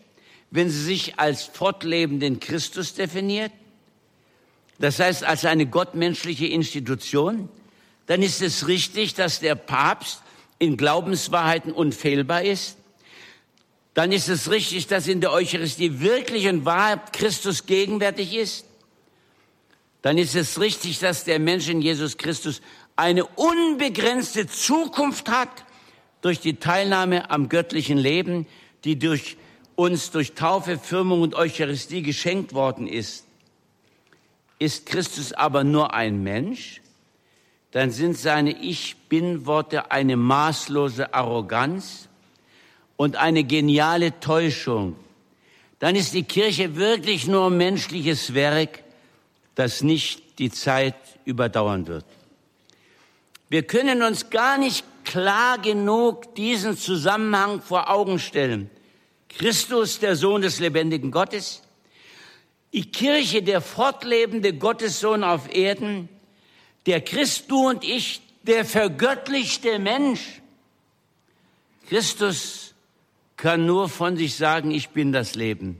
wenn 0.53 0.69
sie 0.69 0.83
sich 0.83 1.19
als 1.19 1.45
fortlebenden 1.45 2.39
Christus 2.39 2.95
definiert, 2.95 3.51
das 4.79 5.01
heißt 5.01 5.25
als 5.25 5.47
eine 5.47 5.67
gottmenschliche 5.67 6.47
Institution, 6.47 7.49
dann 8.07 8.23
ist 8.23 8.43
es 8.43 8.69
richtig, 8.69 9.15
dass 9.15 9.41
der 9.41 9.55
Papst 9.55 10.23
in 10.59 10.77
Glaubenswahrheiten 10.77 11.73
unfehlbar 11.73 12.43
ist. 12.43 12.77
Dann 13.95 14.13
ist 14.13 14.29
es 14.29 14.51
richtig, 14.51 14.87
dass 14.89 15.07
in 15.07 15.23
der 15.23 15.33
Eucharistie 15.33 16.01
wirklich 16.01 16.47
und 16.49 16.67
Wahrheit 16.67 17.15
Christus 17.15 17.65
gegenwärtig 17.65 18.35
ist. 18.35 18.67
Dann 20.03 20.19
ist 20.19 20.35
es 20.35 20.61
richtig, 20.61 20.99
dass 20.99 21.25
der 21.25 21.39
Mensch 21.39 21.69
in 21.69 21.81
Jesus 21.81 22.19
Christus 22.19 22.61
eine 22.95 23.25
unbegrenzte 23.25 24.47
Zukunft 24.47 25.31
hat 25.31 25.65
durch 26.21 26.41
die 26.41 26.57
Teilnahme 26.57 27.31
am 27.31 27.49
göttlichen 27.49 27.97
Leben, 27.97 28.47
die 28.85 28.99
durch 28.99 29.37
uns 29.77 30.11
durch 30.11 30.35
Taufe, 30.35 30.79
Firmung 30.79 31.23
und 31.23 31.35
Eucharistie 31.35 32.03
geschenkt 32.03 32.53
worden 32.53 32.87
ist. 32.87 33.25
Ist 34.59 34.87
Christus 34.87 35.33
aber 35.33 35.65
nur 35.65 35.95
ein 35.95 36.23
Mensch, 36.23 36.81
dann 37.73 37.91
sind 37.91 38.19
seine 38.19 38.53
Ich 38.63 38.97
bin-Worte 39.09 39.91
eine 39.91 40.17
maßlose 40.17 41.15
Arroganz 41.15 42.09
und 42.97 43.17
eine 43.17 43.45
geniale 43.45 44.21
Täuschung. 44.21 44.95
Dann 45.79 45.97
ist 45.97 46.15
die 46.15 46.23
Kirche 46.23 46.77
wirklich 46.77 47.27
nur 47.27 47.51
menschliches 47.51 48.35
Werk, 48.35 48.85
das 49.55 49.83
nicht 49.83 50.39
die 50.39 50.51
Zeit 50.51 50.95
überdauern 51.25 51.87
wird. 51.87 52.05
Wir 53.49 53.63
können 53.65 54.03
uns 54.03 54.31
gar 54.31 54.59
nicht 54.59 54.85
klar 55.05 55.59
genug 55.59 56.35
diesen 56.37 56.77
Zusammenhang 56.77 57.61
vor 57.61 57.91
Augen 57.91 58.19
stellen. 58.19 58.71
Christus, 59.37 59.99
der 59.99 60.17
Sohn 60.17 60.43
des 60.43 60.61
lebendigen 60.61 61.11
Gottes, 61.11 61.63
die 62.73 62.91
Kirche, 62.91 63.43
der 63.43 63.61
fortlebende 63.61 64.55
Gottessohn 64.55 65.25
auf 65.25 65.55
Erden, 65.55 66.09
der 66.87 67.01
Christ, 67.01 67.51
du 67.51 67.69
und 67.69 67.85
ich, 67.85 68.23
der 68.43 68.65
vergöttlichte 68.65 69.79
Mensch. 69.79 70.41
Christus 71.89 72.75
kann 73.37 73.67
nur 73.67 73.89
von 73.89 74.17
sich 74.17 74.37
sagen, 74.37 74.71
ich 74.71 74.91
bin 74.91 75.13
das 75.13 75.35
Leben. 75.35 75.79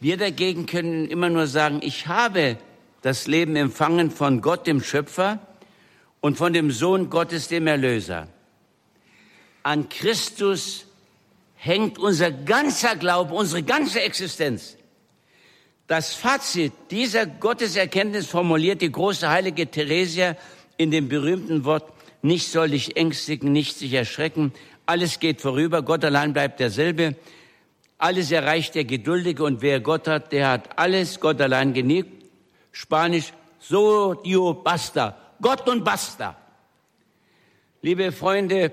Wir 0.00 0.16
dagegen 0.16 0.66
können 0.66 1.08
immer 1.08 1.30
nur 1.30 1.46
sagen, 1.46 1.80
ich 1.82 2.06
habe 2.06 2.58
das 3.00 3.26
Leben 3.26 3.56
empfangen 3.56 4.10
von 4.10 4.40
Gott, 4.40 4.66
dem 4.66 4.82
Schöpfer, 4.82 5.38
und 6.20 6.36
von 6.36 6.52
dem 6.52 6.70
Sohn 6.70 7.10
Gottes, 7.10 7.48
dem 7.48 7.66
Erlöser. 7.66 8.28
An 9.62 9.88
Christus 9.88 10.86
hängt 11.64 11.98
unser 11.98 12.30
ganzer 12.30 12.94
Glaube, 12.94 13.34
unsere 13.34 13.62
ganze 13.62 14.02
Existenz. 14.02 14.76
Das 15.86 16.14
Fazit 16.14 16.72
dieser 16.90 17.26
Gotteserkenntnis 17.26 18.26
formuliert 18.26 18.82
die 18.82 18.92
große 18.92 19.28
heilige 19.28 19.70
Theresia 19.70 20.36
in 20.76 20.90
dem 20.90 21.08
berühmten 21.08 21.64
Wort, 21.64 21.90
nicht 22.20 22.50
soll 22.50 22.70
dich 22.70 22.96
ängstigen, 22.96 23.52
nicht 23.52 23.76
sich 23.76 23.92
erschrecken, 23.94 24.52
alles 24.86 25.20
geht 25.20 25.40
vorüber, 25.40 25.82
Gott 25.82 26.04
allein 26.04 26.34
bleibt 26.34 26.60
derselbe, 26.60 27.16
alles 27.96 28.30
erreicht 28.30 28.74
der 28.74 28.84
Geduldige 28.84 29.44
und 29.44 29.62
wer 29.62 29.80
Gott 29.80 30.06
hat, 30.06 30.32
der 30.32 30.50
hat 30.50 30.78
alles, 30.78 31.20
Gott 31.20 31.40
allein 31.40 31.72
genügt. 31.72 32.26
Spanisch, 32.72 33.32
so 33.58 34.14
dio 34.14 34.52
basta, 34.52 35.16
Gott 35.40 35.66
und 35.68 35.84
basta. 35.84 36.36
Liebe 37.80 38.12
Freunde, 38.12 38.72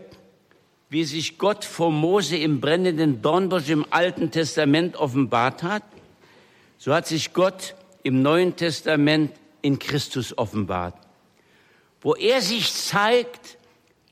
wie 0.92 1.06
sich 1.06 1.38
Gott 1.38 1.64
vor 1.64 1.90
Mose 1.90 2.36
im 2.36 2.60
brennenden 2.60 3.22
Dornbusch 3.22 3.70
im 3.70 3.86
Alten 3.92 4.30
Testament 4.30 4.98
offenbart 4.98 5.64
hat, 5.64 5.84
so 6.78 6.94
hat 6.94 7.08
sich 7.08 7.32
Gott 7.32 7.76
im 8.04 8.22
Neuen 8.22 8.58
Testament 8.58 9.32
in 9.62 9.80
Christus 9.80 10.38
offenbart. 10.38 10.96
Wo 12.02 12.14
er 12.14 12.42
sich 12.42 12.74
zeigt, 12.74 13.58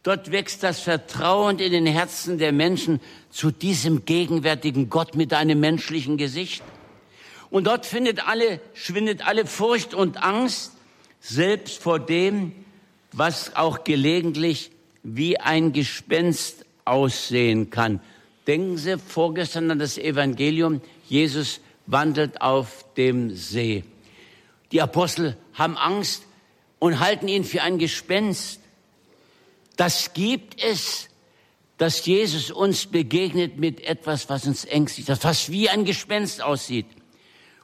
dort 0.04 0.32
wächst 0.32 0.64
das 0.64 0.80
Vertrauen 0.80 1.60
in 1.60 1.74
den 1.74 1.86
Herzen 1.86 2.38
der 2.38 2.54
Menschen 2.54 3.02
zu 3.30 3.52
diesem 3.52 4.06
gegenwärtigen 4.06 4.90
Gott 4.90 5.16
mit 5.16 5.34
einem 5.34 5.60
menschlichen 5.60 6.16
Gesicht. 6.16 6.64
Und 7.50 7.68
dort 7.68 7.88
findet 7.88 8.26
alle, 8.26 8.62
schwindet 8.74 9.28
alle 9.28 9.46
Furcht 9.46 9.94
und 9.94 10.24
Angst, 10.24 10.72
selbst 11.20 11.84
vor 11.84 12.00
dem, 12.00 12.54
was 13.12 13.58
auch 13.58 13.84
gelegentlich 13.84 14.72
wie 15.04 15.38
ein 15.38 15.74
Gespenst 15.74 16.66
aussehen 16.90 17.70
kann. 17.70 18.00
Denken 18.48 18.78
Sie 18.78 18.98
vorgestern 18.98 19.70
an 19.72 19.80
das 19.80 19.98
Evangelium. 19.98 20.82
Jesus 21.08 21.62
wandelt 21.86 22.42
auf 22.42 22.86
dem 22.96 23.36
See. 23.36 23.84
Die 24.72 24.82
Apostel 24.82 25.38
haben 25.54 25.78
Angst 25.78 26.24
und 26.80 27.00
halten 27.00 27.28
ihn 27.28 27.44
für 27.44 27.62
ein 27.62 27.78
Gespenst. 27.78 28.60
Das 29.76 30.14
gibt 30.14 30.62
es, 30.64 31.10
dass 31.78 32.06
Jesus 32.06 32.52
uns 32.52 32.86
begegnet 32.86 33.58
mit 33.58 33.82
etwas, 33.82 34.30
was 34.30 34.46
uns 34.46 34.66
ängstigt, 34.66 35.10
das 35.10 35.20
fast 35.20 35.52
wie 35.52 35.70
ein 35.70 35.86
Gespenst 35.86 36.42
aussieht. 36.42 36.88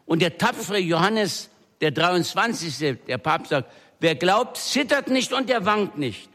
Und 0.05 0.21
der 0.21 0.38
tapfere 0.38 0.80
Johannes, 0.80 1.49
der 1.82 1.91
23., 1.91 2.97
der 3.07 3.17
Papst 3.17 3.49
sagt, 3.49 3.71
wer 3.99 4.15
glaubt, 4.15 4.57
zittert 4.57 5.09
nicht 5.09 5.34
und 5.34 5.49
der 5.49 5.65
wankt 5.65 5.97
nicht. 5.97 6.30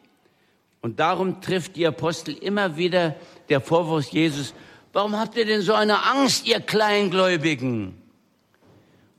Und 0.81 0.99
darum 0.99 1.41
trifft 1.41 1.77
die 1.77 1.87
Apostel 1.87 2.35
immer 2.35 2.77
wieder 2.77 3.17
der 3.49 3.61
Vorwurf 3.61 4.09
Jesus, 4.09 4.55
Warum 4.93 5.17
habt 5.17 5.37
ihr 5.37 5.45
denn 5.45 5.63
so 5.63 5.73
eine 5.73 6.05
Angst, 6.05 6.47
ihr 6.47 6.61
Kleingläubigen? 6.61 7.95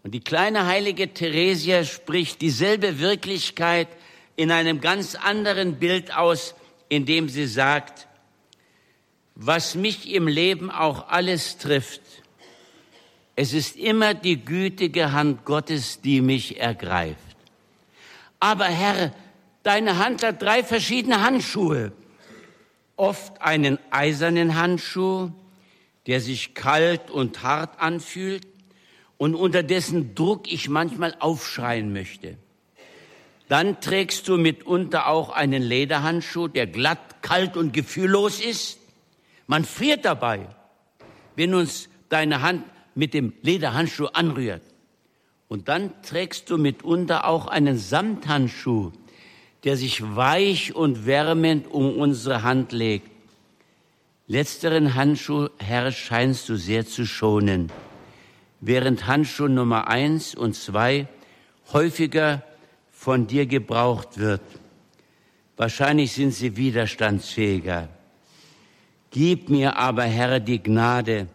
Und 0.04 0.12
die 0.12 0.20
kleine 0.20 0.66
heilige 0.66 1.14
Theresia 1.14 1.86
spricht 1.86 2.42
dieselbe 2.42 3.00
Wirklichkeit 3.00 3.88
in 4.36 4.52
einem 4.52 4.82
ganz 4.82 5.16
anderen 5.16 5.80
Bild 5.80 6.16
aus, 6.16 6.56
indem 6.90 7.30
sie 7.30 7.46
sagt, 7.46 8.08
was 9.36 9.76
mich 9.76 10.12
im 10.12 10.28
Leben 10.28 10.70
auch 10.70 11.08
alles 11.08 11.58
trifft, 11.58 12.02
es 13.38 13.54
ist 13.54 13.78
immer 13.78 14.14
die 14.14 14.44
gütige 14.44 15.14
Hand 15.14 15.46
Gottes, 15.46 16.02
die 16.02 16.20
mich 16.20 16.60
ergreift. 16.60 17.38
Aber 18.42 18.66
Herr, 18.66 19.14
deine 19.64 19.98
Hand 19.98 20.24
hat 20.24 20.42
drei 20.42 20.64
verschiedene 20.64 21.22
Handschuhe. 21.22 21.92
Oft 22.96 23.42
einen 23.42 23.80
eisernen 23.90 24.56
Handschuh, 24.56 25.32
der 26.08 26.22
sich 26.22 26.54
kalt 26.54 27.10
und 27.10 27.44
hart 27.44 27.80
anfühlt 27.80 28.48
und 29.18 29.36
unter 29.36 29.64
dessen 29.64 30.16
Druck 30.16 30.52
ich 30.52 30.70
manchmal 30.70 31.16
aufschreien 31.20 31.94
möchte. 31.94 32.38
Dann 33.48 33.82
trägst 33.82 34.28
du 34.28 34.38
mitunter 34.38 35.08
auch 35.08 35.30
einen 35.30 35.62
Lederhandschuh, 35.62 36.48
der 36.48 36.68
glatt, 36.68 37.22
kalt 37.22 37.58
und 37.58 37.74
gefühllos 37.74 38.40
ist. 38.40 38.80
Man 39.46 39.66
friert 39.66 40.06
dabei, 40.06 40.48
wenn 41.36 41.54
uns 41.54 41.90
deine 42.10 42.42
Hand 42.42 42.64
mit 42.96 43.14
dem 43.14 43.34
Lederhandschuh 43.42 44.08
anrührt. 44.08 44.62
Und 45.48 45.68
dann 45.68 46.02
trägst 46.02 46.50
du 46.50 46.58
mitunter 46.58 47.26
auch 47.26 47.48
einen 47.48 47.78
Samthandschuh, 47.78 48.94
der 49.64 49.78
sich 49.78 50.02
weich 50.16 50.74
und 50.76 51.06
wärmend 51.06 51.68
um 51.68 51.98
unsere 51.98 52.44
Hand 52.44 52.72
legt. 52.72 53.10
Letzteren 54.28 54.96
Handschuh, 54.96 55.50
Herr, 55.60 55.92
scheinst 55.92 56.50
du 56.50 56.56
sehr 56.56 56.86
zu 56.86 57.06
schonen, 57.06 57.72
während 58.60 59.08
Handschuh 59.08 59.48
Nummer 59.48 59.88
eins 59.88 60.34
und 60.36 60.56
zwei 60.56 61.08
häufiger 61.74 62.44
von 62.92 63.28
dir 63.28 63.46
gebraucht 63.46 64.18
wird. 64.18 64.42
Wahrscheinlich 65.58 66.14
sind 66.14 66.34
sie 66.34 66.56
widerstandsfähiger. 66.56 67.90
Gib 69.12 69.50
mir 69.50 69.78
aber, 69.78 70.04
Herr, 70.04 70.40
die 70.40 70.64
Gnade, 70.64 71.28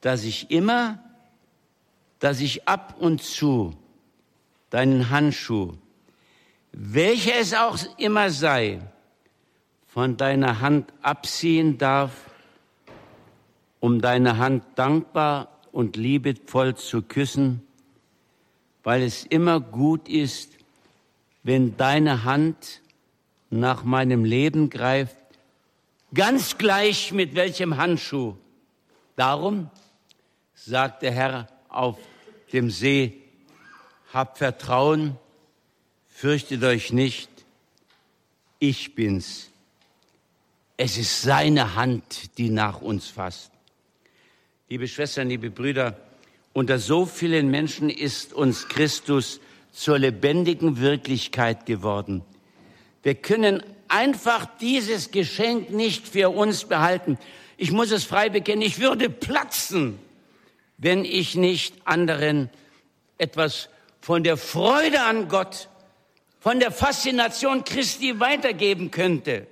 dass 0.00 0.24
ich 0.24 0.50
immer, 0.50 0.98
dass 2.18 2.40
ich 2.40 2.66
ab 2.66 2.96
und 2.98 3.22
zu 3.22 3.74
deinen 4.70 5.10
Handschuh, 5.10 5.74
welcher 6.76 7.36
es 7.38 7.54
auch 7.54 7.78
immer 7.98 8.30
sei, 8.30 8.80
von 9.86 10.16
deiner 10.16 10.60
Hand 10.60 10.92
abziehen 11.02 11.78
darf, 11.78 12.12
um 13.78 14.00
deine 14.00 14.38
Hand 14.38 14.64
dankbar 14.74 15.60
und 15.70 15.96
liebevoll 15.96 16.74
zu 16.74 17.02
küssen, 17.02 17.62
weil 18.82 19.02
es 19.02 19.24
immer 19.24 19.60
gut 19.60 20.08
ist, 20.08 20.52
wenn 21.44 21.76
deine 21.76 22.24
Hand 22.24 22.80
nach 23.50 23.84
meinem 23.84 24.24
Leben 24.24 24.68
greift, 24.68 25.16
ganz 26.12 26.58
gleich 26.58 27.12
mit 27.12 27.36
welchem 27.36 27.76
Handschuh. 27.76 28.34
Darum 29.14 29.70
sagt 30.54 31.02
der 31.02 31.12
Herr 31.12 31.48
auf 31.68 31.98
dem 32.52 32.68
See, 32.68 33.22
habt 34.12 34.38
Vertrauen, 34.38 35.18
fürchtet 36.24 36.64
euch 36.64 36.90
nicht, 36.90 37.28
ich 38.58 38.94
bin's. 38.94 39.50
Es 40.78 40.96
ist 40.96 41.20
seine 41.20 41.74
Hand, 41.74 42.38
die 42.38 42.48
nach 42.48 42.80
uns 42.80 43.08
fasst. 43.08 43.50
Liebe 44.70 44.88
Schwestern, 44.88 45.28
liebe 45.28 45.50
Brüder, 45.50 45.98
unter 46.54 46.78
so 46.78 47.04
vielen 47.04 47.50
Menschen 47.50 47.90
ist 47.90 48.32
uns 48.32 48.68
Christus 48.68 49.38
zur 49.70 49.98
lebendigen 49.98 50.80
Wirklichkeit 50.80 51.66
geworden. 51.66 52.22
Wir 53.02 53.16
können 53.16 53.62
einfach 53.88 54.46
dieses 54.62 55.10
Geschenk 55.10 55.68
nicht 55.68 56.08
für 56.08 56.30
uns 56.30 56.64
behalten. 56.64 57.18
Ich 57.58 57.70
muss 57.70 57.90
es 57.90 58.04
frei 58.04 58.30
bekennen, 58.30 58.62
ich 58.62 58.80
würde 58.80 59.10
platzen, 59.10 59.98
wenn 60.78 61.04
ich 61.04 61.34
nicht 61.34 61.74
anderen 61.84 62.48
etwas 63.18 63.68
von 64.00 64.24
der 64.24 64.38
Freude 64.38 65.02
an 65.02 65.28
Gott, 65.28 65.68
von 66.44 66.60
der 66.60 66.72
Faszination 66.72 67.64
Christi 67.64 68.20
weitergeben 68.20 68.90
könnte. 68.90 69.46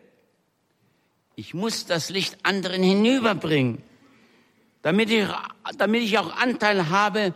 Ich 1.36 1.54
muss 1.54 1.86
das 1.86 2.10
Licht 2.10 2.36
anderen 2.42 2.82
hinüberbringen, 2.82 3.82
damit 4.82 5.08
ich, 5.08 5.26
damit 5.78 6.02
ich 6.02 6.18
auch 6.18 6.36
Anteil 6.36 6.90
habe 6.90 7.32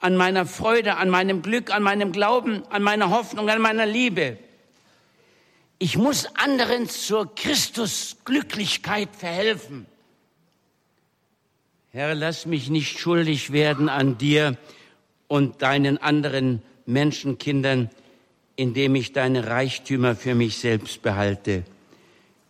an 0.00 0.16
meiner 0.16 0.44
Freude, 0.44 0.96
an 0.96 1.08
meinem 1.08 1.40
Glück, 1.40 1.72
an 1.72 1.84
meinem 1.84 2.10
Glauben, 2.10 2.64
an 2.68 2.82
meiner 2.82 3.10
Hoffnung, 3.10 3.48
an 3.48 3.60
meiner 3.60 3.86
Liebe. 3.86 4.38
Ich 5.78 5.96
muss 5.96 6.26
anderen 6.34 6.88
zur 6.88 7.32
Christusglücklichkeit 7.32 9.10
verhelfen. 9.14 9.86
Herr, 11.92 12.16
lass 12.16 12.44
mich 12.44 12.70
nicht 12.70 12.98
schuldig 12.98 13.52
werden 13.52 13.88
an 13.88 14.18
dir 14.18 14.58
und 15.28 15.62
deinen 15.62 15.96
anderen 15.96 16.60
Menschenkindern, 16.86 17.88
indem 18.56 18.94
ich 18.94 19.12
deine 19.12 19.48
Reichtümer 19.48 20.14
für 20.14 20.34
mich 20.34 20.58
selbst 20.58 21.02
behalte, 21.02 21.64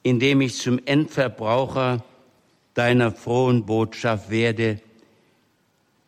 indem 0.02 0.40
ich 0.40 0.56
zum 0.56 0.78
Endverbraucher 0.84 2.04
deiner 2.74 3.12
frohen 3.12 3.64
Botschaft 3.64 4.30
werde, 4.30 4.80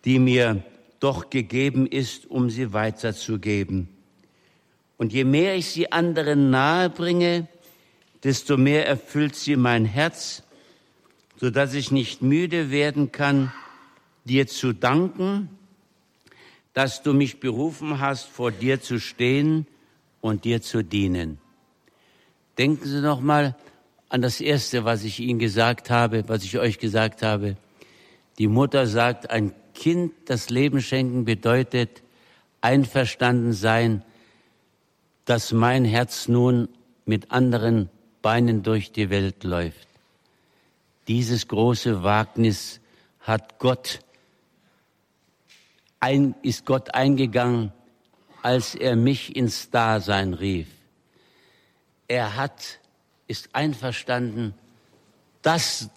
die 0.04 0.18
mir 0.18 0.62
doch 1.00 1.30
gegeben 1.30 1.86
ist, 1.86 2.26
um 2.30 2.50
sie 2.50 2.72
weiterzugeben. 2.72 3.88
Und 4.98 5.12
je 5.12 5.24
mehr 5.24 5.56
ich 5.56 5.66
sie 5.66 5.92
anderen 5.92 6.50
nahe 6.50 6.90
bringe, 6.90 7.48
desto 8.24 8.56
mehr 8.56 8.86
erfüllt 8.86 9.36
sie 9.36 9.56
mein 9.56 9.84
Herz, 9.84 10.42
so 11.36 11.50
dass 11.50 11.74
ich 11.74 11.90
nicht 11.90 12.22
müde 12.22 12.70
werden 12.70 13.12
kann, 13.12 13.52
dir 14.24 14.46
zu 14.46 14.72
danken, 14.72 15.50
dass 16.72 17.02
du 17.02 17.12
mich 17.12 17.40
berufen 17.40 18.00
hast, 18.00 18.24
vor 18.24 18.50
dir 18.50 18.80
zu 18.80 18.98
stehen 19.00 19.66
und 20.26 20.44
dir 20.44 20.60
zu 20.60 20.82
dienen. 20.82 21.38
Denken 22.58 22.84
Sie 22.84 23.00
noch 23.00 23.20
mal 23.20 23.54
an 24.08 24.22
das 24.22 24.40
erste, 24.40 24.84
was 24.84 25.04
ich 25.04 25.20
Ihnen 25.20 25.38
gesagt 25.38 25.88
habe, 25.88 26.28
was 26.28 26.42
ich 26.42 26.58
euch 26.58 26.78
gesagt 26.78 27.22
habe. 27.22 27.56
Die 28.38 28.48
Mutter 28.48 28.86
sagt, 28.86 29.30
ein 29.30 29.52
Kind 29.74 30.12
das 30.24 30.50
Leben 30.50 30.80
schenken 30.80 31.24
bedeutet 31.24 32.02
einverstanden 32.60 33.52
sein, 33.52 34.02
dass 35.26 35.52
mein 35.52 35.84
Herz 35.84 36.28
nun 36.28 36.68
mit 37.04 37.30
anderen 37.30 37.88
Beinen 38.20 38.62
durch 38.62 38.90
die 38.90 39.10
Welt 39.10 39.44
läuft. 39.44 39.86
Dieses 41.06 41.46
große 41.46 42.02
Wagnis 42.02 42.80
hat 43.20 43.60
Gott 43.60 44.00
ein, 46.00 46.34
ist 46.42 46.66
Gott 46.66 46.94
eingegangen, 46.94 47.72
als 48.46 48.76
er 48.76 48.94
mich 48.94 49.34
ins 49.34 49.70
Dasein 49.70 50.32
rief. 50.32 50.68
Er 52.06 52.36
hat, 52.36 52.78
ist 53.26 53.48
einverstanden, 53.54 54.54
dass 55.42 55.90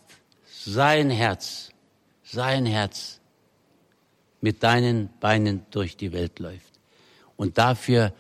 sein 0.47 1.11
Herz, 1.11 1.69
sein 2.23 2.65
Herz 2.65 3.19
mit 4.41 4.63
deinen 4.63 5.09
Beinen 5.19 5.63
durch 5.69 5.95
die 5.95 6.11
Welt 6.11 6.39
läuft. 6.39 6.71
Und 7.37 7.59
dafür 7.59 8.13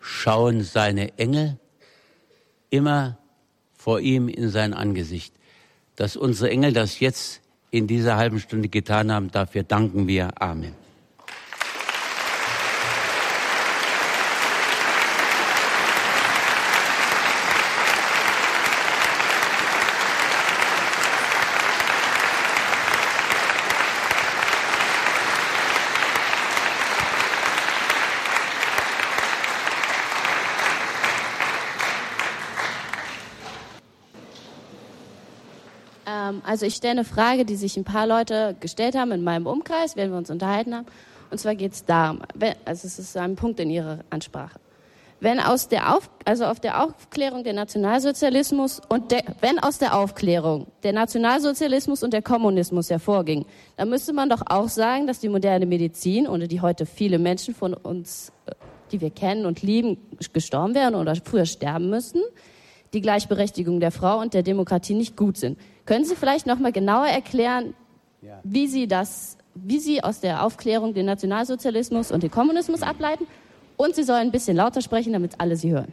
schauen 0.00 0.64
seine 0.64 1.16
Engel 1.16 1.56
immer 2.70 3.18
vor 3.78 4.00
ihm 4.00 4.26
in 4.26 4.50
sein 4.50 4.74
Angesicht. 4.74 5.32
Dass 5.94 6.16
unsere 6.16 6.50
Engel 6.50 6.72
das 6.72 6.98
jetzt 6.98 7.40
in 7.70 7.86
dieser 7.86 8.16
halben 8.16 8.40
Stunde 8.40 8.68
getan 8.68 9.12
haben, 9.12 9.30
dafür 9.30 9.62
danken 9.62 10.08
wir. 10.08 10.42
Amen. 10.42 10.85
Also 36.46 36.64
ich 36.64 36.76
stelle 36.76 36.92
eine 36.92 37.04
Frage, 37.04 37.44
die 37.44 37.56
sich 37.56 37.76
ein 37.76 37.82
paar 37.82 38.06
Leute 38.06 38.54
gestellt 38.60 38.96
haben 38.96 39.10
in 39.10 39.24
meinem 39.24 39.46
Umkreis, 39.46 39.96
während 39.96 40.12
wir 40.12 40.18
uns 40.18 40.30
unterhalten 40.30 40.76
haben. 40.76 40.86
Und 41.28 41.38
zwar 41.38 41.56
geht 41.56 41.72
es 41.72 41.84
darum, 41.84 42.20
also 42.64 42.86
es 42.86 43.00
ist 43.00 43.16
ein 43.16 43.34
Punkt 43.34 43.58
in 43.58 43.68
Ihrer 43.68 43.98
Ansprache. 44.10 44.60
Wenn 45.18 45.40
aus 45.40 45.66
der 45.66 45.96
Auf, 45.96 46.08
also 46.24 46.44
auf 46.44 46.60
der 46.60 46.84
Aufklärung 46.84 47.42
der 47.42 47.54
Nationalsozialismus 47.54 48.80
und 48.88 49.10
der, 49.10 49.24
wenn 49.40 49.58
aus 49.58 49.78
der 49.78 49.98
Aufklärung 49.98 50.68
der 50.84 50.92
Nationalsozialismus 50.92 52.04
und 52.04 52.12
der 52.12 52.22
Kommunismus 52.22 52.90
hervorging, 52.90 53.44
dann 53.76 53.88
müsste 53.88 54.12
man 54.12 54.28
doch 54.28 54.42
auch 54.46 54.68
sagen, 54.68 55.08
dass 55.08 55.18
die 55.18 55.28
moderne 55.28 55.66
Medizin, 55.66 56.28
ohne 56.28 56.46
die 56.46 56.60
heute 56.60 56.86
viele 56.86 57.18
Menschen 57.18 57.56
von 57.56 57.74
uns, 57.74 58.30
äh, 58.44 58.52
die 58.92 59.00
wir 59.00 59.10
kennen 59.10 59.46
und 59.46 59.62
lieben, 59.62 59.98
gestorben 60.32 60.76
wären 60.76 60.94
oder 60.94 61.16
früher 61.16 61.46
sterben 61.46 61.90
müssten, 61.90 62.20
die 62.92 63.00
Gleichberechtigung 63.00 63.80
der 63.80 63.90
Frau 63.90 64.20
und 64.20 64.34
der 64.34 64.42
Demokratie 64.42 64.94
nicht 64.94 65.16
gut 65.16 65.36
sind. 65.36 65.58
Können 65.84 66.04
Sie 66.04 66.16
vielleicht 66.16 66.46
noch 66.46 66.58
mal 66.58 66.72
genauer 66.72 67.06
erklären, 67.06 67.74
ja. 68.22 68.40
wie 68.42 68.66
Sie 68.66 68.86
das, 68.86 69.36
wie 69.54 69.78
Sie 69.78 70.02
aus 70.02 70.20
der 70.20 70.44
Aufklärung 70.44 70.94
den 70.94 71.06
Nationalsozialismus 71.06 72.12
und 72.12 72.22
den 72.22 72.30
Kommunismus 72.30 72.82
ableiten? 72.82 73.26
Und 73.76 73.94
Sie 73.94 74.02
sollen 74.02 74.28
ein 74.28 74.32
bisschen 74.32 74.56
lauter 74.56 74.80
sprechen, 74.80 75.12
damit 75.12 75.32
alle 75.38 75.56
Sie 75.56 75.70
hören. 75.70 75.92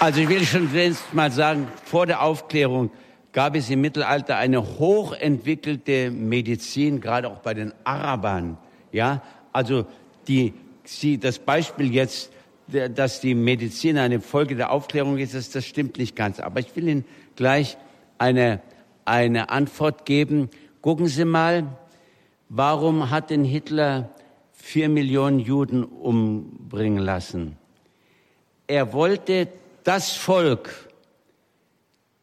Also 0.00 0.20
ich 0.22 0.28
will 0.30 0.42
schon 0.46 0.70
mal 1.12 1.30
sagen, 1.30 1.68
vor 1.84 2.06
der 2.06 2.22
Aufklärung 2.22 2.90
gab 3.32 3.54
es 3.54 3.68
im 3.68 3.82
Mittelalter 3.82 4.38
eine 4.38 4.78
hochentwickelte 4.78 6.10
Medizin, 6.10 7.02
gerade 7.02 7.28
auch 7.28 7.40
bei 7.40 7.52
den 7.52 7.74
Arabern. 7.84 8.56
Ja, 8.92 9.22
also 9.52 9.86
die 10.26 10.54
Sie, 10.84 11.18
das 11.18 11.38
Beispiel 11.38 11.94
jetzt, 11.94 12.32
dass 12.66 13.20
die 13.20 13.34
Medizin 13.34 13.96
eine 13.96 14.20
Folge 14.20 14.56
der 14.56 14.72
Aufklärung 14.72 15.18
ist, 15.18 15.34
das, 15.34 15.50
das 15.50 15.64
stimmt 15.64 15.98
nicht 15.98 16.16
ganz. 16.16 16.40
Aber 16.40 16.60
ich 16.60 16.74
will 16.74 16.88
Ihnen 16.88 17.04
gleich 17.36 17.76
eine, 18.18 18.60
eine 19.04 19.50
Antwort 19.50 20.04
geben. 20.04 20.50
Gucken 20.82 21.06
Sie 21.06 21.24
mal, 21.24 21.66
warum 22.48 23.10
hat 23.10 23.30
denn 23.30 23.44
Hitler 23.44 24.10
vier 24.52 24.88
Millionen 24.88 25.38
Juden 25.38 25.84
umbringen 25.84 26.98
lassen? 27.02 27.56
Er 28.66 28.92
wollte 28.92 29.48
das 29.84 30.16
Volk, 30.16 30.88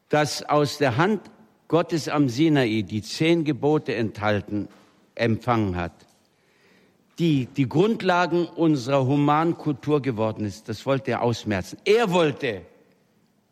das 0.10 0.44
aus 0.44 0.78
der 0.78 0.98
Hand 0.98 1.22
Gottes 1.68 2.08
am 2.08 2.30
Sinai 2.30 2.84
die 2.84 3.02
zehn 3.02 3.44
Gebote 3.44 3.96
enthalten, 3.96 4.70
empfangen 5.16 5.76
hat, 5.76 6.07
die 7.20 7.48
die 7.48 7.68
Grundlagen 7.68 8.46
unserer 8.46 9.06
humanen 9.06 9.58
Kultur 9.58 10.02
geworden 10.02 10.46
ist, 10.46 10.70
das 10.70 10.86
wollte 10.86 11.12
er 11.12 11.22
ausmerzen. 11.24 11.78
Er 11.84 12.12
wollte 12.12 12.62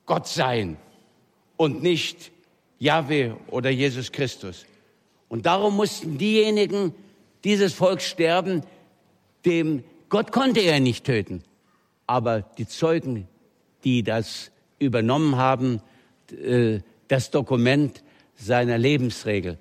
Gott 0.06 0.28
sein 0.28 0.78
und 1.58 1.82
nicht 1.82 2.32
Jahwe 2.78 3.38
oder 3.48 3.70
Jesus 3.70 4.12
Christus. 4.12 4.66
Und 5.30 5.46
darum 5.46 5.76
mussten 5.76 6.18
diejenigen 6.18 6.94
dieses 7.44 7.74
Volk 7.74 8.02
sterben, 8.02 8.64
dem 9.46 9.84
Gott 10.10 10.32
konnte 10.32 10.60
er 10.60 10.80
nicht 10.80 11.06
töten. 11.06 11.44
Aber 12.08 12.42
die 12.42 12.68
Zeugen, 12.68 13.28
die 13.84 14.04
das 14.04 14.52
übernommen 14.78 15.38
haben, 15.38 15.82
äh, 16.32 16.80
das 17.08 17.32
Dokument 17.32 18.04
seiner 18.36 18.78
Lebensregel. 18.78 19.58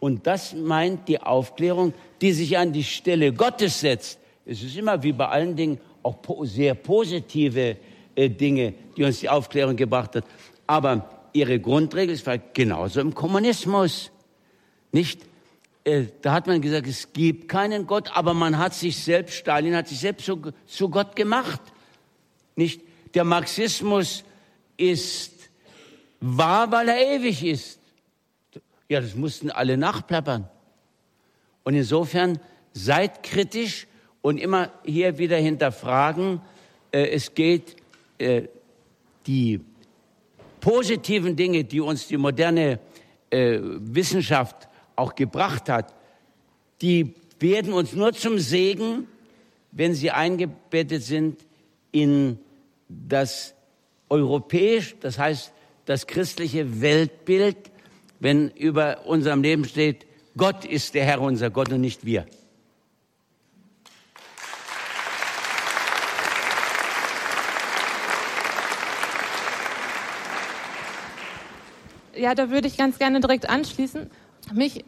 Und 0.00 0.26
das 0.26 0.54
meint 0.54 1.08
die 1.08 1.20
Aufklärung, 1.20 1.92
die 2.20 2.32
sich 2.32 2.56
an 2.56 2.72
die 2.72 2.84
Stelle 2.84 3.32
Gottes 3.32 3.80
setzt. 3.80 4.18
Es 4.46 4.62
ist 4.62 4.76
immer 4.76 5.02
wie 5.02 5.12
bei 5.12 5.28
allen 5.28 5.56
Dingen 5.56 5.78
auch 6.02 6.16
sehr 6.42 6.74
positive 6.74 7.76
äh, 8.14 8.30
Dinge, 8.30 8.74
die 8.96 9.04
uns 9.04 9.20
die 9.20 9.28
Aufklärung 9.28 9.76
gebracht 9.76 10.14
hat. 10.14 10.24
Aber 10.66 11.08
ihre 11.32 11.58
Grundregel 11.58 12.14
ist 12.14 12.28
genauso 12.54 13.00
im 13.00 13.14
Kommunismus. 13.14 14.10
Nicht? 14.92 15.22
Äh, 15.84 16.04
da 16.22 16.32
hat 16.32 16.46
man 16.46 16.60
gesagt, 16.60 16.86
es 16.86 17.12
gibt 17.12 17.48
keinen 17.48 17.86
Gott, 17.86 18.10
aber 18.14 18.34
man 18.34 18.58
hat 18.58 18.74
sich 18.74 18.96
selbst, 18.96 19.34
Stalin 19.34 19.74
hat 19.74 19.88
sich 19.88 19.98
selbst 19.98 20.24
zu, 20.24 20.40
zu 20.66 20.88
Gott 20.88 21.16
gemacht. 21.16 21.60
Nicht? 22.56 22.82
Der 23.14 23.24
Marxismus 23.24 24.24
ist 24.76 25.32
wahr, 26.20 26.70
weil 26.70 26.88
er 26.88 27.16
ewig 27.16 27.44
ist. 27.44 27.77
Ja, 28.88 29.00
das 29.00 29.14
mussten 29.14 29.50
alle 29.50 29.76
nachplappern. 29.76 30.48
Und 31.62 31.74
insofern 31.74 32.38
seid 32.72 33.22
kritisch 33.22 33.86
und 34.22 34.38
immer 34.38 34.72
hier 34.84 35.18
wieder 35.18 35.36
hinterfragen. 35.36 36.40
Äh, 36.90 37.08
es 37.08 37.34
geht 37.34 37.76
äh, 38.18 38.44
die 39.26 39.60
positiven 40.60 41.36
Dinge, 41.36 41.64
die 41.64 41.80
uns 41.80 42.06
die 42.06 42.16
moderne 42.16 42.80
äh, 43.30 43.58
Wissenschaft 43.62 44.68
auch 44.96 45.14
gebracht 45.14 45.68
hat, 45.68 45.94
die 46.80 47.14
werden 47.38 47.72
uns 47.72 47.92
nur 47.92 48.12
zum 48.12 48.38
Segen, 48.38 49.06
wenn 49.70 49.94
sie 49.94 50.10
eingebettet 50.10 51.02
sind 51.02 51.40
in 51.92 52.38
das 52.88 53.54
europäisch, 54.08 54.96
das 55.00 55.18
heißt 55.18 55.52
das 55.84 56.06
christliche 56.06 56.80
Weltbild, 56.80 57.56
wenn 58.20 58.50
über 58.50 59.06
unserem 59.06 59.42
Leben 59.42 59.64
steht, 59.64 60.06
Gott 60.36 60.64
ist 60.64 60.94
der 60.94 61.04
Herr 61.04 61.20
unser 61.20 61.50
Gott 61.50 61.72
und 61.72 61.80
nicht 61.80 62.04
wir. 62.04 62.26
Ja, 72.18 72.34
da 72.34 72.50
würde 72.50 72.66
ich 72.66 72.76
ganz 72.76 72.98
gerne 72.98 73.20
direkt 73.20 73.48
anschließen. 73.48 74.10
Mich 74.52 74.84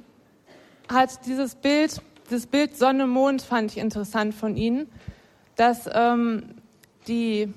hat 0.88 1.26
dieses 1.26 1.54
Bild, 1.54 2.02
dieses 2.28 2.46
Bild 2.48 2.76
Sonne, 2.76 3.06
Mond 3.06 3.42
fand 3.42 3.70
ich 3.70 3.78
interessant 3.78 4.34
von 4.34 4.56
Ihnen, 4.56 4.88
dass, 5.54 5.88
ähm, 5.92 6.56
die, 7.06 7.52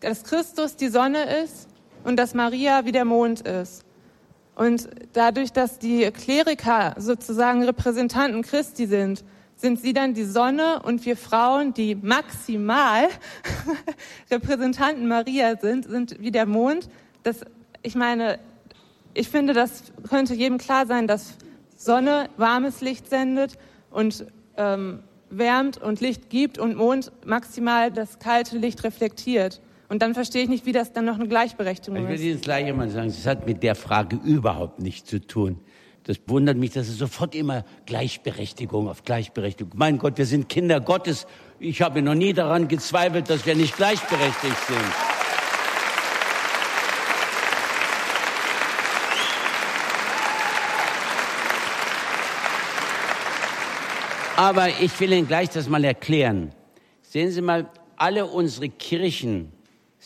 dass 0.00 0.24
Christus 0.24 0.76
die 0.76 0.88
Sonne 0.88 1.42
ist 1.42 1.68
und 2.04 2.16
dass 2.16 2.34
Maria 2.34 2.84
wie 2.84 2.92
der 2.92 3.06
Mond 3.06 3.40
ist. 3.40 3.87
Und 4.58 4.88
dadurch, 5.12 5.52
dass 5.52 5.78
die 5.78 6.10
Kleriker 6.10 6.96
sozusagen 6.98 7.62
Repräsentanten 7.62 8.42
Christi 8.42 8.86
sind, 8.86 9.22
sind 9.54 9.80
sie 9.80 9.92
dann 9.92 10.14
die 10.14 10.24
Sonne 10.24 10.82
und 10.82 11.06
wir 11.06 11.16
Frauen, 11.16 11.74
die 11.74 11.94
maximal 11.94 13.06
Repräsentanten 14.32 15.06
Maria 15.06 15.56
sind, 15.60 15.88
sind 15.88 16.18
wie 16.18 16.32
der 16.32 16.44
Mond. 16.44 16.88
Das, 17.22 17.42
ich 17.82 17.94
meine, 17.94 18.40
ich 19.14 19.28
finde, 19.28 19.52
das 19.52 19.84
könnte 20.08 20.34
jedem 20.34 20.58
klar 20.58 20.86
sein, 20.86 21.06
dass 21.06 21.34
Sonne 21.76 22.28
warmes 22.36 22.80
Licht 22.80 23.08
sendet 23.08 23.58
und 23.92 24.26
ähm, 24.56 25.04
wärmt 25.30 25.80
und 25.80 26.00
Licht 26.00 26.30
gibt 26.30 26.58
und 26.58 26.76
Mond 26.76 27.12
maximal 27.24 27.92
das 27.92 28.18
kalte 28.18 28.58
Licht 28.58 28.82
reflektiert. 28.82 29.60
Und 29.88 30.02
dann 30.02 30.12
verstehe 30.12 30.42
ich 30.42 30.48
nicht, 30.50 30.66
wie 30.66 30.72
das 30.72 30.92
dann 30.92 31.06
noch 31.06 31.14
eine 31.14 31.28
Gleichberechtigung 31.28 31.96
ist. 31.96 32.12
Ich 32.12 32.18
will 32.18 32.26
Ihnen 32.26 32.36
das 32.36 32.42
gleiche 32.42 32.74
mal 32.74 32.90
sagen, 32.90 33.08
das 33.08 33.26
hat 33.26 33.46
mit 33.46 33.62
der 33.62 33.74
Frage 33.74 34.16
überhaupt 34.22 34.80
nichts 34.80 35.08
zu 35.08 35.26
tun. 35.26 35.60
Das 36.04 36.18
wundert 36.26 36.56
mich, 36.56 36.72
dass 36.72 36.88
es 36.88 36.98
sofort 36.98 37.34
immer 37.34 37.64
Gleichberechtigung 37.86 38.88
auf 38.88 39.02
Gleichberechtigung. 39.04 39.72
Mein 39.76 39.98
Gott, 39.98 40.18
wir 40.18 40.26
sind 40.26 40.48
Kinder 40.48 40.80
Gottes. 40.80 41.26
Ich 41.58 41.80
habe 41.80 42.02
noch 42.02 42.14
nie 42.14 42.32
daran 42.34 42.68
gezweifelt, 42.68 43.30
dass 43.30 43.44
wir 43.46 43.54
nicht 43.54 43.76
gleichberechtigt 43.76 44.56
sind. 44.66 44.78
Aber 54.36 54.68
ich 54.68 54.98
will 55.00 55.12
Ihnen 55.12 55.26
gleich 55.26 55.50
das 55.50 55.68
mal 55.68 55.82
erklären. 55.82 56.52
Sehen 57.02 57.30
Sie 57.30 57.42
mal, 57.42 57.68
alle 57.96 58.26
unsere 58.26 58.68
Kirchen 58.68 59.52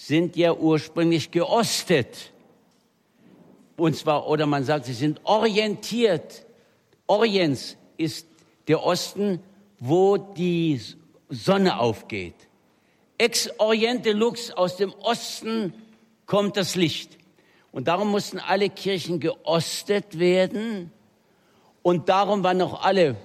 sind 0.06 0.34
ja 0.36 0.52
ursprünglich 0.52 1.30
geostet. 1.30 2.32
Und 3.76 3.96
zwar, 3.96 4.26
oder 4.26 4.46
man 4.46 4.64
sagt, 4.64 4.86
sie 4.86 4.94
sind 4.94 5.20
orientiert. 5.24 6.44
Orients 7.06 7.76
ist 7.96 8.26
der 8.66 8.82
Osten, 8.82 9.40
wo 9.78 10.16
die 10.16 10.80
Sonne 11.28 11.78
aufgeht. 11.78 12.34
Ex 13.16 13.48
Oriente 13.58 14.12
Lux, 14.12 14.50
aus 14.50 14.76
dem 14.76 14.92
Osten 14.94 15.72
kommt 16.26 16.56
das 16.56 16.74
Licht. 16.74 17.16
Und 17.70 17.86
darum 17.86 18.10
mussten 18.10 18.40
alle 18.40 18.70
Kirchen 18.70 19.20
geostet 19.20 20.18
werden. 20.18 20.90
Und 21.82 22.08
darum 22.08 22.42
waren 22.42 22.60
auch 22.60 22.82
alle 22.82 23.16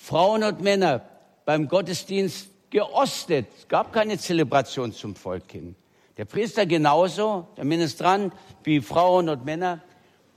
Frauen 0.00 0.42
und 0.42 0.60
Männer 0.62 1.08
beim 1.44 1.68
Gottesdienst 1.68 2.50
geostet. 2.70 3.46
Es 3.56 3.68
gab 3.68 3.92
keine 3.92 4.18
Zelebration 4.18 4.92
zum 4.92 5.14
Volk 5.14 5.52
hin. 5.52 5.76
Der 6.18 6.24
Priester 6.24 6.66
genauso, 6.66 7.46
der 7.56 7.64
Ministrant 7.64 8.34
wie 8.64 8.80
Frauen 8.80 9.28
und 9.28 9.44
Männer. 9.44 9.80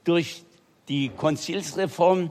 Durch 0.04 0.44
die 0.88 1.10
Konzilsreform 1.10 2.30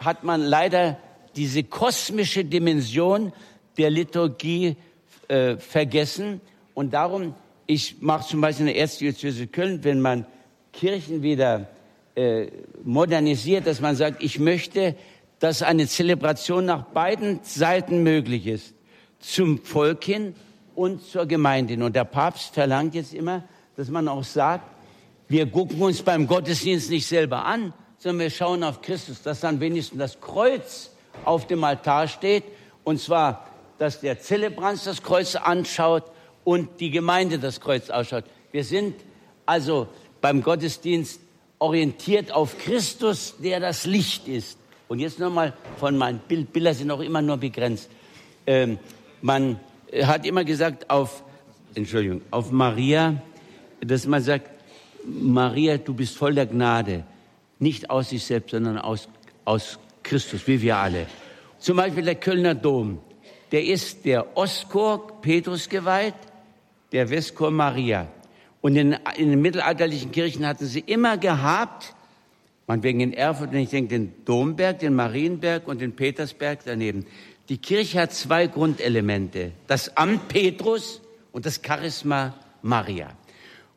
hat 0.00 0.24
man 0.24 0.40
leider 0.40 0.98
diese 1.36 1.64
kosmische 1.64 2.46
Dimension 2.46 3.34
der 3.76 3.90
Liturgie 3.90 4.76
äh, 5.28 5.58
vergessen. 5.58 6.40
Und 6.72 6.94
darum, 6.94 7.34
ich 7.66 8.00
mache 8.00 8.26
zum 8.26 8.40
Beispiel 8.40 8.68
in 8.68 8.72
der 8.72 8.80
Erzdiözese 8.80 9.48
Köln, 9.48 9.84
wenn 9.84 10.00
man 10.00 10.24
Kirchen 10.72 11.22
wieder 11.22 11.68
äh, 12.14 12.46
modernisiert, 12.84 13.66
dass 13.66 13.82
man 13.82 13.96
sagt, 13.96 14.22
ich 14.22 14.38
möchte, 14.38 14.96
dass 15.40 15.62
eine 15.62 15.86
Zelebration 15.86 16.64
nach 16.64 16.84
beiden 16.84 17.40
Seiten 17.42 18.02
möglich 18.02 18.46
ist. 18.46 18.72
Zum 19.20 19.58
Volk 19.58 20.04
hin 20.04 20.34
und 20.78 21.02
zur 21.02 21.26
Gemeinde. 21.26 21.74
Und 21.84 21.96
der 21.96 22.04
Papst 22.04 22.54
verlangt 22.54 22.94
jetzt 22.94 23.12
immer, 23.12 23.42
dass 23.76 23.88
man 23.88 24.06
auch 24.06 24.22
sagt, 24.22 24.64
wir 25.26 25.50
gucken 25.50 25.82
uns 25.82 26.02
beim 26.02 26.28
Gottesdienst 26.28 26.88
nicht 26.88 27.04
selber 27.04 27.44
an, 27.44 27.72
sondern 27.98 28.20
wir 28.20 28.30
schauen 28.30 28.62
auf 28.62 28.80
Christus, 28.80 29.20
dass 29.22 29.40
dann 29.40 29.58
wenigstens 29.58 29.98
das 29.98 30.20
Kreuz 30.20 30.92
auf 31.24 31.48
dem 31.48 31.64
Altar 31.64 32.06
steht. 32.06 32.44
Und 32.84 33.00
zwar, 33.00 33.48
dass 33.78 34.00
der 34.00 34.20
Zelebrant 34.20 34.86
das 34.86 35.02
Kreuz 35.02 35.34
anschaut 35.34 36.04
und 36.44 36.78
die 36.78 36.90
Gemeinde 36.90 37.40
das 37.40 37.60
Kreuz 37.60 37.90
ausschaut. 37.90 38.24
Wir 38.52 38.62
sind 38.62 38.94
also 39.46 39.88
beim 40.20 40.44
Gottesdienst 40.44 41.20
orientiert 41.58 42.30
auf 42.30 42.56
Christus, 42.56 43.34
der 43.42 43.58
das 43.58 43.84
Licht 43.84 44.28
ist. 44.28 44.58
Und 44.86 45.00
jetzt 45.00 45.18
nochmal 45.18 45.54
von 45.78 45.98
meinen 45.98 46.20
Bild, 46.20 46.52
Bilder 46.52 46.72
sind 46.72 46.92
auch 46.92 47.00
immer 47.00 47.20
nur 47.20 47.38
begrenzt. 47.38 47.90
Ähm, 48.46 48.78
man 49.20 49.58
hat 50.02 50.26
immer 50.26 50.44
gesagt 50.44 50.90
auf, 50.90 51.22
Entschuldigung, 51.74 52.22
auf 52.30 52.50
Maria, 52.50 53.22
dass 53.80 54.06
man 54.06 54.22
sagt, 54.22 54.50
Maria, 55.04 55.78
du 55.78 55.94
bist 55.94 56.16
voll 56.16 56.34
der 56.34 56.46
Gnade. 56.46 57.04
Nicht 57.58 57.90
aus 57.90 58.10
sich 58.10 58.24
selbst, 58.24 58.50
sondern 58.50 58.78
aus, 58.78 59.08
aus 59.44 59.78
Christus, 60.02 60.46
wie 60.46 60.60
wir 60.60 60.76
alle. 60.76 61.06
Zum 61.58 61.76
Beispiel 61.76 62.04
der 62.04 62.14
Kölner 62.16 62.54
Dom. 62.54 63.00
Der 63.50 63.64
ist 63.64 64.04
der 64.04 64.36
Ostchor 64.36 65.20
Petrus 65.22 65.68
geweiht, 65.68 66.14
der 66.92 67.08
Westchor 67.08 67.50
Maria. 67.50 68.06
Und 68.60 68.76
in, 68.76 68.96
in 69.16 69.30
den 69.30 69.40
mittelalterlichen 69.40 70.12
Kirchen 70.12 70.46
hatten 70.46 70.66
sie 70.66 70.80
immer 70.80 71.16
gehabt, 71.16 71.94
man 72.66 72.82
wegen 72.82 73.00
in 73.00 73.12
Erfurt, 73.14 73.50
und 73.50 73.56
ich 73.56 73.70
denke 73.70 73.98
den 73.98 74.12
Domberg, 74.26 74.80
den 74.80 74.94
Marienberg 74.94 75.66
und 75.66 75.80
den 75.80 75.96
Petersberg 75.96 76.60
daneben. 76.64 77.06
Die 77.48 77.56
Kirche 77.58 78.02
hat 78.02 78.12
zwei 78.12 78.46
Grundelemente. 78.46 79.52
Das 79.66 79.96
Amt 79.96 80.28
Petrus 80.28 81.00
und 81.32 81.46
das 81.46 81.60
Charisma 81.66 82.34
Maria. 82.60 83.08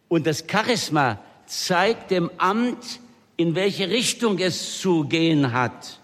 Und 0.09 0.27
das 0.27 0.43
Charisma 0.49 1.19
zeigt 1.45 2.11
dem 2.11 2.29
Amt, 2.37 2.99
in 3.37 3.55
welche 3.55 3.89
Richtung 3.89 4.39
es 4.39 4.79
zu 4.79 5.05
gehen 5.05 5.53
hat. 5.53 5.99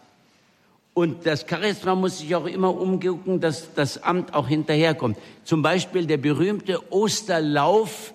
Und 0.94 1.26
das 1.26 1.46
Charisma 1.48 1.94
muss 1.94 2.20
sich 2.20 2.34
auch 2.36 2.46
immer 2.46 2.74
umgucken, 2.74 3.42
dass 3.42 3.74
das 3.74 4.02
Amt 4.02 4.34
auch 4.34 4.48
hinterherkommt. 4.48 5.18
Zum 5.44 5.62
Beispiel 5.62 6.08
der 6.08 6.18
berühmte 6.18 6.92
Osterlauf 6.92 8.14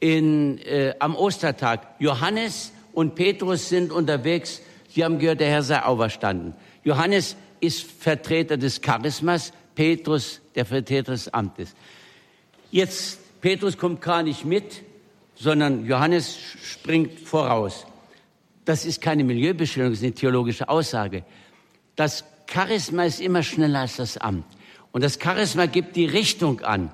in, 0.00 0.58
äh, 0.58 0.94
am 0.98 1.14
Ostertag. 1.14 1.94
Johannes 2.00 2.72
und 2.92 3.14
Petrus 3.14 3.68
sind 3.68 3.92
unterwegs. 3.92 4.60
Sie 4.88 5.04
haben 5.04 5.20
gehört, 5.20 5.40
der 5.40 5.48
Herr 5.48 5.62
sei 5.62 5.80
auferstanden. 5.80 6.54
Johannes 6.82 7.36
ist 7.66 7.82
Vertreter 7.82 8.56
des 8.56 8.80
Charismas, 8.80 9.52
Petrus 9.74 10.40
der 10.54 10.64
Vertreter 10.64 11.12
des 11.12 11.32
Amtes. 11.32 11.74
Jetzt, 12.70 13.40
Petrus 13.40 13.76
kommt 13.76 14.00
gar 14.00 14.22
nicht 14.22 14.44
mit, 14.44 14.82
sondern 15.34 15.86
Johannes 15.86 16.36
springt 16.62 17.18
voraus. 17.20 17.86
das 18.64 18.86
ist 18.86 19.00
keine 19.02 19.24
Milieubestimmung, 19.24 19.90
das 19.90 19.98
ist 19.98 20.04
eine 20.04 20.14
theologische 20.14 20.68
Aussage. 20.68 21.24
Das 21.96 22.24
Charisma 22.50 23.04
ist 23.04 23.20
immer 23.20 23.42
schneller 23.42 23.80
als 23.80 23.96
das 23.96 24.16
Amt. 24.16 24.46
Und 24.92 25.02
das 25.02 25.18
Charisma 25.20 25.66
gibt 25.66 25.96
die 25.96 26.06
Richtung 26.06 26.60
an. 26.60 26.90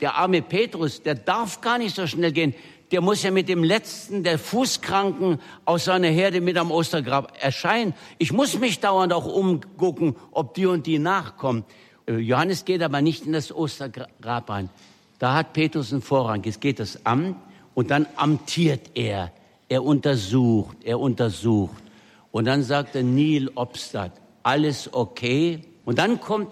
Der 0.00 0.16
arme 0.16 0.42
Petrus, 0.42 1.02
der 1.02 1.14
darf 1.14 1.60
gar 1.60 1.78
nicht 1.78 1.96
so 1.96 2.06
schnell 2.06 2.32
gehen. 2.32 2.54
Der 2.92 3.00
muss 3.00 3.22
ja 3.22 3.30
mit 3.30 3.48
dem 3.48 3.64
letzten 3.64 4.22
der 4.22 4.38
Fußkranken 4.38 5.40
aus 5.64 5.86
seiner 5.86 6.08
Herde 6.08 6.40
mit 6.40 6.56
am 6.56 6.70
Ostergrab 6.70 7.32
erscheinen. 7.40 7.94
Ich 8.18 8.32
muss 8.32 8.58
mich 8.58 8.78
dauernd 8.78 9.12
auch 9.12 9.26
umgucken, 9.26 10.14
ob 10.30 10.54
die 10.54 10.66
und 10.66 10.86
die 10.86 10.98
nachkommen. 11.00 11.64
Äh, 12.06 12.18
Johannes 12.18 12.64
geht 12.64 12.82
aber 12.82 13.02
nicht 13.02 13.26
in 13.26 13.32
das 13.32 13.52
Ostergrab 13.52 14.48
rein. 14.48 14.70
Da 15.18 15.34
hat 15.34 15.52
Petrus 15.52 15.92
einen 15.92 16.02
Vorrang. 16.02 16.44
Es 16.44 16.60
geht 16.60 16.78
das 16.78 17.04
Amt 17.04 17.36
und 17.74 17.90
dann 17.90 18.06
amtiert 18.16 18.90
er. 18.94 19.32
Er 19.68 19.82
untersucht, 19.82 20.76
er 20.84 21.00
untersucht. 21.00 21.82
Und 22.30 22.44
dann 22.44 22.62
sagt 22.62 22.94
er 22.94 23.02
Neil 23.02 23.50
Obstadt, 23.54 24.12
alles 24.44 24.92
okay? 24.92 25.62
Und 25.84 25.98
dann 25.98 26.20
kommt 26.20 26.48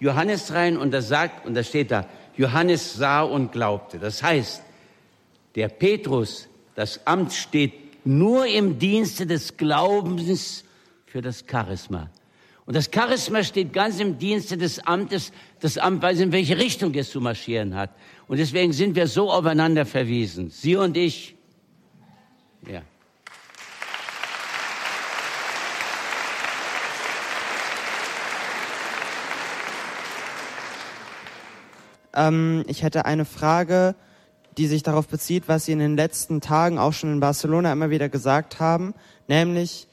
Johannes 0.00 0.52
rein 0.52 0.76
und 0.76 0.92
er 0.92 1.00
sagt, 1.00 1.46
und 1.46 1.54
da 1.54 1.62
steht 1.62 1.90
da, 1.90 2.04
Johannes 2.36 2.94
sah 2.94 3.22
und 3.22 3.52
glaubte. 3.52 3.98
Das 3.98 4.22
heißt, 4.22 4.62
der 5.58 5.68
Petrus, 5.68 6.48
das 6.76 7.04
Amt 7.04 7.32
steht 7.32 8.06
nur 8.06 8.46
im 8.46 8.78
Dienste 8.78 9.26
des 9.26 9.56
Glaubens 9.56 10.62
für 11.04 11.20
das 11.20 11.44
Charisma. 11.50 12.10
Und 12.64 12.76
das 12.76 12.88
Charisma 12.94 13.42
steht 13.42 13.72
ganz 13.72 13.98
im 13.98 14.18
Dienste 14.18 14.56
des 14.56 14.78
Amtes. 14.78 15.32
Das 15.58 15.76
Amt 15.76 16.00
weiß, 16.00 16.20
in 16.20 16.30
welche 16.30 16.56
Richtung 16.58 16.94
es 16.94 17.10
zu 17.10 17.20
marschieren 17.20 17.74
hat. 17.74 17.90
Und 18.28 18.38
deswegen 18.38 18.72
sind 18.72 18.94
wir 18.94 19.08
so 19.08 19.32
aufeinander 19.32 19.84
verwiesen. 19.84 20.50
Sie 20.50 20.76
und 20.76 20.96
ich. 20.96 21.34
Ja. 22.70 22.82
Ähm, 32.14 32.62
ich 32.68 32.84
hätte 32.84 33.06
eine 33.06 33.24
Frage, 33.24 33.96
die 34.58 34.66
sich 34.66 34.82
darauf 34.82 35.06
bezieht, 35.06 35.44
was 35.46 35.64
Sie 35.64 35.72
in 35.72 35.78
den 35.78 35.96
letzten 35.96 36.40
Tagen 36.40 36.78
auch 36.78 36.92
schon 36.92 37.12
in 37.12 37.20
Barcelona 37.20 37.72
immer 37.72 37.90
wieder 37.90 38.08
gesagt 38.08 38.58
haben, 38.58 38.92
nämlich, 39.28 39.86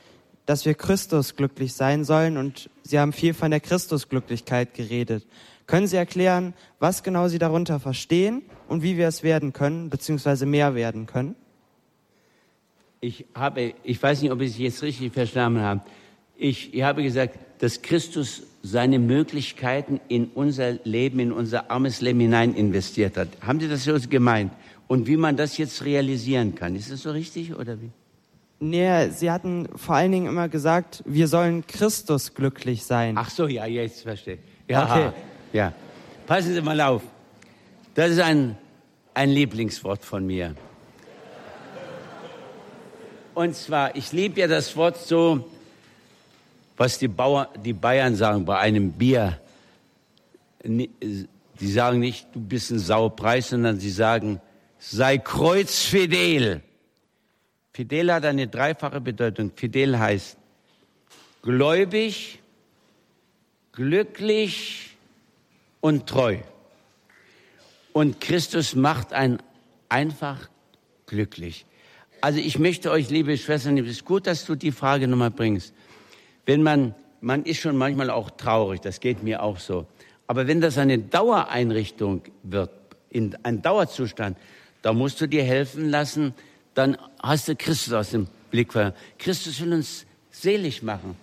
dass 0.47 0.66
wir 0.66 0.74
Christus 0.74 1.36
glücklich 1.36 1.74
sein 1.74 2.03
sollen 2.03 2.38
und 2.38 2.70
Sie 2.84 2.99
haben 2.99 3.13
viel 3.13 3.34
von 3.34 3.51
der 3.51 3.59
Christusglücklichkeit 3.59 4.74
geredet. 4.74 5.26
Können 5.68 5.88
Sie 5.88 5.97
erklären, 5.97 6.53
was 6.80 7.03
genau 7.03 7.28
Sie 7.28 7.38
darunter 7.38 7.80
verstehen 7.80 8.41
und 8.68 8.82
wie 8.82 8.97
wir 8.97 9.07
es 9.07 9.24
werden 9.24 9.53
können, 9.53 9.89
beziehungsweise 9.89 10.45
mehr 10.45 10.74
werden 10.74 11.05
können? 11.05 11.36
Ich 13.01 13.26
habe, 13.36 13.76
ich 13.84 14.01
weiß 14.01 14.24
nicht, 14.24 14.32
ob 14.32 14.41
ich 14.41 14.51
es 14.51 14.57
jetzt 14.57 14.82
richtig 14.82 15.13
verstanden 15.13 15.61
habe. 15.61 15.82
Ich, 16.38 16.74
ich 16.74 16.82
habe 16.82 17.03
gesagt, 17.03 17.38
dass 17.59 17.82
Christus 17.82 18.43
seine 18.66 18.97
Möglichkeiten 18.97 19.99
in 20.07 20.32
unser 20.34 20.74
Leben, 20.84 21.20
in 21.20 21.32
unser 21.32 21.70
armes 21.70 22.01
Leben 22.01 22.20
hinein 22.20 22.55
investiert 22.55 23.16
hat. 23.16 23.28
Haben 23.41 23.59
Sie 23.59 23.68
das 23.68 23.84
so 23.84 23.95
gemeint? 24.09 24.51
Und 24.88 25.05
wie 25.05 25.18
man 25.18 25.38
das 25.38 25.57
jetzt 25.57 25.86
realisieren 25.86 26.55
kann. 26.55 26.76
Ist 26.76 26.91
das 26.91 27.03
so 27.03 27.11
richtig 27.11 27.55
oder 27.55 27.80
wie? 27.80 27.91
Nee, 28.59 29.09
Sie 29.09 29.30
hatten 29.30 29.68
vor 29.76 29.95
allen 29.95 30.11
Dingen 30.11 30.28
immer 30.28 30.49
gesagt, 30.49 31.03
wir 31.05 31.28
sollen 31.28 31.68
Christus 31.68 32.34
glücklich 32.34 32.84
sein. 32.84 33.16
Ach 33.18 33.30
so, 33.30 33.47
ja, 33.47 33.68
jetzt 33.68 34.01
verstehe. 34.01 34.39
Ja, 34.68 34.84
okay. 34.84 35.11
ja. 35.53 35.74
Passen 36.26 36.55
Sie 36.55 36.61
mal 36.61 36.82
auf. 36.82 37.03
Das 37.93 38.09
ist 38.09 38.20
ein, 38.20 38.57
ein 39.13 39.30
Lieblingswort 39.30 40.03
von 40.03 40.26
mir. 40.26 40.55
Und 43.36 43.55
zwar, 43.55 43.95
ich 43.95 44.11
liebe 44.11 44.39
ja 44.39 44.47
das 44.47 44.76
Wort 44.76 44.97
so, 44.97 45.45
was 46.78 46.97
die, 46.97 47.07
Bauer, 47.07 47.49
die 47.63 47.73
Bayern 47.73 48.15
sagen 48.15 48.45
bei 48.45 48.59
einem 48.59 48.91
Bier. 48.91 49.39
Die 50.63 51.28
sagen 51.71 51.99
nicht, 51.99 52.28
du 52.34 52.39
bist 52.41 52.71
ein 52.71 52.80
Saupreis, 52.80 53.49
sondern 53.49 53.80
sie 53.80 53.91
sagen, 53.91 54.41
sei 54.80 55.17
kreuzfidel. 55.17 56.61
Fidel 57.73 58.13
hat 58.13 58.26
eine 58.26 58.47
dreifache 58.47 59.01
Bedeutung. 59.01 59.51
Fidel 59.55 59.99
heißt 59.99 60.38
gläubig, 61.41 62.39
glücklich 63.71 64.95
und 65.82 66.07
treu. 66.07 66.38
Und 67.93 68.19
Christus 68.19 68.76
macht 68.76 69.13
einen 69.13 69.39
einfach 69.88 70.49
glücklich. 71.05 71.65
Also 72.21 72.39
ich 72.39 72.57
möchte 72.57 72.91
euch, 72.91 73.09
liebe 73.09 73.38
Schwestern, 73.38 73.78
es 73.78 73.88
ist 73.88 74.05
gut, 74.05 74.26
dass 74.26 74.45
du 74.45 74.55
die 74.55 74.71
Frage 74.71 75.07
nochmal 75.07 75.32
bringst. 75.32 75.73
Wenn 76.45 76.63
man, 76.63 76.93
man 77.21 77.43
ist 77.43 77.59
schon 77.59 77.75
manchmal 77.75 78.09
auch 78.09 78.29
traurig, 78.31 78.81
das 78.81 78.99
geht 78.99 79.23
mir 79.23 79.41
auch 79.41 79.59
so. 79.59 79.85
Aber 80.27 80.47
wenn 80.47 80.61
das 80.61 80.77
eine 80.77 80.97
Dauereinrichtung 80.97 82.21
wird, 82.43 82.71
in 83.09 83.35
ein 83.43 83.61
Dauerzustand, 83.61 84.37
da 84.81 84.93
musst 84.93 85.21
du 85.21 85.27
dir 85.27 85.43
helfen 85.43 85.89
lassen, 85.89 86.33
dann 86.73 86.97
hast 87.21 87.47
du 87.47 87.55
Christus 87.55 87.93
aus 87.93 88.11
dem 88.11 88.27
Blick. 88.51 88.73
Christus 89.17 89.61
will 89.61 89.73
uns 89.73 90.05
selig 90.31 90.83
machen. 90.83 91.15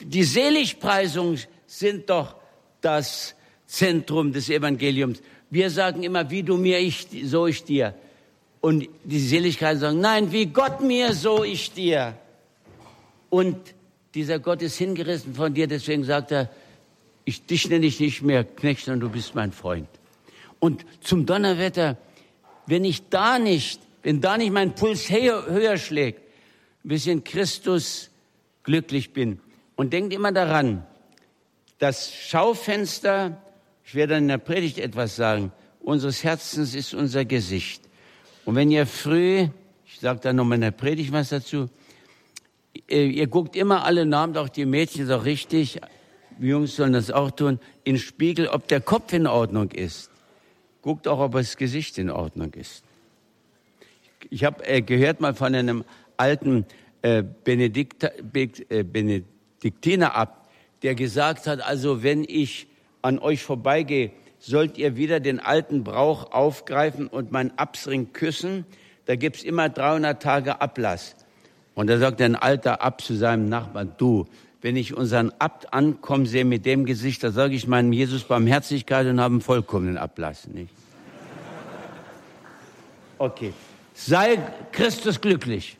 Die 0.00 0.24
Seligpreisungen 0.24 1.40
sind 1.66 2.10
doch 2.10 2.36
das 2.80 3.34
Zentrum 3.66 4.32
des 4.32 4.50
Evangeliums. 4.50 5.22
Wir 5.50 5.70
sagen 5.70 6.02
immer, 6.02 6.30
wie 6.30 6.42
du 6.42 6.56
mir, 6.56 6.78
ich, 6.78 7.08
so 7.24 7.46
ich 7.46 7.64
dir. 7.64 7.94
Und 8.60 8.88
die 9.04 9.20
Seligkeiten 9.20 9.80
sagen, 9.80 10.00
nein, 10.00 10.32
wie 10.32 10.46
Gott 10.46 10.80
mir, 10.80 11.12
so 11.12 11.44
ich 11.44 11.72
dir. 11.72 12.14
Und 13.30 13.56
dieser 14.14 14.38
Gott 14.38 14.62
ist 14.62 14.76
hingerissen 14.76 15.34
von 15.34 15.54
dir, 15.54 15.66
deswegen 15.66 16.04
sagt 16.04 16.32
er, 16.32 16.50
ich, 17.24 17.44
dich 17.46 17.68
nenne 17.68 17.86
ich 17.86 18.00
nicht 18.00 18.22
mehr 18.22 18.44
Knecht, 18.44 18.84
sondern 18.84 19.00
du 19.00 19.08
bist 19.10 19.34
mein 19.34 19.52
Freund. 19.52 19.88
Und 20.60 20.84
zum 21.00 21.26
Donnerwetter, 21.26 21.96
wenn 22.66 22.84
ich 22.84 23.08
da 23.08 23.38
nicht 23.38 23.80
wenn 24.04 24.20
da 24.20 24.36
nicht 24.36 24.52
mein 24.52 24.74
Puls 24.74 25.10
höher, 25.10 25.46
höher 25.46 25.78
schlägt, 25.78 26.20
ein 26.84 26.88
bisschen 26.88 27.24
Christus 27.24 28.10
glücklich 28.62 29.12
bin. 29.12 29.40
Und 29.76 29.92
denkt 29.92 30.12
immer 30.12 30.30
daran, 30.30 30.86
das 31.78 32.14
Schaufenster, 32.14 33.42
ich 33.84 33.94
werde 33.94 34.16
in 34.16 34.28
der 34.28 34.38
Predigt 34.38 34.78
etwas 34.78 35.16
sagen, 35.16 35.52
unseres 35.80 36.22
Herzens 36.22 36.74
ist 36.74 36.94
unser 36.94 37.24
Gesicht. 37.24 37.82
Und 38.44 38.54
wenn 38.54 38.70
ihr 38.70 38.86
früh, 38.86 39.48
ich 39.86 40.00
sage 40.00 40.20
da 40.22 40.32
nochmal 40.32 40.56
in 40.56 40.62
der 40.62 40.70
Predigt 40.70 41.10
was 41.10 41.30
dazu, 41.30 41.70
ihr, 42.88 43.04
ihr 43.06 43.26
guckt 43.26 43.56
immer 43.56 43.84
alle 43.84 44.06
Namen, 44.06 44.36
auch 44.36 44.48
die 44.48 44.66
Mädchen 44.66 45.10
auch 45.10 45.24
richtig, 45.24 45.80
die 46.38 46.48
Jungs 46.48 46.76
sollen 46.76 46.92
das 46.92 47.10
auch 47.10 47.30
tun, 47.30 47.60
in 47.84 47.98
Spiegel, 47.98 48.48
ob 48.48 48.66
der 48.68 48.80
Kopf 48.80 49.12
in 49.12 49.26
Ordnung 49.26 49.70
ist. 49.70 50.10
Guckt 50.82 51.08
auch, 51.08 51.20
ob 51.20 51.32
das 51.32 51.56
Gesicht 51.56 51.98
in 51.98 52.10
Ordnung 52.10 52.52
ist. 52.54 52.84
Ich 54.30 54.44
habe 54.44 54.66
äh, 54.66 54.82
gehört 54.82 55.20
mal 55.20 55.34
von 55.34 55.54
einem 55.54 55.84
alten 56.16 56.66
äh, 57.02 57.22
Benedikt, 57.22 58.04
äh, 58.04 58.82
Benediktiner 58.82 60.14
ab, 60.14 60.48
der 60.82 60.94
gesagt 60.94 61.46
hat, 61.46 61.60
also 61.62 62.02
wenn 62.02 62.24
ich 62.24 62.66
an 63.02 63.18
euch 63.18 63.42
vorbeigehe, 63.42 64.10
sollt 64.38 64.76
ihr 64.76 64.96
wieder 64.96 65.20
den 65.20 65.40
alten 65.40 65.84
Brauch 65.84 66.32
aufgreifen 66.32 67.06
und 67.06 67.32
meinen 67.32 67.52
Absring 67.56 68.12
küssen. 68.12 68.66
Da 69.06 69.16
gibt's 69.16 69.42
immer 69.42 69.68
300 69.68 70.22
Tage 70.22 70.60
Ablass. 70.60 71.16
Und 71.74 71.88
da 71.88 71.98
sagt 71.98 72.20
ein 72.20 72.36
alter 72.36 72.82
Ab 72.82 73.00
zu 73.00 73.14
seinem 73.14 73.48
Nachbarn, 73.48 73.92
du, 73.98 74.26
wenn 74.62 74.76
ich 74.76 74.96
unseren 74.96 75.32
Abt 75.38 75.74
ankommen 75.74 76.26
sehe 76.26 76.44
mit 76.44 76.64
dem 76.64 76.84
Gesicht, 76.84 77.22
da 77.22 77.30
sage 77.32 77.54
ich 77.54 77.66
meinem 77.66 77.92
Jesus 77.92 78.24
Barmherzigkeit 78.24 79.06
und 79.06 79.20
habe 79.20 79.34
einen 79.34 79.40
vollkommenen 79.40 79.98
Ablass. 79.98 80.46
Nicht? 80.46 80.72
Okay. 83.18 83.52
Sei 83.94 84.38
Christus 84.72 85.20
glücklich. 85.20 85.76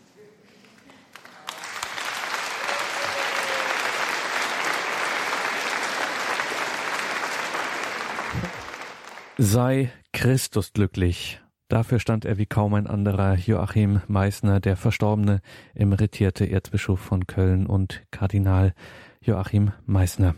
Sei 9.36 9.90
Christus 10.12 10.72
glücklich. 10.72 11.40
Dafür 11.68 11.98
stand 11.98 12.24
er 12.24 12.38
wie 12.38 12.46
kaum 12.46 12.74
ein 12.74 12.86
anderer 12.86 13.34
Joachim 13.34 14.00
Meissner, 14.06 14.60
der 14.60 14.76
verstorbene 14.76 15.40
emeritierte 15.74 16.48
Erzbischof 16.48 17.00
von 17.00 17.26
Köln 17.26 17.66
und 17.66 18.02
Kardinal 18.10 18.74
Joachim 19.20 19.72
Meissner. 19.86 20.34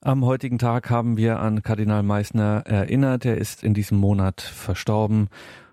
Am 0.00 0.24
heutigen 0.24 0.58
Tag 0.58 0.90
haben 0.90 1.16
wir 1.16 1.40
an 1.40 1.62
Kardinal 1.62 2.04
Meissner 2.04 2.62
erinnert. 2.64 3.24
Er 3.24 3.38
ist 3.38 3.64
in 3.64 3.74
diesem 3.74 3.98
Monat 3.98 4.40
verstorben 4.40 5.28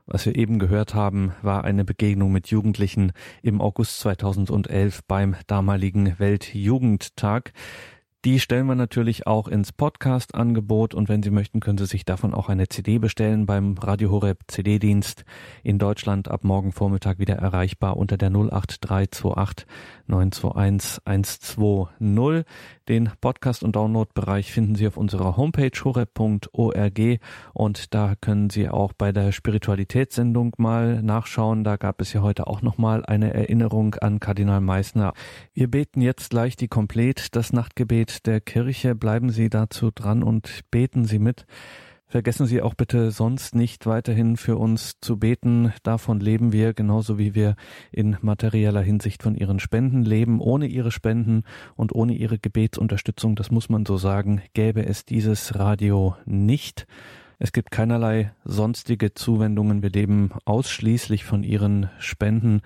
was 0.07 0.27
wir 0.27 0.35
eben 0.35 0.59
gehört 0.59 0.93
haben, 0.93 1.31
war 1.41 1.63
eine 1.63 1.83
Begegnung 1.83 2.31
mit 2.31 2.47
Jugendlichen 2.47 3.11
im 3.41 3.59
August 3.59 3.99
2011 4.01 5.01
beim 5.07 5.35
damaligen 5.47 6.19
Weltjugendtag. 6.19 7.53
Die 8.25 8.39
stellen 8.39 8.65
wir 8.65 8.73
natürlich 8.73 9.27
auch 9.27 9.47
ins 9.47 9.71
Podcast-Angebot 9.71 10.95
und 10.95 11.09
wenn 11.09 11.21
Sie 11.21 11.29
möchten, 11.29 11.59
können 11.59 11.77
Sie 11.77 11.85
sich 11.85 12.05
davon 12.05 12.33
auch 12.33 12.49
eine 12.49 12.67
CD 12.67 12.97
bestellen 12.97 13.45
beim 13.45 13.77
Radio 13.77 14.09
Horeb 14.09 14.39
CD-Dienst 14.47 15.25
in 15.61 15.77
Deutschland 15.77 16.27
ab 16.27 16.43
morgen 16.43 16.71
Vormittag 16.71 17.19
wieder 17.19 17.35
erreichbar 17.35 17.97
unter 17.97 18.17
der 18.17 18.29
08328 18.29 19.67
921 20.07 21.01
120. 21.05 22.45
Den 22.87 23.09
Podcast- 23.19 23.63
und 23.63 23.75
Download-Bereich 23.75 24.51
finden 24.51 24.75
Sie 24.75 24.87
auf 24.87 24.95
unserer 24.95 25.37
Homepage 25.37 25.71
horeb.org 25.83 26.99
und 27.53 27.93
da 27.95 28.13
können 28.21 28.51
Sie 28.51 28.69
auch 28.69 28.93
bei 28.93 29.11
der 29.11 29.31
Spiritualitätssendung 29.31 30.53
mal 30.57 31.01
nachschauen. 31.01 31.63
Da 31.63 31.77
gab 31.77 31.99
es 31.99 32.13
ja 32.13 32.21
heute 32.21 32.45
auch 32.45 32.61
nochmal 32.61 33.03
eine 33.05 33.33
Erinnerung 33.33 33.95
an 33.95 34.19
Kardinal 34.19 34.61
Meissner. 34.61 35.13
Wir 35.53 35.69
beten 35.69 36.01
jetzt 36.01 36.29
gleich 36.29 36.55
die 36.55 36.67
Komplett, 36.67 37.35
das 37.35 37.53
Nachtgebet 37.53 38.27
der 38.27 38.39
Kirche. 38.39 38.93
Bleiben 38.93 39.29
Sie 39.31 39.49
dazu 39.49 39.89
dran 39.89 40.21
und 40.21 40.61
beten 40.69 41.05
Sie 41.05 41.19
mit. 41.19 41.47
Vergessen 42.07 42.45
Sie 42.45 42.61
auch 42.61 42.75
bitte 42.75 43.09
sonst 43.09 43.55
nicht 43.55 43.87
weiterhin 43.87 44.37
für 44.37 44.57
uns 44.57 44.99
zu 45.01 45.17
beten. 45.17 45.73
Davon 45.81 46.19
leben 46.19 46.53
wir, 46.53 46.73
genauso 46.73 47.17
wie 47.17 47.33
wir 47.33 47.55
in 47.91 48.17
materieller 48.21 48.81
Hinsicht 48.81 49.23
von 49.23 49.35
Ihren 49.35 49.59
Spenden 49.59 50.03
leben. 50.03 50.39
Ohne 50.39 50.67
Ihre 50.67 50.91
Spenden 50.91 51.43
und 51.75 51.93
ohne 51.95 52.13
Ihre 52.13 52.37
Gebetsunterstützung, 52.37 53.35
das 53.35 53.49
muss 53.49 53.69
man 53.69 53.87
so 53.87 53.97
sagen, 53.97 54.43
gäbe 54.53 54.85
es 54.85 55.03
dieses 55.03 55.57
Radio 55.57 56.15
nicht. 56.25 56.85
Es 57.39 57.51
gibt 57.51 57.71
keinerlei 57.71 58.31
sonstige 58.45 59.13
Zuwendungen. 59.13 59.81
Wir 59.83 59.89
leben 59.89 60.29
ausschließlich 60.45 61.25
von 61.25 61.43
Ihren 61.43 61.89
Spenden 61.97 62.61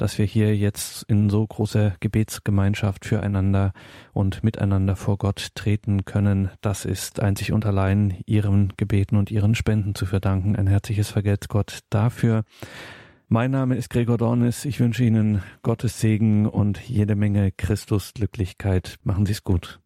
dass 0.00 0.16
wir 0.16 0.24
hier 0.24 0.56
jetzt 0.56 1.02
in 1.08 1.28
so 1.28 1.46
großer 1.46 1.94
Gebetsgemeinschaft 2.00 3.04
füreinander 3.04 3.72
und 4.12 4.42
miteinander 4.42 4.96
vor 4.96 5.18
Gott 5.18 5.48
treten 5.54 6.04
können. 6.04 6.50
Das 6.62 6.84
ist 6.84 7.20
einzig 7.20 7.52
und 7.52 7.66
allein 7.66 8.22
Ihren 8.24 8.72
Gebeten 8.76 9.16
und 9.16 9.30
Ihren 9.30 9.54
Spenden 9.54 9.94
zu 9.94 10.06
verdanken. 10.06 10.56
Ein 10.56 10.68
herzliches 10.68 11.10
Vergelt's 11.10 11.48
Gott 11.48 11.80
dafür. 11.90 12.44
Mein 13.28 13.50
Name 13.50 13.76
ist 13.76 13.90
Gregor 13.90 14.16
Dornis. 14.16 14.64
Ich 14.64 14.80
wünsche 14.80 15.04
Ihnen 15.04 15.42
Gottes 15.62 16.00
Segen 16.00 16.46
und 16.46 16.80
jede 16.80 17.14
Menge 17.14 17.52
Christusglücklichkeit. 17.52 18.96
Machen 19.04 19.26
Sie 19.26 19.32
es 19.32 19.44
gut. 19.44 19.80